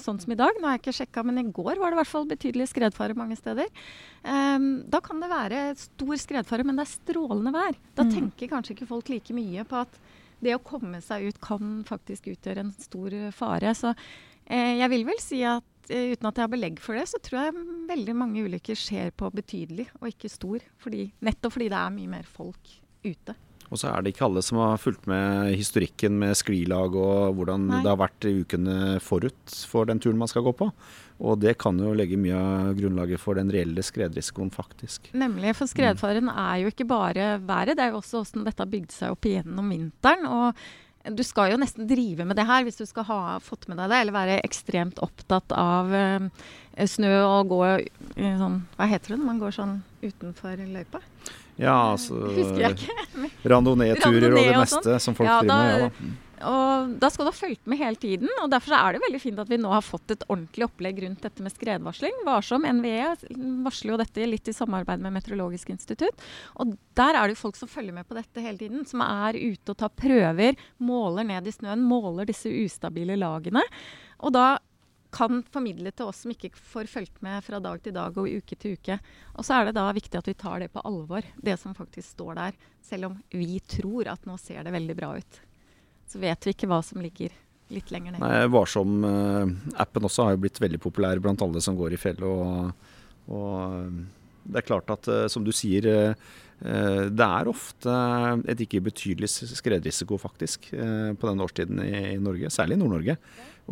sånn 0.00 0.20
som 0.20 0.34
i 0.34 0.38
dag. 0.38 0.58
Nå 0.58 0.68
har 0.68 0.76
jeg 0.76 0.84
ikke 0.84 0.96
sjekka, 0.98 1.24
men 1.24 1.40
i 1.40 1.46
går 1.48 1.80
var 1.80 1.90
det 1.92 1.96
i 1.96 2.00
hvert 2.02 2.12
fall 2.12 2.28
betydelig 2.28 2.68
skredfare 2.72 3.16
mange 3.16 3.38
steder. 3.40 3.70
Um, 4.24 4.68
da 4.92 5.00
kan 5.04 5.22
det 5.22 5.30
være 5.32 5.62
stor 5.80 6.20
skredfare, 6.20 6.66
men 6.68 6.76
det 6.76 6.84
er 6.84 6.92
strålende 6.92 7.54
vær. 7.54 7.80
Da 7.96 8.04
mm. 8.04 8.12
tenker 8.18 8.52
kanskje 8.52 8.76
ikke 8.76 8.90
folk 8.92 9.08
like 9.12 9.36
mye 9.36 9.64
på 9.68 9.80
at 9.86 9.98
det 10.44 10.56
å 10.56 10.64
komme 10.64 11.00
seg 11.04 11.30
ut 11.30 11.40
kan 11.42 11.78
faktisk 11.88 12.28
utgjøre 12.34 12.66
en 12.66 12.74
stor 12.76 13.14
fare. 13.32 13.72
Så 13.76 13.94
eh, 13.94 14.76
jeg 14.80 14.90
vil 14.92 15.06
vel 15.08 15.22
si 15.22 15.40
at 15.48 15.88
eh, 15.88 16.12
uten 16.12 16.28
at 16.28 16.36
jeg 16.36 16.44
har 16.44 16.52
belegg 16.52 16.82
for 16.84 16.98
det, 16.98 17.06
så 17.08 17.20
tror 17.24 17.46
jeg 17.46 17.66
veldig 17.88 18.18
mange 18.18 18.44
ulykker 18.44 18.78
skjer 18.78 19.14
på 19.16 19.32
betydelig 19.32 19.88
og 20.00 20.10
ikke 20.12 20.32
stor. 20.32 20.64
Fordi, 20.82 21.06
nettopp 21.24 21.56
fordi 21.56 21.70
det 21.72 21.80
er 21.80 21.96
mye 21.96 22.14
mer 22.18 22.28
folk 22.28 22.76
ute. 23.04 23.36
Og 23.72 23.80
så 23.80 23.90
er 23.90 24.04
det 24.04 24.12
ikke 24.12 24.26
alle 24.26 24.42
som 24.44 24.60
har 24.60 24.80
fulgt 24.80 25.08
med 25.10 25.54
historikken 25.56 26.18
med 26.20 26.36
sklilag 26.38 26.94
og 26.98 27.38
hvordan 27.38 27.68
Nei. 27.70 27.80
det 27.84 27.90
har 27.90 28.00
vært 28.02 28.28
i 28.28 28.34
ukene 28.42 28.76
forut 29.02 29.56
for 29.70 29.88
den 29.88 30.02
turen 30.02 30.20
man 30.20 30.30
skal 30.30 30.44
gå 30.46 30.52
på. 30.58 30.70
Og 31.24 31.38
det 31.40 31.56
kan 31.62 31.78
jo 31.78 31.92
legge 31.94 32.18
mye 32.18 32.36
av 32.36 32.72
grunnlaget 32.78 33.22
for 33.22 33.38
den 33.38 33.52
reelle 33.54 33.84
skredrisikoen, 33.86 34.50
faktisk. 34.54 35.12
Nemlig, 35.14 35.54
for 35.58 35.70
skredfaren 35.70 36.26
mm. 36.26 36.32
er 36.44 36.56
jo 36.64 36.72
ikke 36.72 36.88
bare 36.90 37.28
været, 37.38 37.76
det 37.78 37.84
er 37.84 37.94
jo 37.94 38.00
også 38.00 38.24
hvordan 38.24 38.48
dette 38.48 38.64
har 38.64 38.72
bygd 38.72 38.96
seg 38.96 39.14
opp 39.14 39.28
igjennom 39.30 39.70
vinteren. 39.70 40.26
og 40.26 40.64
du 41.12 41.22
skal 41.26 41.52
jo 41.52 41.60
nesten 41.60 41.88
drive 41.88 42.24
med 42.24 42.38
det 42.38 42.46
her 42.48 42.64
hvis 42.64 42.80
du 42.80 42.86
skal 42.88 43.06
ha 43.08 43.20
fått 43.44 43.68
med 43.68 43.76
deg 43.80 43.92
det, 43.92 44.00
eller 44.04 44.16
være 44.16 44.40
ekstremt 44.46 45.00
opptatt 45.04 45.52
av 45.52 45.92
eh, 45.94 46.28
snø 46.88 47.12
og 47.20 47.52
gå 47.52 47.62
i 47.76 48.30
sånn 48.40 48.62
Hva 48.78 48.88
heter 48.88 49.14
det 49.14 49.20
når 49.20 49.28
man 49.28 49.42
går 49.42 49.56
sånn 49.58 49.78
utenfor 50.04 50.64
løypa? 50.64 51.02
Ja, 51.60 51.94
altså 51.94 52.18
Randonee-turer 53.44 54.32
og 54.32 54.40
det 54.40 54.58
meste 54.58 54.96
og 54.96 55.02
som 55.02 55.14
folk 55.14 55.28
ja, 55.28 55.40
driver 55.44 55.58
med. 55.60 55.84
Ja, 55.84 55.90
da. 55.90 56.22
Og 56.42 56.94
da 57.00 57.10
skal 57.12 57.26
du 57.26 57.30
ha 57.30 57.36
fulgt 57.36 57.68
med 57.70 57.78
hele 57.78 57.98
tiden. 58.00 58.30
og 58.42 58.50
Derfor 58.52 58.74
er 58.76 58.94
det 58.94 59.04
veldig 59.04 59.20
fint 59.22 59.38
at 59.42 59.50
vi 59.50 59.58
nå 59.60 59.70
har 59.72 59.84
fått 59.84 60.14
et 60.14 60.26
ordentlig 60.26 60.66
opplegg 60.66 61.00
rundt 61.04 61.22
dette 61.24 61.44
med 61.44 61.54
skredvarsling. 61.54 62.20
Varsom 62.26 62.66
NVE 62.80 63.14
varsler 63.64 63.94
jo 63.94 64.00
dette 64.00 64.28
litt 64.28 64.50
i 64.50 64.56
samarbeid 64.56 65.04
med 65.04 65.14
Meteorologisk 65.14 65.70
institutt. 65.74 66.26
Og 66.58 66.74
der 66.98 67.14
er 67.14 67.28
det 67.28 67.36
jo 67.36 67.44
folk 67.44 67.58
som 67.60 67.70
følger 67.70 67.96
med 67.96 68.08
på 68.08 68.18
dette 68.18 68.44
hele 68.44 68.60
tiden. 68.60 68.84
Som 68.88 69.04
er 69.06 69.38
ute 69.38 69.74
og 69.74 69.80
tar 69.80 69.94
prøver, 69.94 70.58
måler 70.82 71.28
ned 71.30 71.48
i 71.48 71.54
snøen, 71.54 71.86
måler 71.86 72.28
disse 72.28 72.50
ustabile 72.50 73.18
lagene. 73.20 73.62
Og 74.24 74.34
da 74.34 74.56
kan 75.14 75.44
formidle 75.54 75.92
til 75.94 76.10
oss 76.10 76.24
som 76.24 76.32
ikke 76.34 76.50
får 76.58 76.90
fulgt 76.90 77.20
med 77.22 77.44
fra 77.46 77.60
dag 77.62 77.78
til 77.84 77.94
dag 77.94 78.16
og 78.18 78.26
uke 78.26 78.58
til 78.58 78.74
uke. 78.74 78.98
Og 79.38 79.46
så 79.46 79.60
er 79.60 79.68
det 79.68 79.76
da 79.78 79.86
viktig 79.94 80.18
at 80.18 80.28
vi 80.30 80.36
tar 80.38 80.64
det 80.64 80.72
på 80.74 80.82
alvor, 80.82 81.22
det 81.38 81.54
som 81.60 81.76
faktisk 81.76 82.16
står 82.16 82.38
der. 82.40 82.62
Selv 82.82 83.12
om 83.12 83.18
vi 83.30 83.60
tror 83.62 84.10
at 84.10 84.26
nå 84.26 84.38
ser 84.42 84.64
det 84.66 84.74
veldig 84.74 84.96
bra 84.98 85.14
ut. 85.20 85.44
Så 86.14 86.20
vet 86.22 86.46
vi 86.46 86.52
ikke 86.54 86.68
hva 86.70 86.78
som 86.86 87.02
ligger 87.02 87.32
litt 87.74 87.88
lenger 87.90 88.14
ned. 88.14 88.22
Nei, 88.22 88.44
Varsom-appen 88.54 90.06
også 90.06 90.28
har 90.28 90.36
jo 90.36 90.44
blitt 90.44 90.60
veldig 90.62 90.78
populær 90.84 91.18
blant 91.18 91.42
alle 91.42 91.62
som 91.64 91.74
går 91.74 91.96
i 91.96 91.98
fjellet. 91.98 92.22
Og, 92.22 92.92
og, 93.34 93.56
eh, 93.64 94.28
det 94.44 94.60
er 94.60 94.68
klart 94.68 94.92
at, 94.94 95.08
eh, 95.10 95.24
som 95.32 95.42
du 95.42 95.50
sier, 95.56 95.88
eh, 95.90 97.02
det 97.10 97.26
er 97.26 97.50
ofte 97.50 97.96
et 98.46 98.62
ikke 98.62 98.84
betydelig 98.86 99.32
skredrisiko 99.58 100.20
faktisk 100.22 100.70
på 100.70 101.26
denne 101.26 101.44
årstiden 101.44 101.82
i 101.82 102.14
Norge, 102.22 102.52
særlig 102.54 102.78
i 102.78 102.80
Nord-Norge. 102.84 103.18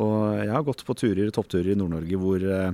Og 0.03 0.19
jeg 0.41 0.53
har 0.53 0.67
gått 0.67 0.85
på 0.89 0.97
turer, 0.97 1.31
toppturer 1.33 1.73
i 1.73 1.79
Nord-Norge 1.79 2.21
hvor, 2.21 2.43
eh, 2.43 2.73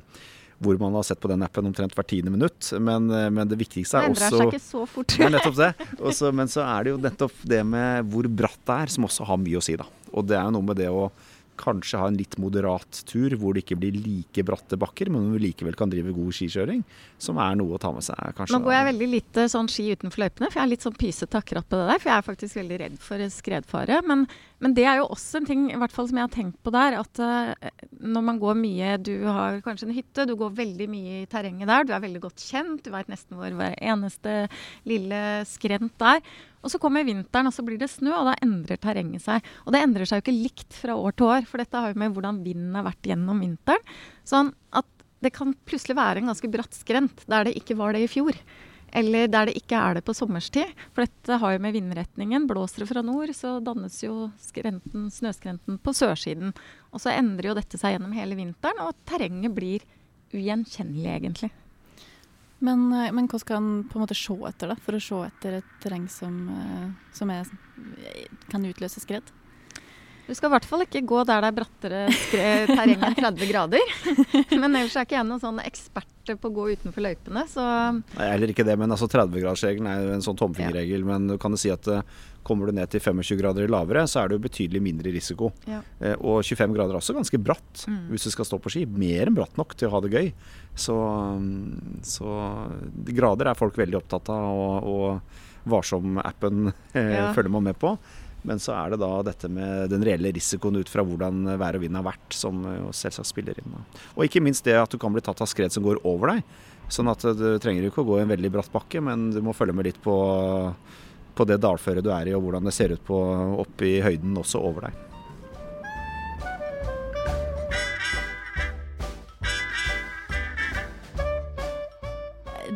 hvor 0.59 0.79
man 0.81 0.97
har 0.99 1.07
sett 1.07 1.21
på 1.23 1.31
den 1.31 1.45
appen 1.47 1.71
omtrent 1.71 1.95
hvert 1.95 2.11
tiende 2.11 2.33
minutt. 2.35 2.73
Men, 2.83 3.09
eh, 3.15 3.31
men 3.31 3.49
det 3.49 3.61
viktigste 3.61 4.01
er 4.01 4.11
også 4.11 4.19
Det 4.19 4.29
endrer 4.29 4.45
seg 4.45 4.55
ikke 4.55 4.67
så 4.67 4.85
fort. 4.91 5.17
Nettopp 5.37 5.59
det. 5.59 5.73
Også, 5.99 6.33
men 6.35 6.51
så 6.51 6.67
er 6.67 6.85
det 6.85 6.95
jo 6.95 7.01
nettopp 7.07 7.43
det 7.55 7.65
med 7.67 8.13
hvor 8.13 8.29
bratt 8.43 8.61
det 8.67 8.79
er, 8.83 8.95
som 8.95 9.09
også 9.09 9.27
har 9.29 9.41
mye 9.43 9.61
å 9.61 9.65
si. 9.65 9.77
da. 9.79 9.87
Og 10.13 10.27
det 10.27 10.39
er 10.39 10.49
jo 10.49 10.57
noe 10.59 10.71
med 10.71 10.81
det 10.81 10.91
å 10.91 11.09
kanskje 11.59 11.99
ha 11.99 12.09
en 12.09 12.19
litt 12.19 12.37
moderat 12.41 13.01
tur 13.09 13.35
hvor 13.39 13.55
det 13.55 13.65
ikke 13.65 13.79
blir 13.83 13.97
like 13.99 14.45
bratte 14.47 14.79
bakker, 14.81 15.11
men 15.13 15.25
hvor 15.25 15.39
vi 15.39 15.49
likevel 15.49 15.77
kan 15.79 15.91
drive 15.91 16.15
god 16.15 16.37
skikjøring, 16.39 16.85
som 17.23 17.41
er 17.43 17.59
noe 17.59 17.77
å 17.77 17.81
ta 17.83 17.91
med 17.95 18.07
seg. 18.07 18.19
kanskje. 18.37 18.55
Nå 18.55 18.63
går 18.67 18.77
jeg 18.77 18.89
veldig 18.93 19.09
lite 19.15 19.47
sånn 19.51 19.71
ski 19.73 19.89
utenfor 19.99 20.25
løypene, 20.25 20.51
for 20.51 20.61
jeg 20.61 20.67
er 20.67 20.73
litt 20.75 20.87
sånn 20.87 20.99
pysete 20.99 21.41
akkurat 21.41 21.69
på 21.69 21.81
det 21.81 21.89
der. 21.91 22.03
For 22.03 22.13
jeg 22.13 22.17
er 22.17 22.29
faktisk 22.29 22.61
veldig 22.61 22.81
redd 22.85 23.01
for 23.03 23.27
skredfare. 23.35 24.01
Men, 24.07 24.27
men, 24.63 24.75
det 24.75 24.85
er 24.89 24.99
jo 25.01 25.09
også 25.13 25.41
en 25.41 25.49
ting 25.49 25.65
i 25.71 25.79
hvert 25.79 25.95
fall 25.95 26.09
som 26.11 26.19
jeg 26.19 26.27
har 26.27 26.35
tenkt 26.35 26.59
på 26.67 26.73
der, 26.75 26.97
at 26.99 27.21
uh, 27.23 27.71
når 27.99 28.25
man 28.27 28.41
går 28.43 28.59
mye 28.59 28.97
Du 29.07 29.13
har 29.27 29.61
kanskje 29.65 29.89
en 29.89 29.97
hytte, 29.97 30.27
du 30.27 30.35
går 30.39 30.57
veldig 30.59 30.89
mye 30.91 31.23
i 31.23 31.29
terrenget 31.31 31.71
der, 31.71 31.87
du 31.87 31.95
er 31.95 32.05
veldig 32.05 32.23
godt 32.27 32.43
kjent, 32.43 32.83
du 32.85 32.93
veit 32.95 33.11
nesten 33.11 33.39
hvor 33.39 33.55
hver 33.59 33.79
eneste 33.79 34.37
lille 34.89 35.23
skrent 35.49 36.07
er. 36.11 36.23
Og 36.59 36.73
så 36.73 36.81
kommer 36.83 37.07
vinteren, 37.07 37.49
og 37.51 37.55
så 37.55 37.63
blir 37.67 37.79
det 37.81 37.91
snø, 37.93 38.13
og 38.17 38.31
da 38.31 38.37
endrer 38.45 38.81
terrenget 38.83 39.23
seg. 39.25 39.47
Og 39.65 39.75
det 39.75 39.83
endrer 39.85 40.11
seg 40.11 40.19
jo 40.19 40.27
ikke 40.27 40.39
likt 40.39 40.79
fra 40.81 40.97
år 40.99 41.15
til 41.15 41.31
år, 41.31 41.47
for 41.47 41.63
dette 41.63 41.83
har 41.83 41.95
jo 41.95 42.01
med 42.03 42.17
hvordan 42.17 42.41
vinden 42.43 42.75
har 42.79 42.89
vært 42.89 43.13
gjennom 43.13 43.45
vinteren. 43.45 43.99
Sånn 44.27 44.51
at 44.75 44.89
det 45.23 45.33
kan 45.35 45.55
plutselig 45.67 45.97
være 45.99 46.23
en 46.23 46.31
ganske 46.31 46.51
bratt 46.51 46.75
skrent 46.77 47.25
der 47.31 47.49
det 47.49 47.57
ikke 47.59 47.79
var 47.79 47.95
det 47.95 48.05
i 48.07 48.11
fjor. 48.11 48.37
Eller 48.97 49.29
der 49.29 49.49
det 49.49 49.59
ikke 49.61 49.77
er 49.77 49.99
det 49.99 50.05
på 50.07 50.15
sommerstid. 50.17 50.73
For 50.97 51.05
dette 51.05 51.39
har 51.43 51.55
jo 51.55 51.63
med 51.63 51.77
vindretningen. 51.77 52.49
Blåser 52.49 52.85
det 52.85 52.91
fra 52.91 53.03
nord, 53.05 53.33
så 53.37 53.59
dannes 53.65 54.01
jo 54.03 54.31
skrenten, 54.43 55.09
snøskrenten 55.13 55.79
på 55.83 55.95
sørsiden. 55.97 56.55
Og 56.93 57.03
så 57.05 57.13
endrer 57.15 57.51
jo 57.51 57.57
dette 57.59 57.81
seg 57.81 57.97
gjennom 57.97 58.17
hele 58.17 58.39
vinteren, 58.39 58.81
og 58.85 58.97
terrenget 59.09 59.55
blir 59.57 59.85
ugjenkjennelig, 60.33 61.11
egentlig. 61.19 61.51
Men, 62.59 62.89
eh, 62.93 63.13
men, 63.15 63.29
hva 63.31 63.39
skal 63.39 63.61
en 63.61 63.85
på 63.87 63.99
en 63.99 64.03
måte 64.03 64.17
se 64.19 64.35
etter, 64.49 64.73
da, 64.73 64.77
for 64.83 64.99
å 64.99 65.03
se 65.03 65.19
etter 65.29 65.61
et 65.61 65.75
terreng 65.83 66.09
som, 66.11 66.41
eh, 66.51 66.89
som 67.15 67.31
er, 67.31 67.47
kan 68.51 68.67
utløse 68.67 69.05
skred? 69.05 69.23
Du 70.29 70.35
skal 70.37 70.51
i 70.51 70.53
hvert 70.53 70.67
fall 70.69 70.85
ikke 70.85 71.01
gå 71.09 71.23
der 71.25 71.41
det 71.41 71.49
er 71.49 71.57
brattere 71.57 72.01
terreng 72.29 73.01
enn 73.01 73.15
30 73.23 73.49
grader. 73.49 73.93
Men 74.53 74.75
ellers 74.75 74.97
er 74.99 75.07
ikke 75.07 75.17
jeg 75.17 75.25
noen 75.25 75.41
sånn 75.41 75.61
ekspert 75.65 76.19
på 76.37 76.51
å 76.51 76.53
gå 76.53 76.67
utenfor 76.77 77.01
løypene, 77.01 77.47
så 77.49 77.63
Nei, 77.97 78.27
Heller 78.27 78.53
ikke 78.53 78.67
det, 78.69 78.75
men 78.77 78.93
altså 78.93 79.09
30-gradersregelen 79.09 79.89
er 79.89 80.03
jo 80.05 80.11
en 80.19 80.25
sånn 80.27 80.37
tomfingerregel. 80.37 81.01
Ja. 81.01 81.09
Men 81.09 81.31
du 81.31 81.39
kan 81.41 81.57
si 81.57 81.73
at 81.73 81.89
uh, 81.89 82.03
kommer 82.45 82.69
du 82.69 82.77
ned 82.77 82.93
til 82.93 83.01
25 83.01 83.41
grader 83.41 83.73
lavere, 83.73 84.05
så 84.05 84.21
er 84.21 84.29
det 84.29 84.37
jo 84.37 84.45
betydelig 84.45 84.85
mindre 84.85 85.15
risiko. 85.15 85.49
Ja. 85.65 85.81
Uh, 86.03 86.13
og 86.19 86.43
25 86.45 86.77
grader 86.77 86.93
er 86.93 87.01
også 87.01 87.17
ganske 87.17 87.41
bratt 87.41 87.87
mm. 87.89 88.05
hvis 88.13 88.29
du 88.29 88.35
skal 88.37 88.51
stå 88.51 88.61
på 88.61 88.75
ski. 88.75 88.85
Mer 88.85 89.31
enn 89.31 89.41
bratt 89.41 89.57
nok 89.57 89.73
til 89.81 89.89
å 89.89 89.97
ha 89.97 90.05
det 90.05 90.13
gøy. 90.13 90.31
Så, 90.77 90.93
um, 90.93 91.99
så 92.05 92.37
grader 93.09 93.49
er 93.49 93.59
folk 93.65 93.81
veldig 93.81 94.03
opptatt 94.03 94.29
av, 94.37 94.53
og, 94.53 94.93
og 94.93 95.69
Varsom-appen 95.69 96.69
uh, 96.69 97.01
ja. 97.01 97.31
følger 97.33 97.57
man 97.57 97.71
med 97.73 97.81
på. 97.81 97.97
Men 98.47 98.61
så 98.63 98.75
er 98.77 98.93
det 98.93 99.01
da 99.03 99.11
dette 99.27 99.51
med 99.51 99.91
den 99.91 100.05
reelle 100.07 100.31
risikoen 100.35 100.79
ut 100.79 100.91
fra 100.91 101.03
hvordan 101.05 101.57
vær 101.59 101.79
og 101.79 101.83
vind 101.83 101.99
har 101.99 102.07
vært, 102.07 102.29
som 102.35 102.63
jo 102.63 102.93
selvsagt 102.95 103.31
spiller 103.33 103.59
inn. 103.59 103.75
Og 104.15 104.25
ikke 104.29 104.43
minst 104.45 104.67
det 104.69 104.77
at 104.79 104.93
du 104.93 104.99
kan 105.01 105.13
bli 105.15 105.25
tatt 105.25 105.43
av 105.43 105.51
skred 105.51 105.75
som 105.75 105.85
går 105.87 106.01
over 106.07 106.37
deg. 106.37 106.55
Sånn 106.89 107.11
at 107.11 107.27
du 107.37 107.51
trenger 107.61 107.85
ikke 107.89 108.05
å 108.05 108.09
gå 108.09 108.21
i 108.21 108.25
en 108.25 108.31
veldig 108.31 108.53
bratt 108.55 108.73
bakke, 108.73 109.03
men 109.05 109.29
du 109.35 109.43
må 109.45 109.53
følge 109.57 109.75
med 109.77 109.91
litt 109.91 110.01
på, 110.01 110.15
på 111.37 111.49
det 111.51 111.59
dalføret 111.61 112.07
du 112.07 112.13
er 112.15 112.31
i, 112.31 112.37
og 112.39 112.47
hvordan 112.47 112.71
det 112.71 112.77
ser 112.77 112.95
ut 112.95 113.05
på, 113.05 113.19
opp 113.61 113.85
i 113.85 113.99
høyden 114.05 114.39
også 114.41 114.63
over 114.65 114.89
deg. 114.89 115.05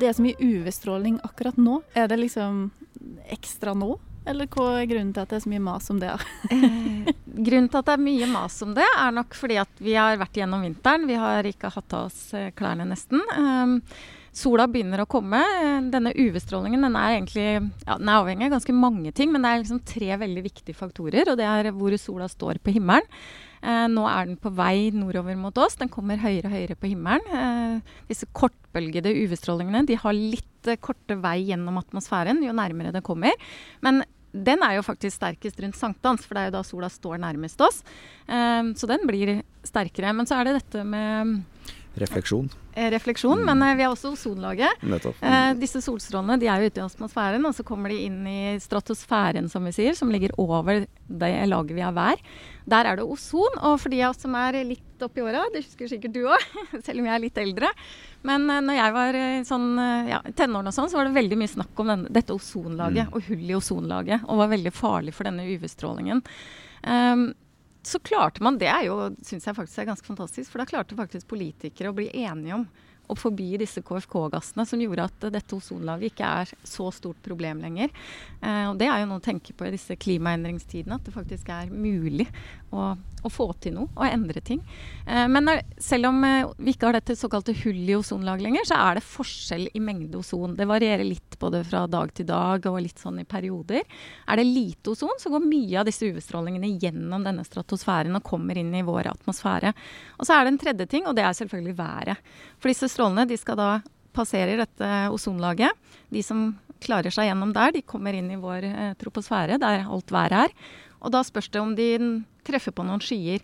Det 0.02 0.08
er 0.08 0.16
så 0.18 0.24
mye 0.24 0.40
UV-stråling 0.42 1.20
akkurat 1.22 1.54
nå. 1.60 1.78
Er 1.94 2.08
det 2.10 2.18
liksom 2.18 2.64
ekstra 3.30 3.72
nå? 3.78 3.94
Eller 4.24 4.46
hva 4.46 4.68
er 4.78 4.88
grunnen 4.90 5.10
til 5.14 5.24
at 5.24 5.32
det 5.32 5.38
er 5.40 5.44
så 5.44 5.50
mye 5.50 5.64
mas 5.64 5.90
om 5.90 6.00
det? 6.02 6.12
eh, 6.54 7.12
grunnen 7.48 7.68
til 7.68 7.80
at 7.80 7.88
det 7.88 7.94
er 7.96 8.04
mye 8.06 8.28
mas 8.30 8.58
om 8.62 8.74
det, 8.76 8.86
er 8.86 9.14
nok 9.18 9.34
fordi 9.38 9.58
at 9.62 9.82
vi 9.82 9.96
har 9.98 10.20
vært 10.20 10.38
gjennom 10.38 10.62
vinteren. 10.62 11.08
Vi 11.10 11.18
har 11.18 11.48
ikke 11.48 11.72
hatt 11.74 11.96
av 11.98 12.10
oss 12.10 12.20
eh, 12.38 12.52
klærne 12.54 12.86
nesten. 12.88 13.22
Um, 13.34 13.80
sola 14.32 14.66
begynner 14.70 15.02
å 15.02 15.08
komme. 15.10 15.40
Denne 15.92 16.14
UV-strålingen 16.16 16.86
den 16.86 16.96
er 16.96 17.16
egentlig 17.18 17.46
ja, 17.84 17.98
den 17.98 18.08
er 18.08 18.18
avhengig 18.18 18.48
av 18.48 18.54
ganske 18.56 18.74
mange 18.76 19.12
ting, 19.16 19.32
men 19.32 19.44
det 19.44 19.50
er 19.50 19.62
liksom 19.62 19.82
tre 19.88 20.10
veldig 20.22 20.44
viktige 20.46 20.78
faktorer. 20.78 21.28
Og 21.32 21.40
det 21.40 21.48
er 21.48 21.70
hvor 21.76 21.96
sola 22.00 22.28
står 22.32 22.62
på 22.64 22.74
himmelen. 22.78 23.06
Eh, 23.62 23.84
nå 23.92 24.06
er 24.10 24.30
den 24.30 24.38
på 24.40 24.50
vei 24.56 24.90
nordover 24.96 25.36
mot 25.38 25.60
oss. 25.62 25.76
Den 25.78 25.92
kommer 25.92 26.22
høyere 26.22 26.48
og 26.48 26.56
høyere 26.56 26.78
på 26.80 26.90
himmelen. 26.94 27.28
Eh, 27.28 28.00
disse 28.08 28.26
kortbølgede 28.34 29.12
UV-strålingene 29.20 29.84
de 29.86 30.00
har 30.00 30.16
litt 30.16 30.70
eh, 30.70 30.80
korte 30.80 31.18
vei 31.20 31.38
gjennom 31.52 31.78
atmosfæren 31.82 32.42
jo 32.42 32.56
nærmere 32.56 32.94
det 32.96 33.04
kommer. 33.06 33.36
Men 33.84 34.02
den 34.32 34.64
er 34.64 34.78
jo 34.78 34.86
faktisk 34.86 35.18
sterkest 35.18 35.60
rundt 35.60 35.76
sankthans, 35.76 36.24
for 36.24 36.34
det 36.34 36.42
er 36.42 36.48
jo 36.48 36.56
da 36.56 36.64
sola 36.64 36.88
står 36.88 37.20
nærmest 37.20 37.60
oss. 37.62 37.82
Eh, 38.26 38.64
så 38.80 38.88
den 38.90 39.04
blir 39.06 39.42
sterkere. 39.68 40.16
Men 40.16 40.26
så 40.26 40.40
er 40.40 40.48
det 40.48 40.58
dette 40.62 40.88
med 40.88 41.44
Refleksjon. 41.94 42.46
Refleksjon, 42.72 42.92
refleksjon, 42.92 43.40
men 43.44 43.62
eh, 43.62 43.74
vi 43.76 43.84
har 43.84 43.92
også 43.92 44.14
ozonlaget. 44.14 44.80
Nettopp. 44.88 45.18
Eh, 45.20 45.50
disse 45.60 45.82
solstrålene 45.84 46.38
de 46.40 46.48
er 46.48 46.62
jo 46.62 46.70
ute 46.72 46.80
i 46.80 46.84
atmosfæren, 46.86 47.44
og 47.44 47.52
så 47.56 47.64
kommer 47.68 47.92
de 47.92 47.98
inn 48.06 48.22
i 48.26 48.54
stratosfæren, 48.64 49.50
som 49.52 49.64
vi 49.68 49.74
sier, 49.76 49.92
som 49.98 50.08
ligger 50.12 50.32
over 50.40 50.86
det 50.86 51.30
laget 51.50 51.76
vi 51.76 51.84
har 51.84 51.92
hver. 51.92 52.22
Der 52.64 52.88
er 52.88 52.96
det 52.96 53.04
ozon. 53.04 53.58
Og 53.60 53.76
for 53.82 53.92
de 53.92 54.00
av 54.06 54.14
oss 54.14 54.22
som 54.24 54.34
er 54.38 54.56
litt 54.64 55.04
oppi 55.04 55.20
åra, 55.20 55.44
det 55.52 55.64
husker 55.66 55.90
sikkert 55.90 56.14
du 56.16 56.22
òg, 56.30 56.48
selv 56.86 57.02
om 57.02 57.10
jeg 57.10 57.14
er 57.18 57.24
litt 57.26 57.42
eldre. 57.44 57.72
Men 58.24 58.48
eh, 58.48 58.62
når 58.64 58.80
jeg 58.80 58.96
var 58.96 59.20
eh, 59.20 59.44
sånn, 59.52 59.68
eh, 59.82 60.10
ja, 60.14 60.22
tenårene 60.32 60.72
og 60.72 60.78
sånn, 60.78 60.88
så 60.92 61.00
var 61.02 61.10
det 61.10 61.18
veldig 61.20 61.40
mye 61.42 61.52
snakk 61.58 61.84
om 61.84 61.92
denne, 61.92 62.08
dette 62.14 62.32
ozonlaget 62.32 63.02
Mm. 63.02 63.14
og 63.16 63.28
hull 63.28 63.46
i 63.50 63.54
ozonlaget, 63.56 64.24
og 64.28 64.38
var 64.40 64.48
veldig 64.52 64.72
farlig 64.72 65.12
for 65.16 65.28
denne 65.28 65.44
UV-strålingen. 65.44 66.20
Um, 66.82 67.32
så 67.86 67.98
klarte 67.98 68.42
man, 68.44 68.58
det 68.60 68.68
er 68.70 68.86
jo, 68.86 68.96
syns 69.26 69.46
jeg 69.48 69.56
faktisk 69.56 69.82
er 69.82 69.90
ganske 69.90 70.06
fantastisk, 70.06 70.52
for 70.52 70.62
da 70.62 70.68
klarte 70.68 70.98
faktisk 70.98 71.28
politikere 71.32 71.90
å 71.90 71.96
bli 71.96 72.08
enige 72.24 72.60
om 72.60 72.66
å 73.12 73.18
forbi 73.18 73.54
disse 73.60 73.82
KFK-gassene, 73.84 74.66
som 74.68 74.82
gjorde 74.82 75.06
at 75.08 75.28
dette 75.34 75.56
ozonlaget 75.56 76.12
ikke 76.12 76.32
er 76.42 76.52
så 76.66 76.88
stort 76.94 77.20
problem 77.24 77.62
lenger. 77.64 77.92
Eh, 78.40 78.66
og 78.70 78.78
Det 78.80 78.88
er 78.88 79.02
jo 79.02 79.10
noe 79.10 79.22
å 79.22 79.24
tenke 79.24 79.54
på 79.56 79.68
i 79.68 79.74
disse 79.74 79.96
klimaendringstidene, 80.00 80.98
at 80.98 81.06
det 81.06 81.14
faktisk 81.14 81.52
er 81.52 81.72
mulig 81.72 82.28
å, 82.72 82.92
å 82.96 83.30
få 83.30 83.48
til 83.62 83.76
noe 83.76 83.90
og 83.92 84.06
endre 84.08 84.42
ting. 84.44 84.62
Eh, 85.06 85.26
men 85.30 85.50
selv 85.80 86.10
om 86.10 86.22
eh, 86.26 86.48
vi 86.58 86.74
ikke 86.74 86.88
har 86.88 86.98
dette 86.98 87.16
såkalte 87.18 87.54
hull 87.62 87.82
i 87.84 87.96
ozonlaget 87.98 88.46
lenger, 88.46 88.66
så 88.68 88.78
er 88.80 88.98
det 88.98 89.06
forskjell 89.06 89.68
i 89.72 89.82
mengde 89.84 90.18
ozon. 90.20 90.56
Det 90.58 90.68
varierer 90.68 91.06
litt 91.06 91.38
både 91.42 91.62
fra 91.66 91.84
dag 91.90 92.12
til 92.16 92.28
dag 92.28 92.66
og 92.70 92.80
litt 92.82 93.02
sånn 93.02 93.20
i 93.22 93.28
perioder. 93.28 93.84
Er 94.26 94.40
det 94.40 94.48
lite 94.48 94.94
ozon, 94.94 95.14
så 95.20 95.32
går 95.32 95.44
mye 95.46 95.80
av 95.80 95.88
disse 95.88 96.08
UV-strålingene 96.08 96.74
gjennom 96.82 97.26
denne 97.26 97.44
stratosfæren 97.46 98.18
og 98.18 98.26
kommer 98.26 98.58
inn 98.58 98.72
i 98.74 98.84
vår 98.86 99.12
atmosfære. 99.12 99.74
Og 100.18 100.26
så 100.26 100.36
er 100.36 100.44
det 100.44 100.54
en 100.54 100.62
tredje 100.62 100.88
ting, 100.90 101.06
og 101.06 101.16
det 101.18 101.26
er 101.26 101.36
selvfølgelig 101.36 101.78
været. 101.78 102.34
For 102.62 102.70
disse 102.70 102.90
strålene 103.02 103.26
de 103.26 103.38
skal 103.40 103.58
da 103.58 103.70
passere 104.14 104.54
dette 104.60 104.88
ozonlaget. 105.10 105.74
De 106.12 106.22
som 106.22 106.52
klarer 106.82 107.10
seg 107.10 107.26
gjennom 107.26 107.52
der, 107.54 107.74
de 107.74 107.82
kommer 107.82 108.14
inn 108.14 108.30
i 108.30 108.38
vår 108.38 108.66
eh, 108.68 108.94
troposfære, 109.00 109.58
der 109.58 109.86
alt 109.90 110.12
været 110.12 110.46
er. 110.46 110.54
Og 111.02 111.10
da 111.14 111.22
spørs 111.26 111.50
det 111.50 111.60
om 111.60 111.74
de 111.74 111.90
treffer 112.46 112.74
på 112.74 112.84
noen 112.86 113.02
skyer. 113.02 113.42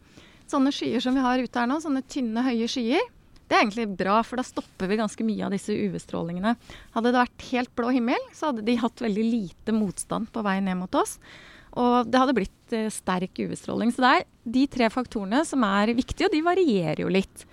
Sånne 0.49 0.71
skyer 0.75 1.03
som 1.03 1.17
vi 1.17 1.25
har 1.25 1.43
ute 1.43 1.59
her 1.59 1.69
nå, 1.71 1.81
sånne 1.83 2.05
tynne, 2.07 2.45
høye 2.47 2.69
skyer, 2.71 3.03
det 3.49 3.57
er 3.57 3.65
egentlig 3.65 3.87
bra, 3.97 4.19
for 4.27 4.37
da 4.39 4.45
stopper 4.45 4.91
vi 4.91 4.99
ganske 5.01 5.25
mye 5.25 5.47
av 5.47 5.55
disse 5.55 5.73
UV-strålingene. 5.73 6.53
Hadde 6.93 7.13
det 7.15 7.23
vært 7.23 7.47
helt 7.49 7.71
blå 7.79 7.93
himmel, 7.97 8.27
så 8.37 8.51
hadde 8.51 8.67
de 8.67 8.75
hatt 8.77 9.01
veldig 9.01 9.25
lite 9.25 9.73
motstand 9.73 10.29
på 10.35 10.43
vei 10.45 10.59
ned 10.61 10.77
mot 10.83 10.99
oss. 11.01 11.17
Og 11.81 12.11
det 12.11 12.21
hadde 12.21 12.37
blitt 12.37 12.77
eh, 12.77 12.91
sterk 12.93 13.41
UV-stråling. 13.41 13.95
Så 13.95 14.05
det 14.05 14.13
er 14.13 14.27
de 14.59 14.67
tre 14.69 14.91
faktorene 14.93 15.41
som 15.49 15.65
er 15.65 15.95
viktige, 15.97 16.29
og 16.29 16.37
de 16.37 16.45
varierer 16.45 17.03
jo 17.07 17.13
litt. 17.13 17.47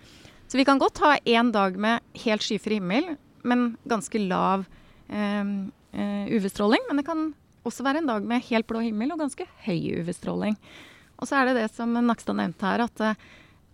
Så 0.47 0.59
vi 0.59 0.65
kan 0.67 0.79
godt 0.81 1.01
ha 1.03 1.15
én 1.25 1.51
dag 1.53 1.77
med 1.81 2.03
helt 2.25 2.45
skyfri 2.45 2.77
himmel, 2.79 3.15
men 3.45 3.71
ganske 3.89 4.19
lav 4.21 4.65
eh, 5.09 5.41
eh, 5.41 6.25
UV-stråling. 6.29 6.85
Men 6.87 7.01
det 7.01 7.07
kan 7.07 7.31
også 7.65 7.85
være 7.85 8.03
en 8.03 8.11
dag 8.11 8.27
med 8.27 8.45
helt 8.49 8.67
blå 8.69 8.83
himmel 8.85 9.13
og 9.15 9.23
ganske 9.23 9.47
høy 9.65 10.01
UV-stråling. 10.01 10.57
Og 11.17 11.29
så 11.29 11.39
er 11.39 11.49
det 11.49 11.57
det 11.57 11.69
som 11.73 11.93
Nakstad 11.95 12.37
nevnte 12.37 12.67
her, 12.67 12.85
at 12.85 13.03
eh, 13.03 13.25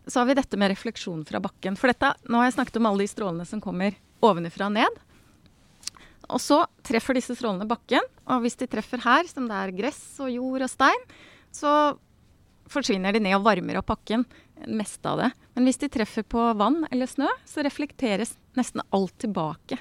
så 0.07 0.21
har 0.21 0.29
vi 0.29 0.37
dette 0.39 0.57
med 0.57 0.71
refleksjon 0.71 1.25
fra 1.27 1.41
bakken. 1.43 1.77
For 1.77 1.91
dette, 1.91 2.13
nå 2.25 2.39
har 2.39 2.49
jeg 2.49 2.57
snakket 2.57 2.79
om 2.79 2.89
alle 2.89 3.05
de 3.05 3.11
strålene 3.11 3.47
som 3.47 3.61
kommer 3.63 3.97
ovenifra 4.25 4.69
og 4.69 4.77
ned. 4.77 5.01
Og 6.31 6.39
så 6.41 6.61
treffer 6.87 7.17
disse 7.17 7.35
strålene 7.35 7.67
bakken, 7.69 8.05
og 8.31 8.45
hvis 8.45 8.57
de 8.61 8.69
treffer 8.71 9.01
her, 9.03 9.27
som 9.27 9.49
det 9.49 9.57
er 9.57 9.75
gress 9.75 10.01
og 10.23 10.31
jord 10.31 10.63
og 10.63 10.71
stein, 10.71 11.03
så 11.51 11.73
forsvinner 12.71 13.11
de 13.11 13.23
ned 13.25 13.35
og 13.35 13.45
varmer 13.45 13.81
opp 13.81 13.89
bakken, 13.91 14.23
meste 14.67 15.09
av 15.09 15.21
det. 15.21 15.29
Men 15.55 15.67
hvis 15.67 15.79
de 15.81 15.89
treffer 15.91 16.25
på 16.27 16.43
vann 16.59 16.83
eller 16.91 17.09
snø, 17.09 17.29
så 17.47 17.63
reflekteres 17.65 18.35
nesten 18.57 18.83
alt 18.89 19.15
tilbake. 19.21 19.79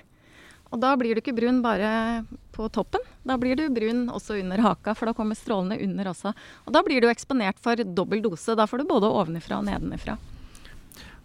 Og 0.71 0.79
da 0.79 0.93
blir 0.99 1.17
du 1.17 1.21
ikke 1.23 1.35
brun 1.35 1.59
bare 1.65 2.23
på 2.55 2.69
toppen, 2.71 3.03
da 3.27 3.35
blir 3.41 3.59
du 3.59 3.65
brun 3.75 4.05
også 4.13 4.37
under 4.39 4.63
haka, 4.63 4.95
for 4.95 5.11
da 5.11 5.15
kommer 5.19 5.39
strålene 5.39 5.81
under 5.83 6.13
også. 6.13 6.31
Og 6.67 6.75
da 6.75 6.83
blir 6.87 7.03
du 7.03 7.09
eksponert 7.11 7.59
for 7.63 7.81
dobbel 7.83 8.23
dose. 8.23 8.55
Da 8.55 8.69
får 8.71 8.83
du 8.83 8.91
både 8.93 9.11
ovenifra 9.11 9.59
og 9.59 9.67
nedenifra. 9.67 10.15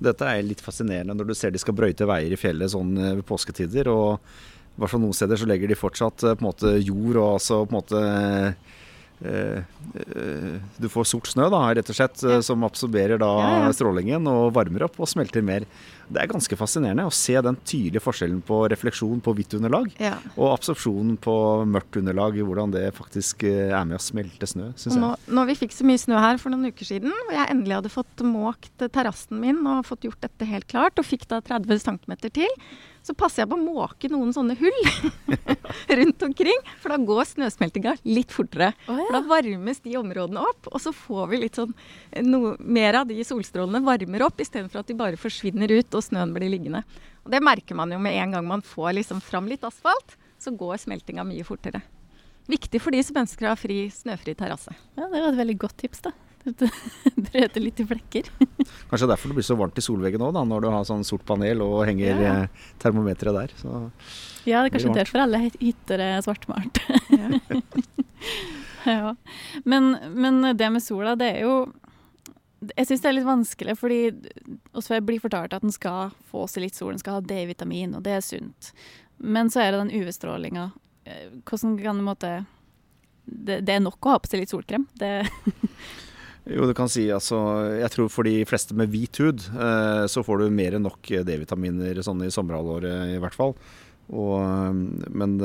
Dette 0.02 0.28
er 0.28 0.44
litt 0.44 0.64
fascinerende 0.64 1.16
når 1.16 1.30
du 1.30 1.36
ser 1.38 1.54
de 1.54 1.62
skal 1.62 1.78
brøyte 1.78 2.08
veier 2.10 2.34
i 2.34 2.40
fjellet 2.40 2.74
sånn 2.74 2.98
eh, 2.98 3.14
ved 3.20 3.28
påsketider. 3.30 3.88
og 3.88 4.18
i 4.76 4.82
hvert 4.82 4.92
fall 4.92 5.06
noen 5.06 5.16
steder 5.16 5.40
så 5.40 5.48
legger 5.48 5.72
de 5.72 5.78
fortsatt 5.80 6.26
eh, 6.26 6.36
på 6.36 6.44
en 6.44 6.50
måte 6.50 6.74
jord 6.82 7.16
og 7.22 7.30
altså 7.38 7.62
på 7.64 7.72
en 7.72 7.78
måte 7.78 8.02
Du 9.22 10.88
får 10.92 11.08
sort 11.08 11.30
snø, 11.32 11.48
da, 11.52 11.62
rett 11.78 11.90
og 11.92 11.96
slett, 11.98 12.24
eh, 12.28 12.42
som 12.46 12.64
absorberer 12.68 13.20
da 13.22 13.30
Ja, 13.40 13.52
ja. 13.66 13.72
strålingen 13.76 14.28
og 14.28 14.54
varmer 14.56 14.84
opp 14.88 15.00
og 15.00 15.08
smelter 15.08 15.42
mer. 15.46 15.66
Det 16.12 16.22
er 16.22 16.28
ganske 16.30 16.58
fascinerende 16.60 17.06
å 17.08 17.14
se 17.16 17.34
den 17.42 17.56
tydelige 17.66 18.04
forskjellen 18.04 18.42
på 18.46 18.60
refleksjon 18.70 19.22
på 19.26 19.34
hvitt 19.38 19.56
underlag 19.58 19.88
Ja. 20.00 20.18
og 20.38 20.52
absorpsjon 20.60 21.16
på 21.18 21.36
mørkt 21.66 21.98
underlag, 21.98 22.36
hvordan 22.38 22.72
det 22.76 22.94
faktisk 22.94 23.44
eh, 23.48 23.72
er 23.74 23.86
med 23.86 23.98
å 23.98 24.04
smelte 24.04 24.46
snø, 24.46 24.74
syns 24.76 24.98
nå, 25.00 25.16
jeg. 25.16 25.34
når 25.34 25.46
vi 25.48 25.56
fikk 25.64 25.72
så 25.74 25.86
mye 25.88 25.98
snø 26.04 26.20
her 26.20 26.38
for 26.38 26.50
noen 26.54 26.68
uker 26.72 26.86
siden, 26.86 27.12
og 27.12 27.34
jeg 27.34 27.50
endelig 27.56 27.80
hadde 27.80 27.94
fått 27.96 28.26
måkt 28.28 28.78
terrassen 28.92 29.40
min 29.40 29.64
og 29.66 29.86
fått 29.88 30.06
gjort 30.06 30.22
dette 30.22 30.46
helt 30.46 30.68
klart, 30.68 31.00
og 31.00 31.06
fikk 31.08 31.26
da 31.32 31.40
30 31.42 31.80
cm 31.80 32.16
til, 32.30 32.52
så 33.06 33.14
passer 33.18 33.44
jeg 33.44 33.50
på 33.52 33.58
å 33.58 33.62
måke 33.62 34.10
noen 34.10 34.32
sånne 34.34 34.56
hull 34.58 34.80
rundt 36.00 36.24
omkring. 36.26 36.62
For 36.82 36.90
da 36.94 36.98
går 36.98 37.28
snøsmeltinga 37.30 37.96
litt 38.08 38.34
fortere. 38.34 38.72
Å 38.90 38.96
For 38.98 39.14
da 39.14 39.22
varmes 39.30 39.82
de 39.86 39.94
områdene 40.00 40.42
opp, 40.42 40.72
og 40.72 40.82
så 40.82 40.94
får 40.96 41.30
vi 41.34 41.42
litt 41.44 41.60
sånn 41.60 41.76
noe 42.26 42.56
mer 42.60 43.02
av 43.04 43.10
de 43.12 43.20
solstrålene 43.28 43.84
varmer 43.86 44.26
opp, 44.26 44.42
istedenfor 44.42 44.82
at 44.82 44.90
de 44.90 44.98
bare 44.98 45.22
forsvinner 45.22 45.70
ut 45.76 45.98
og 45.98 46.06
snøen 46.08 46.34
blir 46.34 46.50
liggende. 46.50 46.82
Og 47.26 47.34
det 47.34 47.44
merker 47.46 47.78
man 47.78 47.94
jo 47.94 48.02
med 48.02 48.18
en 48.18 48.38
gang 48.38 48.50
man 48.50 48.66
får 48.66 48.98
liksom 49.00 49.22
fram 49.22 49.50
litt 49.52 49.66
asfalt, 49.68 50.18
så 50.42 50.54
går 50.58 50.82
smeltinga 50.82 51.26
mye 51.28 51.46
fortere. 51.46 51.84
Viktig 52.50 52.82
for 52.82 52.94
de 52.94 53.02
som 53.06 53.18
ønsker 53.22 53.48
å 53.48 53.54
ha 53.54 53.58
fri, 53.58 53.86
snøfri 53.94 54.36
terrasse. 54.38 54.74
Ja, 54.98 55.08
det 55.10 55.22
var 55.22 55.32
et 55.32 55.40
veldig 55.40 55.58
godt 55.62 55.78
tips, 55.82 56.04
da. 56.06 56.12
Brøte 57.26 57.62
litt 57.64 57.80
i 57.82 57.86
flekker. 57.90 58.28
Kanskje 58.90 59.08
derfor 59.10 59.32
det 59.32 59.38
blir 59.40 59.48
så 59.48 59.58
varmt 59.60 59.80
i 59.82 59.84
solveggen 59.86 60.22
òg, 60.26 60.36
når 60.46 60.62
du 60.66 60.70
har 60.72 60.86
sånn 60.88 61.06
sort 61.08 61.26
panel 61.28 61.64
og 61.66 61.80
henger 61.90 62.22
Ja. 62.22 62.34
eh, 62.44 62.68
termometeret 62.82 63.34
der. 63.40 63.56
Så 63.62 63.72
Ja, 64.46 64.62
det 64.62 64.70
er 64.70 64.76
kanskje 64.76 64.92
Veldig 64.92 65.00
derfor 65.02 65.24
alle 65.24 65.40
hy- 65.46 65.60
hytter 65.62 66.04
er 66.06 66.22
svartmalt. 66.26 66.82
Ja. 67.16 67.40
ja. 68.86 69.16
Men, 69.66 69.96
men 70.14 70.42
det 70.58 70.70
med 70.76 70.84
sola, 70.86 71.16
det 71.18 71.32
er 71.38 71.42
jo 71.48 71.56
Jeg 72.76 72.88
syns 72.90 73.02
det 73.04 73.10
er 73.10 73.18
litt 73.20 73.28
vanskelig, 73.28 73.76
fordi 73.78 74.00
vi 74.14 75.00
blir 75.06 75.22
fortalt 75.22 75.54
at 75.54 75.62
den 75.66 75.74
skal 75.74 76.14
få 76.32 76.46
seg 76.50 76.64
litt 76.66 76.78
sol, 76.78 76.94
den 76.96 77.02
skal 77.02 77.20
ha 77.20 77.22
D-vitamin, 77.26 77.94
og 77.98 78.04
det 78.06 78.16
er 78.16 78.24
sunt. 78.26 78.72
Men 79.22 79.52
så 79.54 79.62
er 79.62 79.72
det 79.76 79.82
den 79.84 79.92
UV-strålinga. 80.02 80.72
Eh, 81.06 81.28
Hvordan 81.46 81.76
kan 81.82 82.00
du 82.00 82.06
måtte 82.08 82.32
det, 83.26 83.60
det 83.66 83.74
er 83.76 83.82
nok 83.82 83.98
å 84.06 84.16
ha 84.16 84.20
på 84.22 84.30
seg 84.30 84.42
litt 84.44 84.52
solkrem. 84.54 84.84
Det, 84.98 85.12
Jo, 86.46 86.68
du 86.70 86.76
kan 86.78 86.90
si 86.92 87.08
altså 87.10 87.40
Jeg 87.80 87.90
tror 87.94 88.12
for 88.14 88.28
de 88.28 88.44
fleste 88.46 88.76
med 88.78 88.92
hvit 88.94 89.18
hud, 89.24 89.48
eh, 89.50 90.06
så 90.12 90.22
får 90.26 90.44
du 90.44 90.54
mer 90.54 90.78
enn 90.78 90.86
nok 90.86 91.10
D-vitaminer 91.26 92.02
sånn 92.06 92.22
i 92.22 92.34
sommerhalvåret 92.34 93.16
i 93.16 93.22
hvert 93.22 93.38
fall. 93.38 93.56
Og, 94.14 94.36
eh, 94.44 95.08
men 95.10 95.40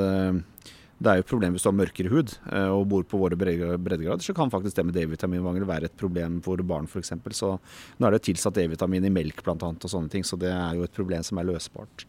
det, 1.00 1.08
er 1.08 1.16
jo 1.16 1.24
et 1.24 1.30
problem 1.30 1.56
hvis 1.56 1.64
du 1.64 1.70
har 1.70 1.78
mørkere 1.78 2.12
hud 2.12 2.34
eh, 2.52 2.68
og 2.68 2.84
bor 2.92 3.06
på 3.08 3.20
våre 3.22 3.38
breddegrader, 3.40 4.20
så 4.20 4.36
kan 4.36 4.52
faktisk 4.52 4.76
det 4.76 4.84
med 4.90 4.98
D-vitaminmangel 4.98 5.64
være 5.68 5.88
et 5.88 5.96
problem 5.96 6.42
for 6.44 6.60
barn 6.68 6.88
f.eks. 6.90 7.14
Så 7.32 7.54
nå 7.56 8.08
er 8.08 8.16
det 8.16 8.26
tilsatt 8.28 8.58
D-vitamin 8.60 9.08
i 9.08 9.14
melk 9.14 9.40
bl.a. 9.46 9.56
og 9.56 9.88
sånne 9.88 10.12
ting, 10.12 10.26
så 10.26 10.36
det 10.40 10.52
er 10.52 10.76
jo 10.76 10.84
et 10.84 10.96
problem 10.96 11.24
som 11.24 11.40
er 11.40 11.48
løsbart. 11.48 12.04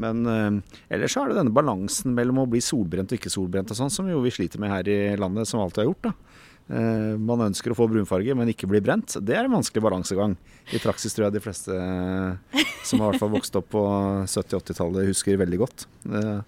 Men 0.00 0.24
eh, 0.24 0.78
ellers 0.96 1.12
så 1.12 1.26
er 1.26 1.32
det 1.34 1.42
denne 1.42 1.52
balansen 1.52 2.16
mellom 2.16 2.46
å 2.46 2.48
bli 2.48 2.64
solbrent 2.64 3.12
og 3.12 3.20
ikke 3.20 3.32
solbrent 3.36 3.74
og 3.74 3.76
sånn, 3.82 3.92
som 3.92 4.08
jo 4.08 4.24
vi 4.24 4.32
sliter 4.32 4.62
med 4.62 4.72
her 4.72 4.88
i 4.88 5.00
landet, 5.20 5.52
som 5.52 5.60
alltid 5.60 5.84
har 5.84 5.90
gjort. 5.90 6.08
da. 6.08 6.40
Eh, 6.70 7.18
man 7.18 7.48
ønsker 7.48 7.72
å 7.72 7.76
få 7.76 7.88
brunfarge, 7.90 8.36
men 8.38 8.52
ikke 8.52 8.68
bli 8.70 8.80
brent. 8.84 9.16
Det 9.20 9.34
er 9.36 9.48
en 9.48 9.58
vanskelig 9.58 9.82
balansegang. 9.84 10.36
I 10.72 10.80
praksis 10.82 11.14
tror 11.16 11.28
jeg 11.28 11.36
de 11.36 11.44
fleste 11.44 11.74
eh, 11.74 12.62
som 12.86 13.02
har 13.02 13.12
hvert 13.12 13.22
fall 13.22 13.34
vokst 13.34 13.58
opp 13.58 13.72
på 13.74 13.82
70-80-tallet, 14.30 15.10
husker 15.10 15.40
veldig 15.40 15.60
godt. 15.64 15.86
Eh, 16.08 16.40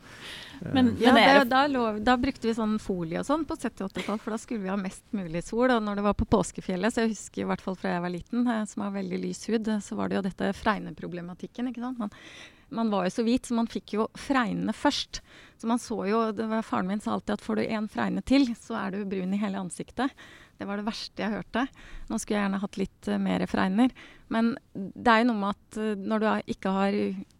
men, 0.72 0.92
ja, 1.02 1.12
det, 1.12 1.50
da, 1.50 1.64
lov, 1.68 1.98
da, 2.06 2.14
brukte 2.16 2.46
vi 2.46 2.54
sånn 2.56 2.78
folie 2.80 3.18
og 3.20 3.26
sånn 3.26 3.42
på 3.44 3.56
70-80-tall, 3.58 4.20
for 4.22 4.32
da 4.32 4.38
skulle 4.40 4.62
vi 4.62 4.70
ha 4.72 4.78
mest 4.80 5.04
mulig 5.12 5.42
sol. 5.44 5.66
Og 5.74 5.82
når 5.82 5.98
det 5.98 6.04
var 6.06 6.16
på 6.16 6.28
påskefjellet, 6.30 6.94
så 6.94 7.04
jeg 7.04 7.12
husker 7.12 7.42
i 7.42 7.48
hvert 7.50 7.64
fall 7.64 7.76
fra 7.76 7.96
jeg 7.96 8.04
var 8.04 8.14
liten, 8.14 8.48
som 8.70 8.86
har 8.86 8.94
veldig 8.94 9.18
lys 9.26 9.42
hud, 9.50 9.68
så 9.84 9.98
var 9.98 10.08
det 10.08 10.20
jo 10.20 10.26
dette 10.28 10.52
fregneproblematikken. 10.62 11.68
ikke 11.68 11.84
sant? 11.84 12.00
Man, 12.00 12.14
man 12.80 12.94
var 12.94 13.08
jo 13.08 13.16
så 13.16 13.26
hvit, 13.26 13.50
så 13.50 13.58
man 13.58 13.68
fikk 13.70 13.96
jo 13.98 14.08
fregnene 14.16 14.72
først. 14.76 15.20
Så 15.64 15.68
man 15.68 15.78
så 15.78 15.96
jo, 16.04 16.18
var, 16.36 16.62
Faren 16.62 16.86
min 16.86 17.00
sa 17.00 17.14
alltid 17.14 17.38
at 17.38 17.42
får 17.42 17.56
du 17.56 17.62
én 17.62 17.86
fregne 17.88 18.20
til, 18.20 18.50
så 18.60 18.74
er 18.76 18.90
du 18.92 19.06
brun 19.08 19.30
i 19.32 19.38
hele 19.40 19.56
ansiktet. 19.56 20.12
Det 20.60 20.66
var 20.68 20.76
det 20.76 20.84
verste 20.84 21.22
jeg 21.24 21.32
hørte. 21.32 21.62
Nå 22.10 22.18
skulle 22.20 22.36
jeg 22.36 22.44
gjerne 22.44 22.58
hatt 22.60 22.76
litt 22.76 23.08
uh, 23.08 23.16
mer 23.16 23.46
fregner. 23.48 23.94
Men 24.28 24.50
det 24.74 25.08
er 25.08 25.22
jo 25.22 25.30
noe 25.30 25.40
med 25.40 25.54
at 25.54 25.78
uh, 25.80 26.02
når 26.12 26.20
du 26.20 26.28
ikke 26.52 26.74
har 26.76 26.98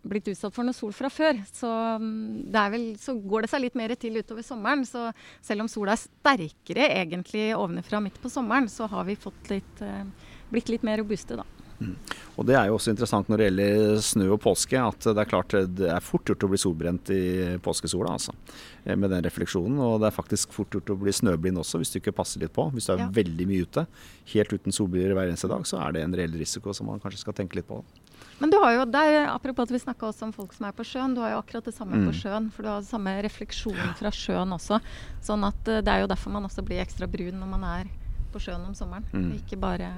blitt 0.09 0.31
utsatt 0.33 0.57
for 0.57 0.65
noe 0.65 0.79
sol 0.79 0.97
fra 0.97 1.11
før, 1.13 1.43
så, 1.53 1.75
um, 2.01 2.49
vel, 2.73 2.95
så, 3.03 3.13
går 3.21 3.45
det 3.45 3.53
seg 3.53 3.67
litt 3.67 3.77
mer 3.77 3.93
til 4.01 4.17
utover 4.17 4.47
sommeren. 4.49 4.89
Så 4.89 5.11
selv 5.45 5.67
om 5.67 5.69
sola 5.69 5.93
er 5.93 6.07
sterkere 6.07 6.89
egentlig 6.95 7.51
ovenfra 7.59 8.01
midt 8.07 8.17
på 8.25 8.33
sommeren, 8.33 8.73
så 8.73 8.89
har 8.89 9.05
vi 9.05 9.19
litt, 9.53 9.85
uh, 9.85 10.33
blitt 10.49 10.73
litt 10.73 10.89
mer 10.89 11.05
robuste, 11.05 11.37
da. 11.45 11.45
Mm. 11.81 11.97
Og 12.39 12.47
Det 12.47 12.55
er 12.59 12.69
jo 12.69 12.77
også 12.77 12.93
interessant 12.93 13.29
når 13.31 13.41
det 13.41 13.47
gjelder 13.49 14.01
snø 14.03 14.29
og 14.35 14.41
påske, 14.43 14.79
at 14.79 15.07
det 15.07 15.21
er 15.21 15.31
klart 15.31 15.55
det 15.79 15.91
er 15.91 16.05
fort 16.05 16.27
gjort 16.29 16.47
å 16.47 16.51
bli 16.51 16.61
solbrent 16.61 17.11
i 17.15 17.25
påskesola. 17.63 18.15
altså, 18.15 18.35
eh, 18.85 18.97
Med 18.97 19.11
den 19.11 19.25
refleksjonen. 19.25 19.79
Og 19.79 20.01
det 20.01 20.09
er 20.09 20.17
faktisk 20.17 20.53
fort 20.53 20.71
gjort 20.71 20.91
å 20.91 20.99
bli 20.99 21.13
snøblind 21.13 21.59
også, 21.59 21.79
hvis 21.79 21.93
du 21.93 22.01
ikke 22.01 22.17
passer 22.17 22.41
litt 22.41 22.53
på. 22.53 22.71
Hvis 22.73 22.87
du 22.87 22.95
er 22.95 23.05
ja. 23.05 23.11
veldig 23.11 23.47
mye 23.47 23.67
ute, 23.67 23.87
helt 24.35 24.53
uten 24.53 24.73
solbriller 24.73 25.15
hver 25.15 25.29
eneste 25.29 25.49
dag, 25.49 25.67
så 25.67 25.81
er 25.83 25.93
det 25.93 26.03
en 26.05 26.15
reell 26.15 26.33
risiko 26.33 26.75
som 26.75 26.87
man 26.87 27.01
kanskje 27.01 27.23
skal 27.25 27.35
tenke 27.35 27.57
litt 27.57 27.69
på. 27.69 27.83
Men 28.39 28.51
du 28.51 28.59
har 28.59 28.73
jo, 28.75 28.85
der, 28.91 29.29
apropos 29.31 29.69
at 29.69 29.71
vi 29.75 29.79
snakka 29.79 30.09
også 30.09 30.27
om 30.27 30.33
folk 30.35 30.53
som 30.57 30.67
er 30.67 30.75
på 30.75 30.87
sjøen, 30.87 31.15
du 31.15 31.23
har 31.23 31.37
jo 31.37 31.43
akkurat 31.43 31.69
det 31.69 31.75
samme 31.77 32.01
mm. 32.01 32.07
på 32.09 32.17
sjøen. 32.19 32.49
For 32.55 32.67
du 32.67 32.71
har 32.73 32.87
samme 32.87 33.15
refleksjon 33.23 33.95
fra 33.99 34.11
sjøen 34.15 34.55
også. 34.57 34.81
Sånn 35.23 35.47
at 35.47 35.71
eh, 35.71 35.83
det 35.85 35.93
er 35.93 36.03
jo 36.03 36.11
derfor 36.11 36.35
man 36.35 36.49
også 36.49 36.65
blir 36.67 36.83
ekstra 36.83 37.07
brun 37.11 37.39
når 37.39 37.53
man 37.53 37.69
er 37.69 37.93
på 38.35 38.43
sjøen 38.43 38.67
om 38.67 38.75
sommeren. 38.75 39.07
Mm. 39.15 39.31
Ikke 39.39 39.59
bare 39.61 39.93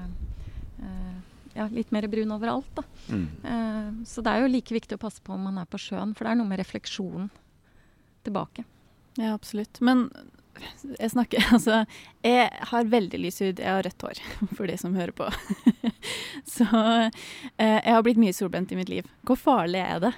uh, 0.82 1.16
ja, 1.56 1.66
litt 1.72 1.92
mer 1.94 2.06
brun 2.12 2.32
overalt. 2.36 2.68
Da. 2.76 2.84
Mm. 3.08 3.26
Uh, 3.42 4.04
så 4.08 4.24
det 4.24 4.32
er 4.32 4.44
jo 4.44 4.52
like 4.52 4.76
viktig 4.76 4.98
å 4.98 5.02
passe 5.02 5.22
på 5.24 5.34
om 5.34 5.48
man 5.48 5.60
er 5.62 5.68
på 5.70 5.80
sjøen, 5.80 6.14
for 6.16 6.26
det 6.26 6.34
er 6.34 6.40
noe 6.40 6.50
med 6.50 6.60
refleksjonen 6.60 7.30
tilbake. 8.26 8.66
Ja, 9.16 9.32
absolutt. 9.32 9.80
Men 9.80 10.10
jeg 10.96 11.12
snakker 11.12 11.48
Altså, 11.56 11.82
jeg 12.24 12.48
har 12.70 12.92
veldig 12.92 13.20
lys 13.20 13.40
hud. 13.44 13.60
Jeg 13.60 13.72
har 13.72 13.84
rødt 13.86 14.06
hår, 14.08 14.22
for 14.56 14.68
de 14.70 14.78
som 14.80 14.96
hører 14.96 15.14
på. 15.16 15.28
så 16.56 16.68
uh, 16.68 17.10
jeg 17.58 17.92
har 17.92 18.06
blitt 18.06 18.20
mye 18.20 18.36
solbrent 18.36 18.72
i 18.72 18.80
mitt 18.80 18.92
liv. 18.92 19.08
Hvor 19.26 19.40
farlig 19.40 19.82
er 19.84 20.08
det? 20.08 20.16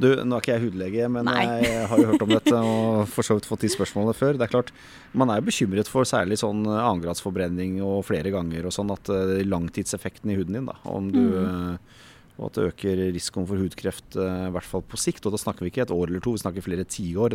Du, 0.00 0.08
Nå 0.24 0.36
er 0.36 0.42
ikke 0.42 0.54
jeg 0.54 0.64
hudlege, 0.64 1.08
men 1.12 1.26
Nei. 1.28 1.44
jeg 1.64 1.86
har 1.90 2.02
jo 2.02 2.08
hørt 2.12 2.24
om 2.26 2.32
dette 2.32 2.60
og 2.60 3.08
for 3.10 3.26
så 3.26 3.36
vidt 3.36 3.48
fått 3.48 3.64
de 3.66 3.72
spørsmålene 3.72 4.14
før. 4.16 4.38
Det 4.38 4.46
er 4.46 4.52
klart, 4.52 4.72
Man 5.12 5.32
er 5.32 5.40
jo 5.40 5.48
bekymret 5.48 5.90
for 5.90 6.08
særlig 6.08 6.40
sånn 6.42 6.62
annengradsforbrenning 6.66 7.80
og 7.84 8.04
flere 8.08 8.32
ganger 8.34 8.68
og 8.68 8.74
sånn 8.76 8.92
at 8.94 9.10
uh, 9.12 9.40
langtidseffekten 9.46 10.32
i 10.32 10.38
huden 10.38 10.58
din, 10.58 10.70
da, 10.70 10.76
om 10.88 11.10
du 11.12 11.20
mm. 11.20 11.40
uh, 11.42 11.96
og 12.40 12.46
at 12.46 12.56
det 12.56 12.68
øker 12.70 13.00
risikoen 13.12 13.44
for 13.44 13.60
hudkreft, 13.60 14.14
i 14.16 14.52
hvert 14.54 14.64
fall 14.64 14.80
på 14.88 14.96
sikt. 14.96 15.26
Og 15.28 15.34
da 15.34 15.40
snakker 15.42 15.60
vi 15.60 15.68
ikke 15.74 15.82
et 15.84 15.90
år 15.92 16.08
eller 16.08 16.22
to, 16.24 16.32
vi 16.32 16.40
snakker 16.40 16.64
flere 16.64 16.86
tiår 16.88 17.34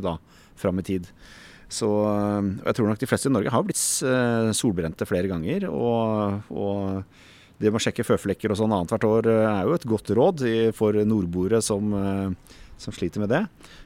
fram 0.57 0.82
i 0.82 0.86
tid. 0.88 1.11
Så 1.70 1.86
jeg 2.66 2.74
tror 2.74 2.89
nok 2.89 3.03
de 3.03 3.09
fleste 3.11 3.30
i 3.30 3.36
Norge 3.36 3.53
har 3.53 3.68
blitt 3.68 3.78
solbrente 4.57 5.05
flere 5.05 5.30
ganger. 5.30 5.68
og, 5.70 6.49
og 6.49 7.05
det 7.58 7.72
med 7.72 7.80
å 7.80 7.86
sjekke 7.86 8.06
føflekker 8.06 8.51
og 8.51 8.60
sånn 8.60 8.76
annethvert 8.76 9.08
år 9.08 9.32
eh, 9.32 9.47
er 9.47 9.70
jo 9.70 9.78
et 9.78 9.88
godt 9.88 10.12
råd 10.18 10.45
for 10.76 10.97
nordboere 11.08 11.62
som, 11.64 11.93
eh, 11.95 12.60
som 12.82 12.95
sliter 12.95 13.24
med 13.24 13.32
det. 13.32 13.41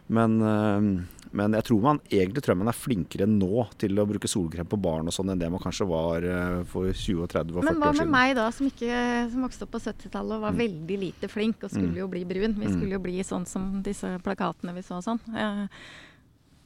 Men, 0.10 0.38
eh, 0.42 0.88
men, 1.30 1.58
jeg 1.60 1.68
tror 1.68 1.84
man 1.84 2.02
egentlig 2.10 2.44
tror 2.46 2.58
man 2.58 2.72
er 2.72 2.78
flinkere 2.78 3.30
nå 3.30 3.68
til 3.78 4.02
å 4.02 4.08
bruke 4.10 4.32
solkrem 4.32 4.70
på 4.70 4.82
barn 4.82 5.12
og 5.12 5.14
sånn 5.14 5.30
enn 5.30 5.42
det 5.42 5.52
man 5.54 5.62
kanskje 5.62 5.86
var 5.90 6.26
for 6.72 6.90
20, 6.90 7.30
30 7.30 7.30
og 7.30 7.30
40 7.30 7.62
år 7.62 7.70
siden. 7.70 7.70
Men 7.70 7.82
hva 7.84 7.94
med 8.02 8.14
meg 8.16 8.36
da, 8.40 8.50
som, 8.56 8.74
ikke, 8.74 9.00
som 9.30 9.46
vokste 9.46 9.68
opp 9.68 9.76
på 9.78 9.84
70-tallet 9.86 10.40
og 10.40 10.46
var 10.48 10.58
mm. 10.58 10.62
veldig 10.66 11.02
lite 11.06 11.30
flink 11.30 11.62
og 11.62 11.74
skulle 11.74 11.94
mm. 11.94 12.02
jo 12.02 12.12
bli 12.16 12.26
brun? 12.26 12.58
Vi 12.58 12.66
mm. 12.66 12.78
skulle 12.78 12.98
jo 12.98 13.04
bli 13.06 13.20
sånn 13.28 13.46
som 13.50 13.76
disse 13.86 14.16
plakatene 14.26 14.74
vi 14.74 14.86
så 14.88 14.98
og 14.98 15.06
sånn. 15.06 15.22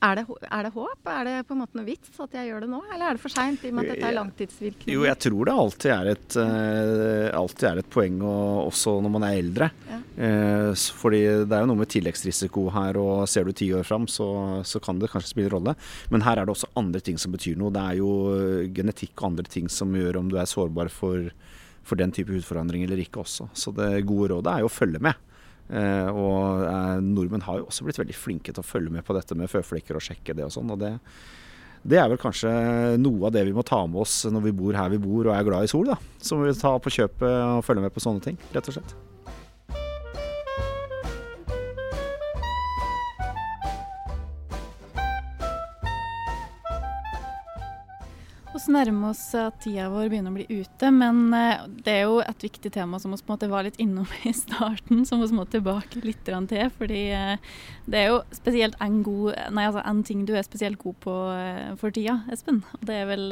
Er 0.04 0.20
det, 0.20 0.24
er 0.51 0.66
det, 0.66 0.72
håp? 0.76 1.08
Er 1.08 1.28
det 1.28 1.34
på 1.47 1.56
en 1.56 1.62
måte 1.62 1.78
noe 1.80 1.88
vits 1.88 2.18
at 2.20 2.34
jeg 2.36 2.49
gjør 2.49 2.66
det 2.66 2.68
nå, 2.74 2.80
eller 2.91 3.06
er 3.08 3.16
det 3.16 3.24
for 3.24 3.32
seint 3.32 3.62
i 3.64 3.70
og 3.72 3.78
med 3.78 3.86
at 3.86 3.93
dette 3.93 4.10
er 4.10 4.18
langtidsvirkning? 4.18 4.91
Jo, 4.91 5.06
jeg 5.08 5.20
tror 5.24 5.47
det 5.47 5.56
alltid 5.64 5.93
er 5.95 6.10
et, 6.12 6.36
uh, 6.36 7.28
alltid 7.39 7.68
er 7.70 7.80
et 7.80 7.89
poeng, 7.93 8.18
og, 8.28 8.49
også 8.66 8.97
når 9.06 9.14
man 9.14 9.26
er 9.30 9.39
eldre. 9.39 9.70
Ja. 9.88 10.01
Uh, 10.18 10.84
fordi 10.99 11.24
det 11.47 11.56
er 11.56 11.64
jo 11.64 11.72
noe 11.72 11.80
med 11.80 11.91
tilleggsrisiko 11.95 12.66
her, 12.76 12.99
og 12.99 13.24
ser 13.32 13.47
du 13.47 13.56
ti 13.56 13.70
år 13.78 13.88
fram, 13.88 14.10
så, 14.12 14.28
så, 14.68 14.84
kan 14.84 14.99
det 14.99 15.12
kanskje 15.14 15.32
spille 15.32 15.54
rolle. 15.56 15.78
Men 16.12 16.28
her 16.28 16.41
er 16.41 16.49
det 16.49 16.58
også 16.58 16.74
andre 16.84 16.99
ting 16.99 17.22
som 17.22 17.32
betyr 17.32 17.56
noe. 17.62 17.72
Det 17.72 17.88
er 17.88 18.01
jo 18.01 18.12
genetikk 18.76 19.16
og 19.22 19.32
andre 19.32 19.47
ting 19.56 19.72
som 19.72 19.95
gjør 19.95 20.20
om 20.20 20.34
du 20.34 20.36
er 20.41 20.51
sårbar 20.51 20.91
for, 20.91 21.32
for 21.88 22.01
den 22.01 22.12
type 22.12 22.36
hudforandring 22.36 22.84
eller 22.84 22.99
ikke 23.06 23.24
også. 23.24 23.54
Så 23.56 23.72
det 23.80 24.04
gode 24.10 24.34
rådet 24.36 24.51
er 24.51 24.66
jo 24.66 24.72
å 24.72 24.80
følge 24.82 24.99
med. 25.04 25.16
Eh, 25.70 26.09
og 26.11 26.66
eh, 26.68 26.97
nordmenn 27.03 27.45
har 27.45 27.61
jo 27.61 27.70
også 27.70 27.88
blitt 27.88 28.01
veldig 28.01 28.18
flinke 28.18 28.51
til 28.51 28.64
å 28.64 28.68
følge 28.68 28.91
med 28.93 29.05
på 29.07 29.16
dette 29.16 29.38
med 29.38 29.51
føflekker 29.51 29.97
og 29.97 30.03
sjekke 30.03 30.36
det 30.36 30.47
og 30.47 30.51
sånn. 30.55 30.74
og 30.76 30.82
det, 30.82 30.91
det 31.88 31.99
er 31.99 32.11
vel 32.11 32.20
kanskje 32.20 32.51
noe 32.99 33.30
av 33.30 33.34
det 33.36 33.45
vi 33.47 33.55
må 33.55 33.64
ta 33.68 33.82
med 33.88 34.03
oss 34.03 34.22
når 34.32 34.49
vi 34.49 34.57
bor 34.59 34.76
her 34.78 34.91
vi 34.93 35.01
bor 35.03 35.30
og 35.30 35.36
er 35.38 35.47
glad 35.47 35.68
i 35.68 35.72
sol. 35.72 35.88
da. 35.93 35.97
Så 36.20 36.38
må 36.38 36.49
vi 36.49 36.59
ta 36.59 36.76
på 36.80 36.93
kjøpet 36.99 37.32
og 37.32 37.66
følge 37.68 37.88
med 37.88 37.95
på 37.95 38.03
sånne 38.03 38.24
ting, 38.28 38.39
rett 38.55 38.70
og 38.70 38.80
slett. 38.80 38.95
Vi 48.64 48.72
nærme 48.72 49.09
oss 49.09 49.22
at 49.36 49.57
tida 49.64 49.89
vår 49.91 50.07
begynner 50.07 50.32
å 50.32 50.38
bli 50.38 50.61
ute, 50.61 50.89
men 50.95 51.34
eh, 51.36 51.66
det 51.84 51.95
er 51.97 52.05
jo 52.05 52.22
et 52.24 52.45
viktig 52.45 52.70
tema 52.72 52.99
som 53.01 53.11
vi 53.11 53.18
på 53.20 53.28
en 53.28 53.34
måte 53.34 53.49
var 53.51 53.66
litt 53.68 53.80
innom 53.82 54.07
i 54.30 54.32
starten, 54.36 55.01
som 55.09 55.20
vi 55.20 55.28
må 55.36 55.43
tilbake 55.51 55.99
litt 56.05 56.24
til. 56.24 56.70
Fordi 56.78 57.01
eh, 57.11 57.51
det 57.86 57.99
er 57.99 58.14
jo 58.14 58.22
spesielt 58.32 58.78
en, 58.80 59.01
god, 59.03 59.36
nei, 59.51 59.68
altså 59.68 59.84
en 59.84 59.99
ting 60.07 60.24
du 60.30 60.32
er 60.38 60.47
spesielt 60.47 60.80
god 60.80 60.95
på 61.03 61.18
eh, 61.34 61.74
for 61.82 61.91
tida, 61.91 62.22
Espen. 62.32 62.61
Og 62.80 62.88
det 62.88 63.01
er 63.01 63.11
vel 63.11 63.28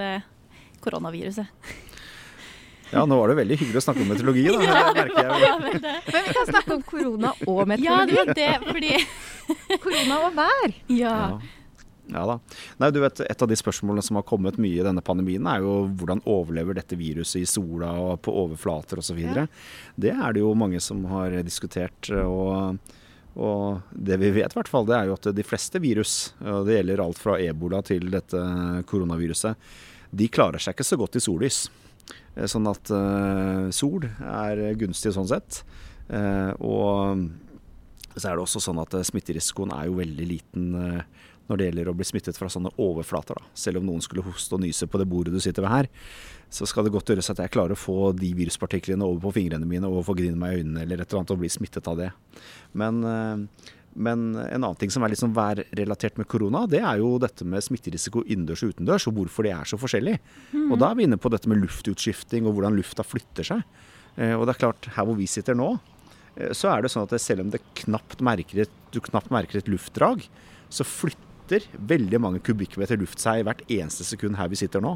koronaviruset. 0.83 1.47
Ja, 2.91 3.05
nå 3.07 3.15
var 3.15 3.31
det 3.31 3.37
veldig 3.39 3.55
hyggelig 3.61 3.79
å 3.79 3.85
snakke 3.85 4.03
om 4.03 4.11
meteorologi, 4.11 4.49
da. 4.51 4.59
Ja, 4.67 4.83
det 4.83 4.97
merker 4.97 5.29
jeg. 5.29 5.55
Men, 5.63 5.87
men 6.11 6.27
vi 6.27 6.35
kan 6.35 6.49
snakke 6.49 6.75
om 6.75 6.83
korona 6.83 7.31
og 7.47 7.61
meteorologi. 7.71 7.87
Ja, 7.87 8.25
det 8.27 8.27
var 8.27 8.35
det, 8.41 8.51
fordi 8.67 9.79
Korona 9.79 10.21
og 10.27 10.37
vær. 10.37 10.77
Ja. 11.01 11.15
ja. 11.15 11.57
Ja 12.11 12.25
da. 12.27 12.37
Nei, 12.81 12.91
du 12.91 12.99
vet, 13.03 13.21
Et 13.23 13.43
av 13.43 13.47
de 13.47 13.57
spørsmålene 13.57 14.03
som 14.03 14.19
har 14.19 14.27
kommet 14.27 14.59
mye 14.61 14.79
i 14.79 14.85
denne 14.85 15.03
pandemien, 15.05 15.45
er 15.47 15.63
jo 15.63 15.85
hvordan 15.99 16.23
overlever 16.29 16.75
dette 16.77 16.99
viruset 16.99 17.41
i 17.41 17.49
sola 17.49 17.93
og 17.99 18.21
på 18.25 18.33
overflater 18.43 18.99
osv. 18.99 19.21
Ja. 19.23 19.45
Det 19.95 20.11
er 20.11 20.35
det 20.35 20.43
jo 20.43 20.55
mange 20.55 20.81
som 20.83 21.05
har 21.11 21.41
diskutert. 21.43 22.11
og... 22.23 22.81
Og 23.31 23.79
det 23.95 24.17
vi 24.19 24.27
vet, 24.35 24.51
hvert 24.51 24.67
fall, 24.67 24.83
det 24.83 24.91
er 24.91 25.05
jo 25.07 25.13
at 25.15 25.29
de 25.31 25.43
fleste 25.47 25.79
virus, 25.79 26.33
og 26.43 26.65
det 26.67 26.81
gjelder 26.81 26.99
alt 26.99 27.19
fra 27.21 27.37
ebola 27.39 27.79
til 27.87 28.09
dette 28.11 28.41
koronaviruset, 28.91 29.69
de 30.11 30.27
klarer 30.27 30.59
seg 30.59 30.75
ikke 30.75 30.87
så 30.89 30.97
godt 30.99 31.15
i 31.15 31.21
sollys. 31.23 31.61
Eh, 32.35 32.47
sånn 32.49 32.67
at 32.71 32.91
uh, 32.91 33.69
sol 33.75 34.07
er 34.19 34.63
gunstig 34.79 35.13
sånn 35.15 35.29
sett. 35.31 35.61
Uh, 36.11 36.51
og 36.59 38.17
så 38.17 38.27
er 38.27 38.35
det 38.35 38.43
også 38.43 38.59
sånn 38.63 38.81
at 38.83 38.95
smitterisikoen 39.07 39.71
er 39.75 39.87
jo 39.87 39.99
veldig 40.01 40.27
liten. 40.27 40.71
Når 41.51 41.59
det 41.59 41.65
gjelder 41.67 41.89
å 41.91 41.95
bli 41.99 42.05
smittet 42.07 42.37
fra 42.39 42.47
sånne 42.47 42.71
overflater. 42.79 43.35
Da. 43.35 43.49
Selv 43.59 43.81
om 43.81 43.89
noen 43.89 44.03
skulle 44.03 44.23
hoste 44.23 44.55
og 44.55 44.63
nyse 44.63 44.87
på 44.87 45.01
det 45.01 45.09
bordet 45.11 45.33
du 45.35 45.41
sitter 45.43 45.65
ved 45.65 45.73
her, 45.73 45.89
så 46.51 46.67
skal 46.67 46.87
det 46.87 46.93
godt 46.95 47.11
gjøres 47.11 47.31
at 47.31 47.41
jeg 47.43 47.51
klarer 47.51 47.75
å 47.75 47.79
få 47.79 48.11
de 48.15 48.31
viruspartiklene 48.35 49.03
over 49.07 49.21
på 49.25 49.35
fingrene 49.39 49.67
mine 49.67 49.87
og 49.87 50.05
få 50.07 50.15
grine 50.15 50.39
meg 50.39 50.55
i 50.55 50.61
øynene 50.61 50.85
eller 50.85 51.03
et 51.03 51.11
eller 51.11 51.21
annet 51.21 51.35
og 51.35 51.43
bli 51.43 51.51
smittet 51.51 51.87
av 51.91 51.99
det. 51.99 52.09
Men, 52.79 53.03
eh, 53.07 53.69
men 54.07 54.25
en 54.39 54.63
annen 54.63 54.79
ting 54.79 54.91
som 54.91 55.03
er 55.03 55.15
sånn 55.19 55.35
værrelatert 55.35 56.19
med 56.19 56.27
korona, 56.31 56.65
det 56.71 56.81
er 56.83 56.99
jo 57.03 57.13
dette 57.19 57.47
med 57.47 57.63
smitterisiko 57.63 58.23
innendørs 58.23 58.63
og 58.63 58.75
utendørs, 58.75 59.07
og 59.07 59.15
hvorfor 59.19 59.47
det 59.47 59.55
er 59.55 59.67
så 59.67 59.79
forskjellig. 59.79 60.17
Mm. 60.51 60.67
Og 60.71 60.77
da 60.79 60.91
er 60.91 60.99
vi 60.99 61.07
inne 61.07 61.19
på 61.19 61.31
dette 61.31 61.51
med 61.51 61.59
luftutskifting 61.63 62.47
og 62.47 62.55
hvordan 62.55 62.75
lufta 62.79 63.03
flytter 63.07 63.47
seg. 63.47 63.65
Eh, 64.19 64.35
og 64.35 64.45
det 64.45 64.55
er 64.55 64.63
klart, 64.65 64.91
her 64.95 65.07
hvor 65.07 65.19
vi 65.19 65.27
sitter 65.31 65.55
nå, 65.55 65.73
eh, 66.35 66.51
så 66.55 66.71
er 66.71 66.83
det 66.83 66.91
sånn 66.91 67.07
at 67.07 67.15
selv 67.23 67.43
om 67.43 67.51
knapt 67.83 68.23
merker 68.23 68.67
du 68.91 68.99
knapt 68.99 69.31
merker 69.31 69.59
et 69.59 69.71
luftdrag, 69.71 70.27
så 70.71 70.87
flytter 70.87 71.30
flytter 71.51 71.87
veldig 71.87 72.19
mange 72.21 72.39
kubikkmeter 72.39 72.99
luft 72.99 73.19
seg 73.19 73.43
hvert 73.45 73.63
eneste 73.67 74.05
sekund 74.07 74.37
her 74.39 74.49
vi 74.51 74.59
sitter 74.59 74.81
nå. 74.81 74.95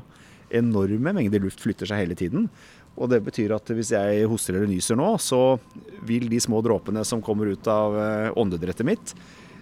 Enorme 0.56 1.12
mengder 1.14 1.42
luft 1.44 1.60
flytter 1.60 1.90
seg 1.90 2.04
hele 2.04 2.16
tiden. 2.16 2.48
Og 2.96 3.10
det 3.12 3.24
betyr 3.26 3.52
at 3.58 3.68
hvis 3.76 3.92
jeg 3.92 4.28
hoster 4.30 4.56
eller 4.56 4.72
nyser 4.72 4.96
nå, 4.96 5.18
så 5.20 5.58
vil 6.08 6.30
de 6.32 6.40
små 6.40 6.62
dråpene 6.64 7.04
som 7.04 7.24
kommer 7.24 7.52
ut 7.52 7.68
av 7.68 7.98
eh, 8.00 8.30
åndedrettet 8.40 8.88
mitt, 8.88 9.16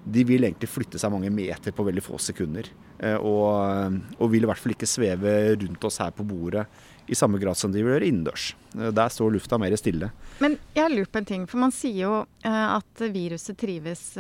de 0.04 0.26
vil 0.28 0.44
egentlig 0.44 0.70
flytte 0.70 1.00
seg 1.00 1.14
mange 1.14 1.32
meter 1.34 1.74
på 1.74 1.86
veldig 1.88 2.04
få 2.04 2.20
sekunder. 2.22 2.70
Eh, 3.00 3.16
og, 3.16 3.98
og, 4.20 4.28
vil 4.30 4.46
i 4.46 4.52
hvert 4.52 4.62
fall 4.62 4.76
ikke 4.76 4.90
sveve 4.90 5.56
rundt 5.56 5.90
oss 5.90 6.02
her 6.04 6.14
på 6.14 6.28
bordet 6.28 6.68
i 7.10 7.18
samme 7.18 7.40
grad 7.42 7.58
som 7.58 7.74
de 7.74 7.82
vil 7.82 7.96
gjøre 7.96 8.12
innendørs. 8.12 8.52
Eh, 8.78 8.92
der 8.94 9.10
står 9.10 9.34
lufta 9.34 9.58
mer 9.58 9.74
stille. 9.82 10.12
Men 10.44 10.60
jeg 10.78 10.94
lurt 10.94 11.16
på 11.16 11.24
en 11.24 11.32
ting, 11.34 11.50
for 11.50 11.64
man 11.64 11.74
sier 11.74 12.04
jo 12.04 12.16
at 12.44 13.08
viruset 13.16 13.58
trives 13.58 14.12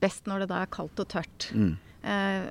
best 0.00 0.26
når 0.28 0.42
det 0.42 0.50
da 0.50 0.58
er 0.60 0.72
kaldt 0.72 1.00
og 1.00 1.08
tørt. 1.08 1.46
Mm. 1.56 1.70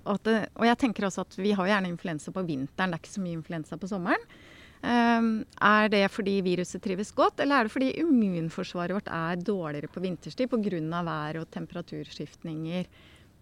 Og, 0.09 0.17
det, 0.25 0.35
og 0.57 0.65
jeg 0.65 0.77
tenker 0.81 1.05
også 1.05 1.21
at 1.21 1.35
vi 1.37 1.51
har 1.57 1.69
gjerne 1.69 1.91
influensa 1.91 2.33
på 2.33 2.41
vinteren, 2.47 2.89
det 2.89 2.97
er 2.97 3.03
ikke 3.03 3.13
så 3.13 3.21
mye 3.21 3.37
influensa 3.37 3.77
på 3.81 3.89
sommeren. 3.91 4.25
Um, 4.79 5.41
er 5.59 5.89
det 5.91 6.05
fordi 6.07 6.37
viruset 6.39 6.79
trives 6.79 7.09
godt, 7.11 7.41
eller 7.43 7.59
er 7.59 7.67
det 7.67 7.73
fordi 7.73 7.89
immunforsvaret 7.99 8.95
vårt 8.95 9.09
er 9.11 9.41
dårligere 9.43 9.91
på 9.91 9.99
vinterstid 9.99 10.47
pga. 10.47 11.03
vær- 11.03 11.41
og 11.41 11.49
temperaturskiftninger? 11.51 12.85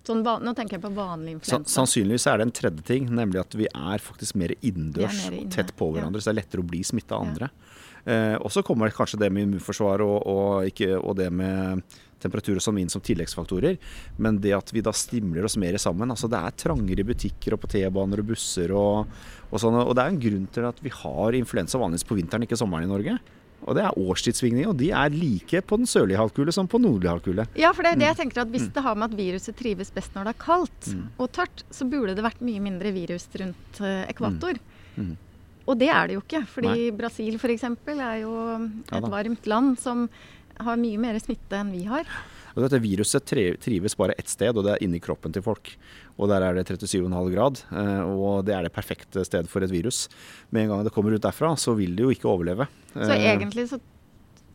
Sånn, 0.08 0.24
nå 0.24 0.54
tenker 0.56 0.78
jeg 0.78 0.82
på 0.82 0.94
vanlig 0.96 1.36
influensa. 1.36 1.70
Sannsynligvis 1.70 2.26
er 2.32 2.38
det 2.38 2.48
en 2.48 2.56
tredje 2.56 2.84
ting, 2.88 3.10
nemlig 3.12 3.42
at 3.42 3.54
vi 3.54 3.68
er 3.68 4.00
faktisk 4.00 4.36
mer 4.40 4.54
innendørs 4.62 5.28
og 5.30 5.52
tett 5.52 5.76
på 5.76 5.92
hverandre. 5.92 6.18
Ja. 6.18 6.24
Så 6.24 6.32
det 6.32 6.34
er 6.34 6.42
lettere 6.42 6.64
å 6.64 6.70
bli 6.72 6.82
smitta 6.88 7.18
av 7.18 7.28
andre. 7.28 7.50
Ja. 7.52 8.14
Eh, 8.14 8.36
og 8.40 8.50
så 8.56 8.64
kommer 8.64 8.90
kanskje 8.96 9.20
det 9.20 9.30
med 9.36 9.44
immunforsvar 9.50 10.00
og, 10.06 10.22
og, 10.32 10.70
ikke, 10.70 10.96
og 10.96 11.18
det 11.20 11.28
med 11.30 11.84
temperatur 12.22 12.60
og 12.60 12.80
inn 12.82 12.92
som 12.92 13.04
tilleggsfaktorer. 13.04 13.78
Men 14.18 14.42
det 14.44 14.56
at 14.58 14.74
vi 14.74 14.84
da 14.86 14.94
stimler 14.96 15.48
oss 15.48 15.58
mer 15.62 15.78
sammen. 15.82 16.12
altså 16.12 16.30
Det 16.32 16.40
er 16.40 16.60
trangere 16.66 17.04
i 17.04 17.08
butikker 17.08 17.56
og 17.56 17.64
på 17.64 17.72
T-baner 17.76 18.24
og 18.24 18.30
busser 18.34 18.74
og, 18.76 19.18
og 19.52 19.62
sånn. 19.62 19.80
Og 19.84 19.96
det 19.96 20.04
er 20.04 20.14
en 20.14 20.22
grunn 20.28 20.48
til 20.54 20.70
at 20.70 20.84
vi 20.84 20.94
har 20.94 21.38
influensa 21.38 21.82
vanligvis 21.82 22.08
på 22.08 22.20
vinteren, 22.20 22.48
ikke 22.48 22.60
sommeren 22.60 22.88
i 22.88 22.94
Norge. 22.94 23.18
Og 23.66 23.76
det 23.76 23.84
er 23.84 23.96
årstidssvingninger, 23.98 24.70
og 24.70 24.78
de 24.80 24.92
er 24.94 25.14
like 25.14 25.62
på 25.66 25.80
den 25.80 25.90
sørlige 25.90 26.20
halvkule 26.22 26.54
som 26.54 26.70
på 26.70 26.80
nordlige 26.80 27.16
halvkule. 27.16 27.48
Ja, 27.58 27.72
for 27.76 27.84
det 27.84 27.96
er 27.96 28.02
det 28.02 28.10
jeg 28.12 28.18
mm. 28.18 28.20
tenker 28.22 28.44
at 28.44 28.52
hvis 28.54 28.68
mm. 28.68 28.74
det 28.76 28.84
har 28.86 29.00
med 29.00 29.10
at 29.10 29.18
viruset 29.18 29.58
trives 29.58 29.94
best 29.96 30.14
når 30.16 30.30
det 30.30 30.34
er 30.36 30.44
kaldt 30.44 30.90
mm. 30.94 31.06
og 31.18 31.32
tørt, 31.36 31.64
så 31.74 31.88
burde 31.90 32.16
det 32.18 32.26
vært 32.26 32.44
mye 32.46 32.62
mindre 32.64 32.94
virus 32.96 33.26
rundt 33.42 33.82
uh, 33.82 34.04
ekvator. 34.06 34.62
Mm. 34.96 35.10
Mm. 35.10 35.16
Og 35.68 35.76
det 35.82 35.90
er 35.92 36.08
det 36.08 36.16
jo 36.16 36.24
ikke. 36.24 36.44
Fordi 36.48 36.72
Nei. 36.72 36.96
Brasil 36.96 37.36
f.eks. 37.36 37.66
er 37.98 38.22
jo 38.22 38.34
et 38.56 38.94
ja, 38.94 39.02
varmt 39.04 39.50
land 39.52 39.76
som 39.82 40.06
har 40.64 40.82
mye 40.82 41.00
mer 41.02 41.20
smitte 41.22 41.60
enn 41.60 41.72
vi 41.76 41.86
har. 41.90 42.08
Og 42.58 42.64
dette 42.66 42.80
Viruset 42.82 43.22
trives 43.62 43.94
bare 44.00 44.16
ett 44.18 44.32
sted, 44.32 44.58
og 44.58 44.66
det 44.66 44.74
er 44.74 44.84
inni 44.86 44.98
kroppen 45.04 45.34
til 45.34 45.44
folk. 45.46 45.76
Og 46.18 46.32
Der 46.32 46.42
er 46.42 46.58
det 46.58 46.66
37,5 46.66 47.30
grad, 47.36 47.62
eh, 47.70 48.02
og 48.02 48.46
det 48.48 48.56
er 48.56 48.66
det 48.66 48.74
perfekte 48.74 49.22
sted 49.28 49.46
for 49.48 49.62
et 49.62 49.70
virus. 49.70 50.08
Med 50.50 50.64
en 50.64 50.74
gang 50.74 50.84
det 50.84 50.94
kommer 50.96 51.14
ut 51.14 51.22
derfra, 51.22 51.54
så 51.54 51.76
vil 51.78 51.94
det 51.96 52.08
jo 52.08 52.10
ikke 52.10 52.32
overleve. 52.32 52.66
Så 52.96 53.12
eh, 53.14 53.30
egentlig 53.36 53.70
så 53.70 53.80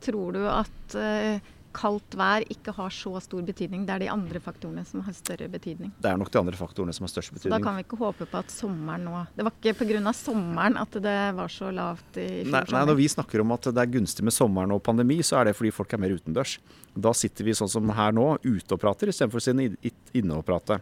tror 0.03 0.35
du 0.35 0.43
at 0.51 0.97
eh, 0.99 1.39
kaldt 1.75 2.17
vær 2.19 2.45
ikke 2.53 2.75
har 2.77 2.93
så 2.95 3.15
stor 3.25 3.43
betydning. 3.47 3.85
Det 3.89 3.95
er 3.95 4.05
de 4.05 4.11
andre 4.13 4.41
faktorene 4.43 4.85
som 4.89 5.03
har 5.07 5.17
større 5.17 5.49
betydning. 5.53 5.93
Det 6.03 6.11
er 6.11 6.21
nok 6.21 6.31
de 6.33 6.41
andre 6.41 6.59
faktorene 6.59 6.95
som 6.97 7.07
har 7.07 7.13
størst 7.13 7.35
betydning. 7.35 7.51
Så 7.51 7.57
da 7.57 7.61
kan 7.65 7.79
vi 7.79 7.85
ikke 7.87 7.99
håpe 8.01 8.29
på 8.29 8.41
at 8.41 8.53
sommeren 8.53 9.07
nå 9.09 9.25
Det 9.37 9.47
var 9.47 9.57
ikke 9.59 9.75
pga. 9.81 10.15
sommeren 10.17 10.79
at 10.81 10.99
det 11.03 11.19
var 11.39 11.53
så 11.53 11.71
lavt 11.75 12.19
i 12.21 12.29
fjor 12.45 12.53
nei, 12.53 12.65
nei, 12.73 12.85
når 12.91 12.99
vi 13.01 13.09
snakker 13.09 13.45
om 13.45 13.53
at 13.57 13.71
det 13.73 13.83
er 13.83 13.93
gunstig 13.99 14.25
med 14.25 14.37
sommeren 14.37 14.73
og 14.73 14.83
pandemi, 14.83 15.21
så 15.23 15.41
er 15.41 15.51
det 15.51 15.57
fordi 15.59 15.73
folk 15.75 15.93
er 15.93 16.03
mer 16.03 16.17
utendørs. 16.17 16.59
Da 16.95 17.13
sitter 17.17 17.45
vi 17.45 17.57
sånn 17.57 17.71
som 17.73 17.89
her 17.97 18.13
nå, 18.13 18.37
ute 18.45 18.77
og 18.77 18.81
prater 18.81 19.09
istedenfor 19.09 19.41
å 19.41 19.47
sitte 19.47 19.95
inne 20.19 20.39
og 20.39 20.47
prate. 20.47 20.81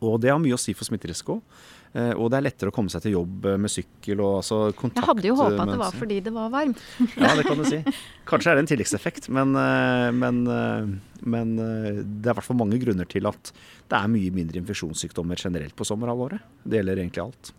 Og 0.00 0.20
det 0.20 0.32
har 0.32 0.40
mye 0.40 0.56
å 0.56 0.60
si 0.60 0.72
for 0.72 0.88
smitterisiko. 0.88 1.40
Eh, 1.90 2.12
og 2.14 2.28
det 2.30 2.38
er 2.38 2.44
lettere 2.46 2.70
å 2.70 2.74
komme 2.74 2.92
seg 2.92 3.02
til 3.02 3.16
jobb 3.16 3.46
eh, 3.50 3.56
med 3.58 3.72
sykkel 3.72 4.20
og 4.22 4.36
altså 4.40 4.60
kontakt. 4.78 5.00
Jeg 5.00 5.08
hadde 5.08 5.26
jo 5.26 5.36
håpa 5.40 5.64
at 5.64 5.72
det 5.72 5.80
var 5.80 5.96
fordi 5.98 6.18
det 6.22 6.32
var 6.34 6.52
varmt. 6.52 6.82
ja, 7.18 7.32
det 7.34 7.46
kan 7.48 7.58
du 7.58 7.66
si. 7.66 7.80
Kanskje 8.30 8.52
er 8.52 8.58
det 8.58 8.64
en 8.64 8.70
tilleggseffekt, 8.70 9.30
men, 9.34 9.56
eh, 9.58 10.08
men, 10.14 10.42
men 11.26 11.56
det 11.58 12.30
er 12.30 12.34
i 12.34 12.38
hvert 12.38 12.46
fall 12.46 12.60
mange 12.60 12.78
grunner 12.82 13.08
til 13.10 13.26
at 13.30 13.50
det 13.90 13.98
er 13.98 14.12
mye 14.12 14.34
mindre 14.34 14.62
infeksjonssykdommer 14.62 15.40
generelt 15.40 15.74
på 15.74 15.88
sommerhalvåret. 15.88 16.46
Det 16.62 16.78
gjelder 16.78 17.02
egentlig 17.02 17.26
alt. 17.26 17.54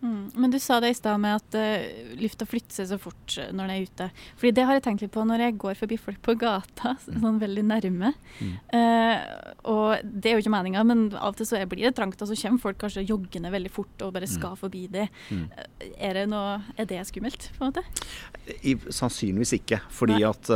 Mm. 0.00 0.30
Men 0.34 0.50
du 0.50 0.58
sa 0.58 0.78
det 0.80 0.92
i 0.94 0.96
stad 0.96 1.20
med 1.20 1.36
at 1.36 1.56
uh, 1.60 2.14
lufta 2.20 2.46
flytter 2.48 2.80
seg 2.80 2.88
så 2.88 2.98
fort 3.00 3.36
uh, 3.36 3.50
når 3.52 3.68
den 3.68 3.72
er 3.74 3.86
ute. 3.88 4.08
Fordi 4.40 4.52
det 4.56 4.64
har 4.68 4.78
jeg 4.78 4.84
tenkt 4.86 5.04
litt 5.04 5.12
på 5.14 5.24
når 5.28 5.44
jeg 5.44 5.56
går 5.60 5.78
forbi 5.80 5.98
folk 6.00 6.20
på 6.24 6.36
gata, 6.40 6.94
mm. 7.06 7.20
sånn 7.24 7.40
veldig 7.42 7.64
nærme. 7.68 8.12
Mm. 8.40 8.52
Uh, 8.72 9.54
og 9.72 10.04
det 10.04 10.32
er 10.32 10.38
jo 10.38 10.44
ikke 10.44 10.54
meninga, 10.56 10.84
men 10.88 11.06
av 11.12 11.34
og 11.34 11.40
til 11.40 11.50
så 11.50 11.60
blir 11.70 11.88
det 11.88 11.94
trangt, 11.98 12.20
og 12.20 12.30
så 12.30 12.38
kommer 12.42 12.64
folk 12.64 12.80
kanskje 12.80 13.06
joggende 13.08 13.52
veldig 13.52 13.72
fort 13.74 14.06
og 14.06 14.14
bare 14.16 14.28
mm. 14.30 14.34
skal 14.36 14.56
forbi 14.60 14.86
det. 14.92 15.08
Mm. 15.28 15.46
Er, 15.96 16.20
det 16.20 16.28
noe, 16.32 16.60
er 16.80 16.88
det 16.90 17.02
skummelt, 17.10 17.50
på 17.56 17.66
en 17.66 17.74
måte? 17.74 17.84
I, 18.62 18.76
sannsynligvis 18.88 19.58
ikke. 19.60 19.82
Fordi 19.92 20.20
Nei. 20.20 20.30
at 20.30 20.54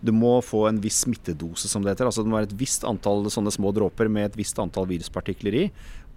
du 0.00 0.12
må 0.16 0.38
få 0.44 0.64
en 0.68 0.80
viss 0.80 1.02
smittedose, 1.04 1.68
som 1.68 1.84
det 1.84 1.92
heter. 1.92 2.08
Altså 2.08 2.24
det 2.24 2.32
må 2.32 2.38
være 2.38 2.48
et 2.48 2.60
visst 2.60 2.86
antall 2.88 3.28
sånne 3.32 3.52
små 3.52 3.72
dråper 3.76 4.08
med 4.12 4.30
et 4.30 4.38
visst 4.38 4.58
antall 4.62 4.88
viruspartikler 4.88 5.58
i. 5.58 5.64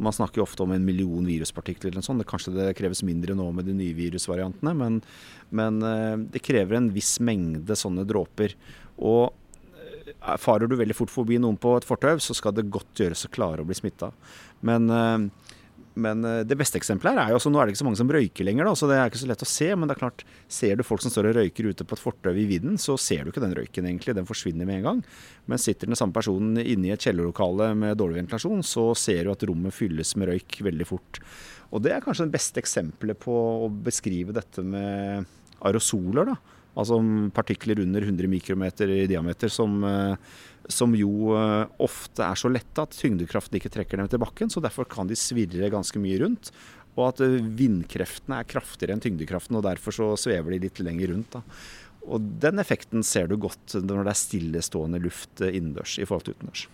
Man 0.03 0.15
snakker 0.15 0.39
jo 0.39 0.47
ofte 0.47 0.63
om 0.63 0.71
en 0.73 0.85
million 0.85 1.25
viruspartikler 1.27 1.91
eller 1.91 2.01
noe 2.01 2.07
sånt. 2.07 2.25
Kanskje 2.29 2.55
det 2.55 2.71
kreves 2.79 3.03
mindre 3.05 3.35
nå 3.37 3.49
med 3.55 3.67
de 3.67 3.75
nye 3.77 3.95
virusvariantene, 3.97 4.73
men, 4.79 5.01
men 5.53 5.83
eh, 5.85 6.15
det 6.33 6.43
krever 6.45 6.79
en 6.79 6.91
viss 6.95 7.17
mengde 7.23 7.77
sånne 7.77 8.07
dråper. 8.09 8.55
Og 9.03 9.27
eh, 9.75 10.37
farer 10.41 10.71
du 10.71 10.77
veldig 10.79 10.97
fort 10.97 11.13
forbi 11.13 11.37
noen 11.43 11.59
på 11.61 11.75
et 11.77 11.87
fortau, 11.87 12.15
så 12.23 12.35
skal 12.37 12.55
det 12.55 12.69
godt 12.73 13.03
gjøres 13.03 13.27
å 13.27 13.33
klare 13.35 13.61
å 13.65 13.67
bli 13.67 13.77
smitta. 13.77 14.13
Men 14.65 14.89
eh, 14.89 15.42
men 15.93 16.25
eh, 16.25 16.41
det 16.47 16.57
beste 16.57 16.79
eksempelet 16.79 17.13
her 17.13 17.27
er 17.27 17.33
jo 17.33 17.39
også, 17.39 17.51
nå 17.53 17.59
er 17.61 17.67
det 17.67 17.73
ikke 17.73 17.81
så 17.83 17.87
mange 17.87 17.99
som 17.99 18.11
røyker 18.13 18.47
lenger, 18.47 18.67
da, 18.67 18.73
så 18.77 18.89
det 18.89 18.97
er 18.97 19.11
ikke 19.11 19.21
så 19.21 19.29
lett 19.29 19.45
å 19.45 19.49
se. 19.49 19.69
Men 19.77 19.89
det 19.89 19.95
er 19.95 20.01
klart, 20.01 20.23
ser 20.51 20.79
du 20.79 20.85
folk 20.87 21.03
som 21.03 21.13
står 21.13 21.29
og 21.29 21.37
røyker 21.39 21.69
ute 21.69 21.87
på 21.87 21.97
et 21.97 22.03
fortau 22.03 22.31
i 22.33 22.45
vidden, 22.49 22.79
så 22.81 22.97
ser 23.01 23.23
du 23.23 23.33
ikke 23.33 23.43
den 23.43 23.55
røyken 23.57 23.89
egentlig. 23.89 24.15
Den 24.17 24.29
forsvinner 24.29 24.69
med 24.69 24.81
en 24.81 24.87
gang. 24.89 25.03
Men 25.51 25.61
sitter 25.61 25.89
den 25.89 25.99
samme 25.99 26.15
personen 26.15 26.61
inne 26.61 26.89
i 26.89 26.95
et 26.95 27.05
kjellerlokale 27.05 27.73
med 27.77 27.99
dårlig 27.99 28.21
ventilasjon, 28.21 28.65
så 28.67 28.89
ser 28.97 29.25
du 29.25 29.33
at 29.35 29.45
rommet 29.49 29.75
fylles 29.75 30.15
med 30.17 30.33
røyk 30.33 30.61
veldig 30.65 30.89
fort. 30.89 31.21
Og 31.73 31.83
det 31.85 31.93
er 31.95 32.03
kanskje 32.05 32.27
det 32.27 32.35
beste 32.35 32.61
eksempelet 32.61 33.17
på 33.21 33.33
å 33.65 33.69
beskrive 33.85 34.35
dette 34.35 34.65
med 34.65 35.29
aerosoler. 35.63 36.33
da. 36.33 36.59
Altså 36.73 36.97
partikler 37.33 37.83
under 37.83 38.01
100 38.01 38.29
mikrometer 38.29 38.89
i 38.89 39.05
diameter 39.09 39.51
som 39.53 39.83
eh, 39.85 40.15
som 40.71 40.93
jo 40.95 41.33
eh, 41.35 41.65
ofte 41.83 42.23
er 42.25 42.39
så 42.39 42.51
lette 42.51 42.85
at 42.85 42.95
tyngdekraften 42.95 43.59
ikke 43.59 43.71
trekker 43.73 43.99
dem 43.99 44.09
til 44.11 44.21
bakken. 44.23 44.51
Så 44.53 44.63
derfor 44.63 44.87
kan 44.89 45.09
de 45.09 45.17
svirre 45.19 45.71
ganske 45.73 45.99
mye 46.01 46.21
rundt. 46.23 46.53
Og 46.95 47.07
at 47.09 47.23
eh, 47.25 47.39
vindkreftene 47.41 48.39
er 48.39 48.49
kraftigere 48.49 48.95
enn 48.95 49.03
tyngdekraften, 49.03 49.57
og 49.59 49.65
derfor 49.67 49.95
så 49.95 50.11
svever 50.19 50.55
de 50.55 50.63
litt 50.67 50.83
lenger 50.83 51.13
rundt. 51.13 51.35
Da. 51.35 51.43
Og 52.03 52.31
den 52.43 52.59
effekten 52.63 53.03
ser 53.07 53.29
du 53.31 53.37
godt 53.39 53.77
når 53.79 54.03
det 54.05 54.13
er 54.13 54.23
stillestående 54.23 55.03
luft 55.03 55.43
eh, 55.43 55.55
innendørs 55.57 55.97
i 55.99 56.07
forhold 56.07 56.27
til 56.27 56.37
utendørs. 56.37 56.67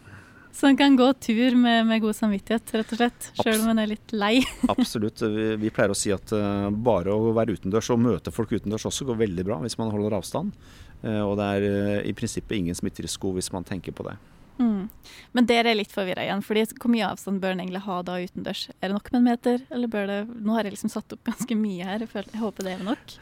Så 0.52 0.66
en 0.66 0.78
kan 0.78 0.96
gå 0.98 1.06
tur 1.22 1.56
med, 1.56 1.86
med, 1.86 2.02
god 2.02 2.16
samvittighet, 2.18 2.72
rett 2.74 2.94
og 2.96 3.00
slett, 3.00 3.28
sjøl 3.38 3.60
om 3.62 3.70
en 3.70 3.82
er 3.84 3.92
litt 3.92 4.14
lei? 4.18 4.40
Absolutt. 4.74 5.22
Vi, 5.22 5.52
vi, 5.62 5.70
pleier 5.74 5.94
å 5.94 5.98
si 5.98 6.10
at 6.12 6.34
uh, 6.34 6.72
bare 6.74 7.14
å 7.14 7.30
være 7.38 7.54
utendørs 7.56 7.92
og 7.94 8.02
møte 8.02 8.34
folk 8.34 8.56
utendørs 8.58 8.88
også 8.90 9.06
går 9.12 9.22
veldig 9.22 9.46
bra 9.46 9.60
hvis 9.62 9.78
man 9.80 9.94
holder 9.94 10.18
avstand. 10.18 10.58
Uh, 11.04 11.24
og 11.24 11.38
det 11.40 11.48
er 11.48 11.66
uh, 11.68 12.00
i 12.08 12.16
prinsippet 12.18 12.58
ingen 12.58 12.78
smitterisiko 12.78 13.32
hvis 13.38 13.52
man 13.56 13.68
tenker 13.68 13.96
på 13.96 14.06
det. 14.08 14.18
Mm. 14.60 14.90
Men 15.38 15.48
dere 15.48 15.72
er 15.72 15.80
litt 15.80 15.94
forvirra 15.94 16.26
igjen, 16.26 16.42
fordi 16.44 16.66
hvor 16.76 16.92
mye 16.92 17.08
avstand 17.08 17.40
bør 17.40 17.56
en 17.56 17.62
egentlig 17.64 17.84
ha 17.86 18.00
da 18.04 18.18
utendørs? 18.20 18.66
Er 18.80 18.90
det 18.90 18.98
nok 18.98 19.12
med 19.14 19.20
en 19.22 19.30
meter, 19.30 19.62
eller 19.72 19.92
bør 19.92 20.10
det 20.10 20.18
Nå 20.36 20.58
har 20.58 20.68
jeg 20.68 20.76
liksom 20.76 20.92
satt 20.92 21.16
opp 21.16 21.30
ganske 21.32 21.56
mye 21.56 21.88
her, 21.88 22.04
jeg, 22.04 22.12
føler, 22.12 22.34
jeg 22.36 22.44
håper 22.44 22.68
det 22.68 22.74
er 22.76 22.84
nok. 22.90 23.14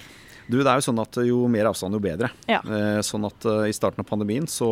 Du, 0.47 0.57
det 0.57 0.71
er 0.71 0.79
jo 0.79 0.87
sånn 0.87 1.03
at 1.03 1.19
jo 1.27 1.43
mer 1.51 1.69
avstand, 1.69 1.93
jo 1.93 2.01
bedre. 2.01 2.31
Ja. 2.47 2.61
sånn 3.03 3.27
at 3.27 3.45
i 3.67 3.73
starten 3.75 3.99
av 3.99 4.07
pandemien 4.07 4.47
så 4.47 4.69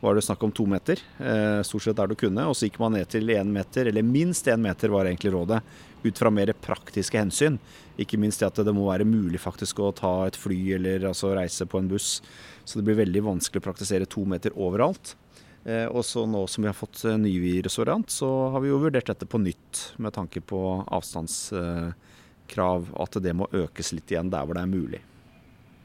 var 0.00 0.14
det 0.14 0.22
snakk 0.24 0.42
om 0.42 0.52
to 0.52 0.66
meter, 0.66 0.98
eh, 1.18 1.62
stort 1.62 1.82
sett 1.82 1.96
der 1.96 2.08
du 2.08 2.14
kunne. 2.14 2.46
Og 2.48 2.56
så 2.56 2.68
gikk 2.68 2.78
man 2.80 2.92
ned 2.96 3.08
til 3.08 3.28
én 3.28 3.52
meter, 3.52 3.86
eller 3.86 4.02
minst 4.02 4.46
én 4.46 4.60
meter 4.60 4.88
var 4.88 5.04
egentlig 5.04 5.32
rådet. 5.32 5.60
Ut 6.02 6.18
fra 6.18 6.30
mer 6.32 6.52
praktiske 6.56 7.18
hensyn. 7.18 7.58
Ikke 8.00 8.18
minst 8.20 8.40
det 8.40 8.48
at 8.48 8.62
det 8.64 8.74
må 8.74 8.86
være 8.88 9.08
mulig 9.08 9.40
faktisk 9.42 9.82
å 9.84 9.92
ta 9.96 10.12
et 10.26 10.38
fly 10.38 10.58
eller 10.78 11.10
altså 11.10 11.34
reise 11.36 11.66
på 11.68 11.80
en 11.80 11.90
buss. 11.90 12.20
Så 12.64 12.78
det 12.78 12.86
blir 12.86 13.02
veldig 13.02 13.26
vanskelig 13.26 13.60
å 13.60 13.68
praktisere 13.68 14.08
to 14.08 14.24
meter 14.28 14.56
overalt. 14.56 15.16
Eh, 15.64 15.86
og 15.86 16.04
så 16.08 16.24
nå 16.24 16.46
som 16.48 16.64
vi 16.64 16.70
har 16.70 16.78
fått 16.78 17.04
eh, 17.04 17.18
ny 17.20 17.34
virusvariant, 17.42 18.08
så 18.08 18.30
har 18.54 18.64
vi 18.64 18.72
jo 18.72 18.80
vurdert 18.80 19.10
dette 19.12 19.28
på 19.28 19.42
nytt 19.42 19.90
med 20.00 20.14
tanke 20.16 20.40
på 20.40 20.60
avstandskrav. 20.88 22.88
At 23.04 23.20
det 23.20 23.36
må 23.36 23.50
økes 23.52 23.92
litt 23.92 24.14
igjen 24.14 24.32
der 24.32 24.48
hvor 24.48 24.56
det 24.56 24.64
er 24.64 24.72
mulig. 24.72 25.02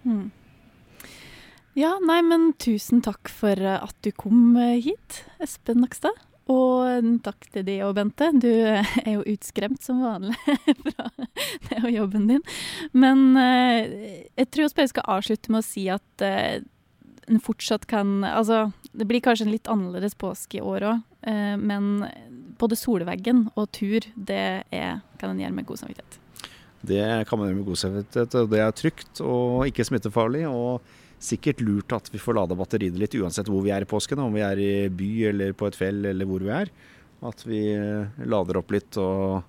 Mm. 0.06 0.32
Ja, 1.76 1.98
nei, 2.00 2.22
men 2.24 2.54
tusen 2.56 3.02
takk 3.04 3.28
for 3.28 3.60
eh, 3.60 3.84
at 3.84 3.98
du 4.06 4.14
kom 4.16 4.56
eh, 4.56 4.80
hit, 4.80 5.26
Espen 5.44 5.84
Nakstad. 5.84 6.16
Og 6.52 7.10
takk 7.26 7.48
til 7.54 7.66
deg 7.66 7.82
og 7.88 7.96
Bente. 7.98 8.30
Du 8.38 8.52
er 8.52 9.12
jo 9.16 9.26
utskremt 9.34 9.82
som 9.82 10.04
vanlig 10.06 10.36
fra 10.86 11.10
det 11.18 11.82
og 11.82 11.90
jobben 11.90 12.30
din. 12.30 12.46
Men 12.94 13.34
eh, 13.42 14.22
jeg 14.38 14.52
tror 14.54 14.70
jeg 14.70 14.94
skal 14.94 15.12
avslutte 15.18 15.54
med 15.54 15.64
å 15.64 15.66
si 15.66 15.88
at 15.90 16.26
en 17.26 17.42
fortsatt 17.42 17.86
kan 17.90 18.24
Altså, 18.24 18.72
det 18.94 19.08
blir 19.10 19.24
kanskje 19.24 19.48
en 19.48 19.54
litt 19.54 19.70
annerledes 19.72 20.16
påske 20.20 20.60
i 20.60 20.64
år 20.64 20.86
òg, 20.92 21.02
eh, 21.28 21.56
men 21.58 22.06
både 22.60 22.78
solveggen 22.80 23.48
og 23.56 23.72
tur, 23.76 24.06
det 24.16 24.46
er, 24.72 25.02
kan 25.20 25.34
en 25.34 25.42
gjøre 25.42 25.56
med 25.56 25.68
god 25.68 25.82
samvittighet. 25.82 26.20
Det 26.86 27.02
kan 27.28 27.40
man 27.40 27.50
gjøre 27.50 27.58
med 27.58 27.68
god 27.68 27.82
samvittighet, 27.82 28.38
det 28.52 28.62
er 28.62 28.78
trygt 28.78 29.22
og 29.26 29.66
ikke 29.68 29.88
smittefarlig. 29.88 30.46
Og 30.48 30.86
sikkert 31.20 31.62
lurt 31.64 31.96
at 31.96 32.10
vi 32.14 32.22
får 32.22 32.38
lada 32.38 32.58
batteriene 32.58 33.00
litt 33.00 33.16
uansett 33.18 33.50
hvor 33.50 33.64
vi 33.66 33.74
er 33.74 33.86
i 33.86 33.90
påsken. 33.90 34.22
Om 34.22 34.36
vi 34.36 34.44
er 34.46 34.62
i 34.62 34.72
by 34.90 35.12
eller 35.32 35.56
på 35.58 35.70
et 35.70 35.78
fjell 35.78 36.06
eller 36.12 36.30
hvor 36.30 36.46
vi 36.46 36.54
er. 36.54 36.72
At 37.26 37.46
vi 37.48 37.62
eh, 37.74 38.24
lader 38.28 38.62
opp 38.62 38.74
litt 38.76 39.00
og 39.02 39.44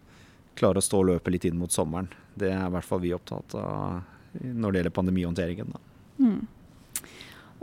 klarer 0.56 0.80
å 0.80 0.84
stå 0.84 1.02
og 1.02 1.10
løpe 1.10 1.32
litt 1.34 1.44
inn 1.48 1.58
mot 1.60 1.72
sommeren. 1.72 2.08
Det 2.36 2.52
er 2.52 2.66
i 2.66 2.74
hvert 2.74 2.86
fall 2.86 3.02
vi 3.02 3.14
opptatt 3.16 3.56
av 3.60 4.02
når 4.36 4.72
det 4.72 4.80
gjelder 4.80 4.96
pandemihåndteringen. 4.96 5.72
Da. 5.72 5.80
Mm. 6.20 6.40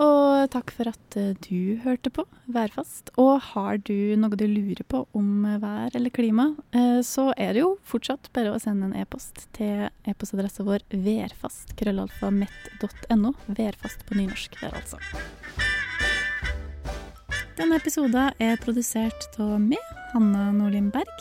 Og 0.02 0.50
takk 0.50 0.72
for 0.74 0.90
at 0.90 1.16
eh, 1.20 1.36
du 1.46 1.78
hørte 1.84 2.10
på 2.14 2.24
Værfast. 2.54 3.10
Og 3.22 3.42
har 3.54 3.78
du 3.86 4.16
noe 4.18 4.36
du 4.40 4.48
lurer 4.50 4.84
på 4.90 5.06
om 5.14 5.46
vær 5.62 5.90
eller 5.94 6.10
klima, 6.14 6.56
eh, 6.74 7.02
så 7.06 7.34
er 7.38 7.54
det 7.54 7.62
jo 7.62 7.78
fortsatt 7.86 8.30
bare 8.34 8.54
å 8.54 8.60
sende 8.62 8.86
en 8.90 8.96
e-post 8.98 9.48
til 9.54 9.90
e-postadressa 10.10 10.64
vår 10.66 10.80
værfast.krøllalfamett.no. 10.90 13.34
Værfast 13.54 14.06
på 14.10 14.18
nynorsk 14.18 14.58
der, 14.64 14.74
altså. 14.82 14.98
Denne 17.54 17.78
episoden 17.78 18.34
er 18.42 18.58
produsert 18.64 19.38
av 19.38 19.62
meg, 19.62 19.78
Hanna 20.16 20.50
Nordlien 20.56 20.90
Berg, 20.94 21.18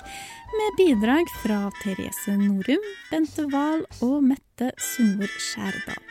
med 0.53 0.71
bidrag 0.81 1.25
fra 1.43 1.71
Therese 1.83 2.33
Norum, 2.41 2.85
Bente 3.11 3.45
Wahl 3.53 3.83
og 4.01 4.23
Mette 4.33 4.69
Sundvor 4.81 5.29
Skjærdal. 5.37 6.03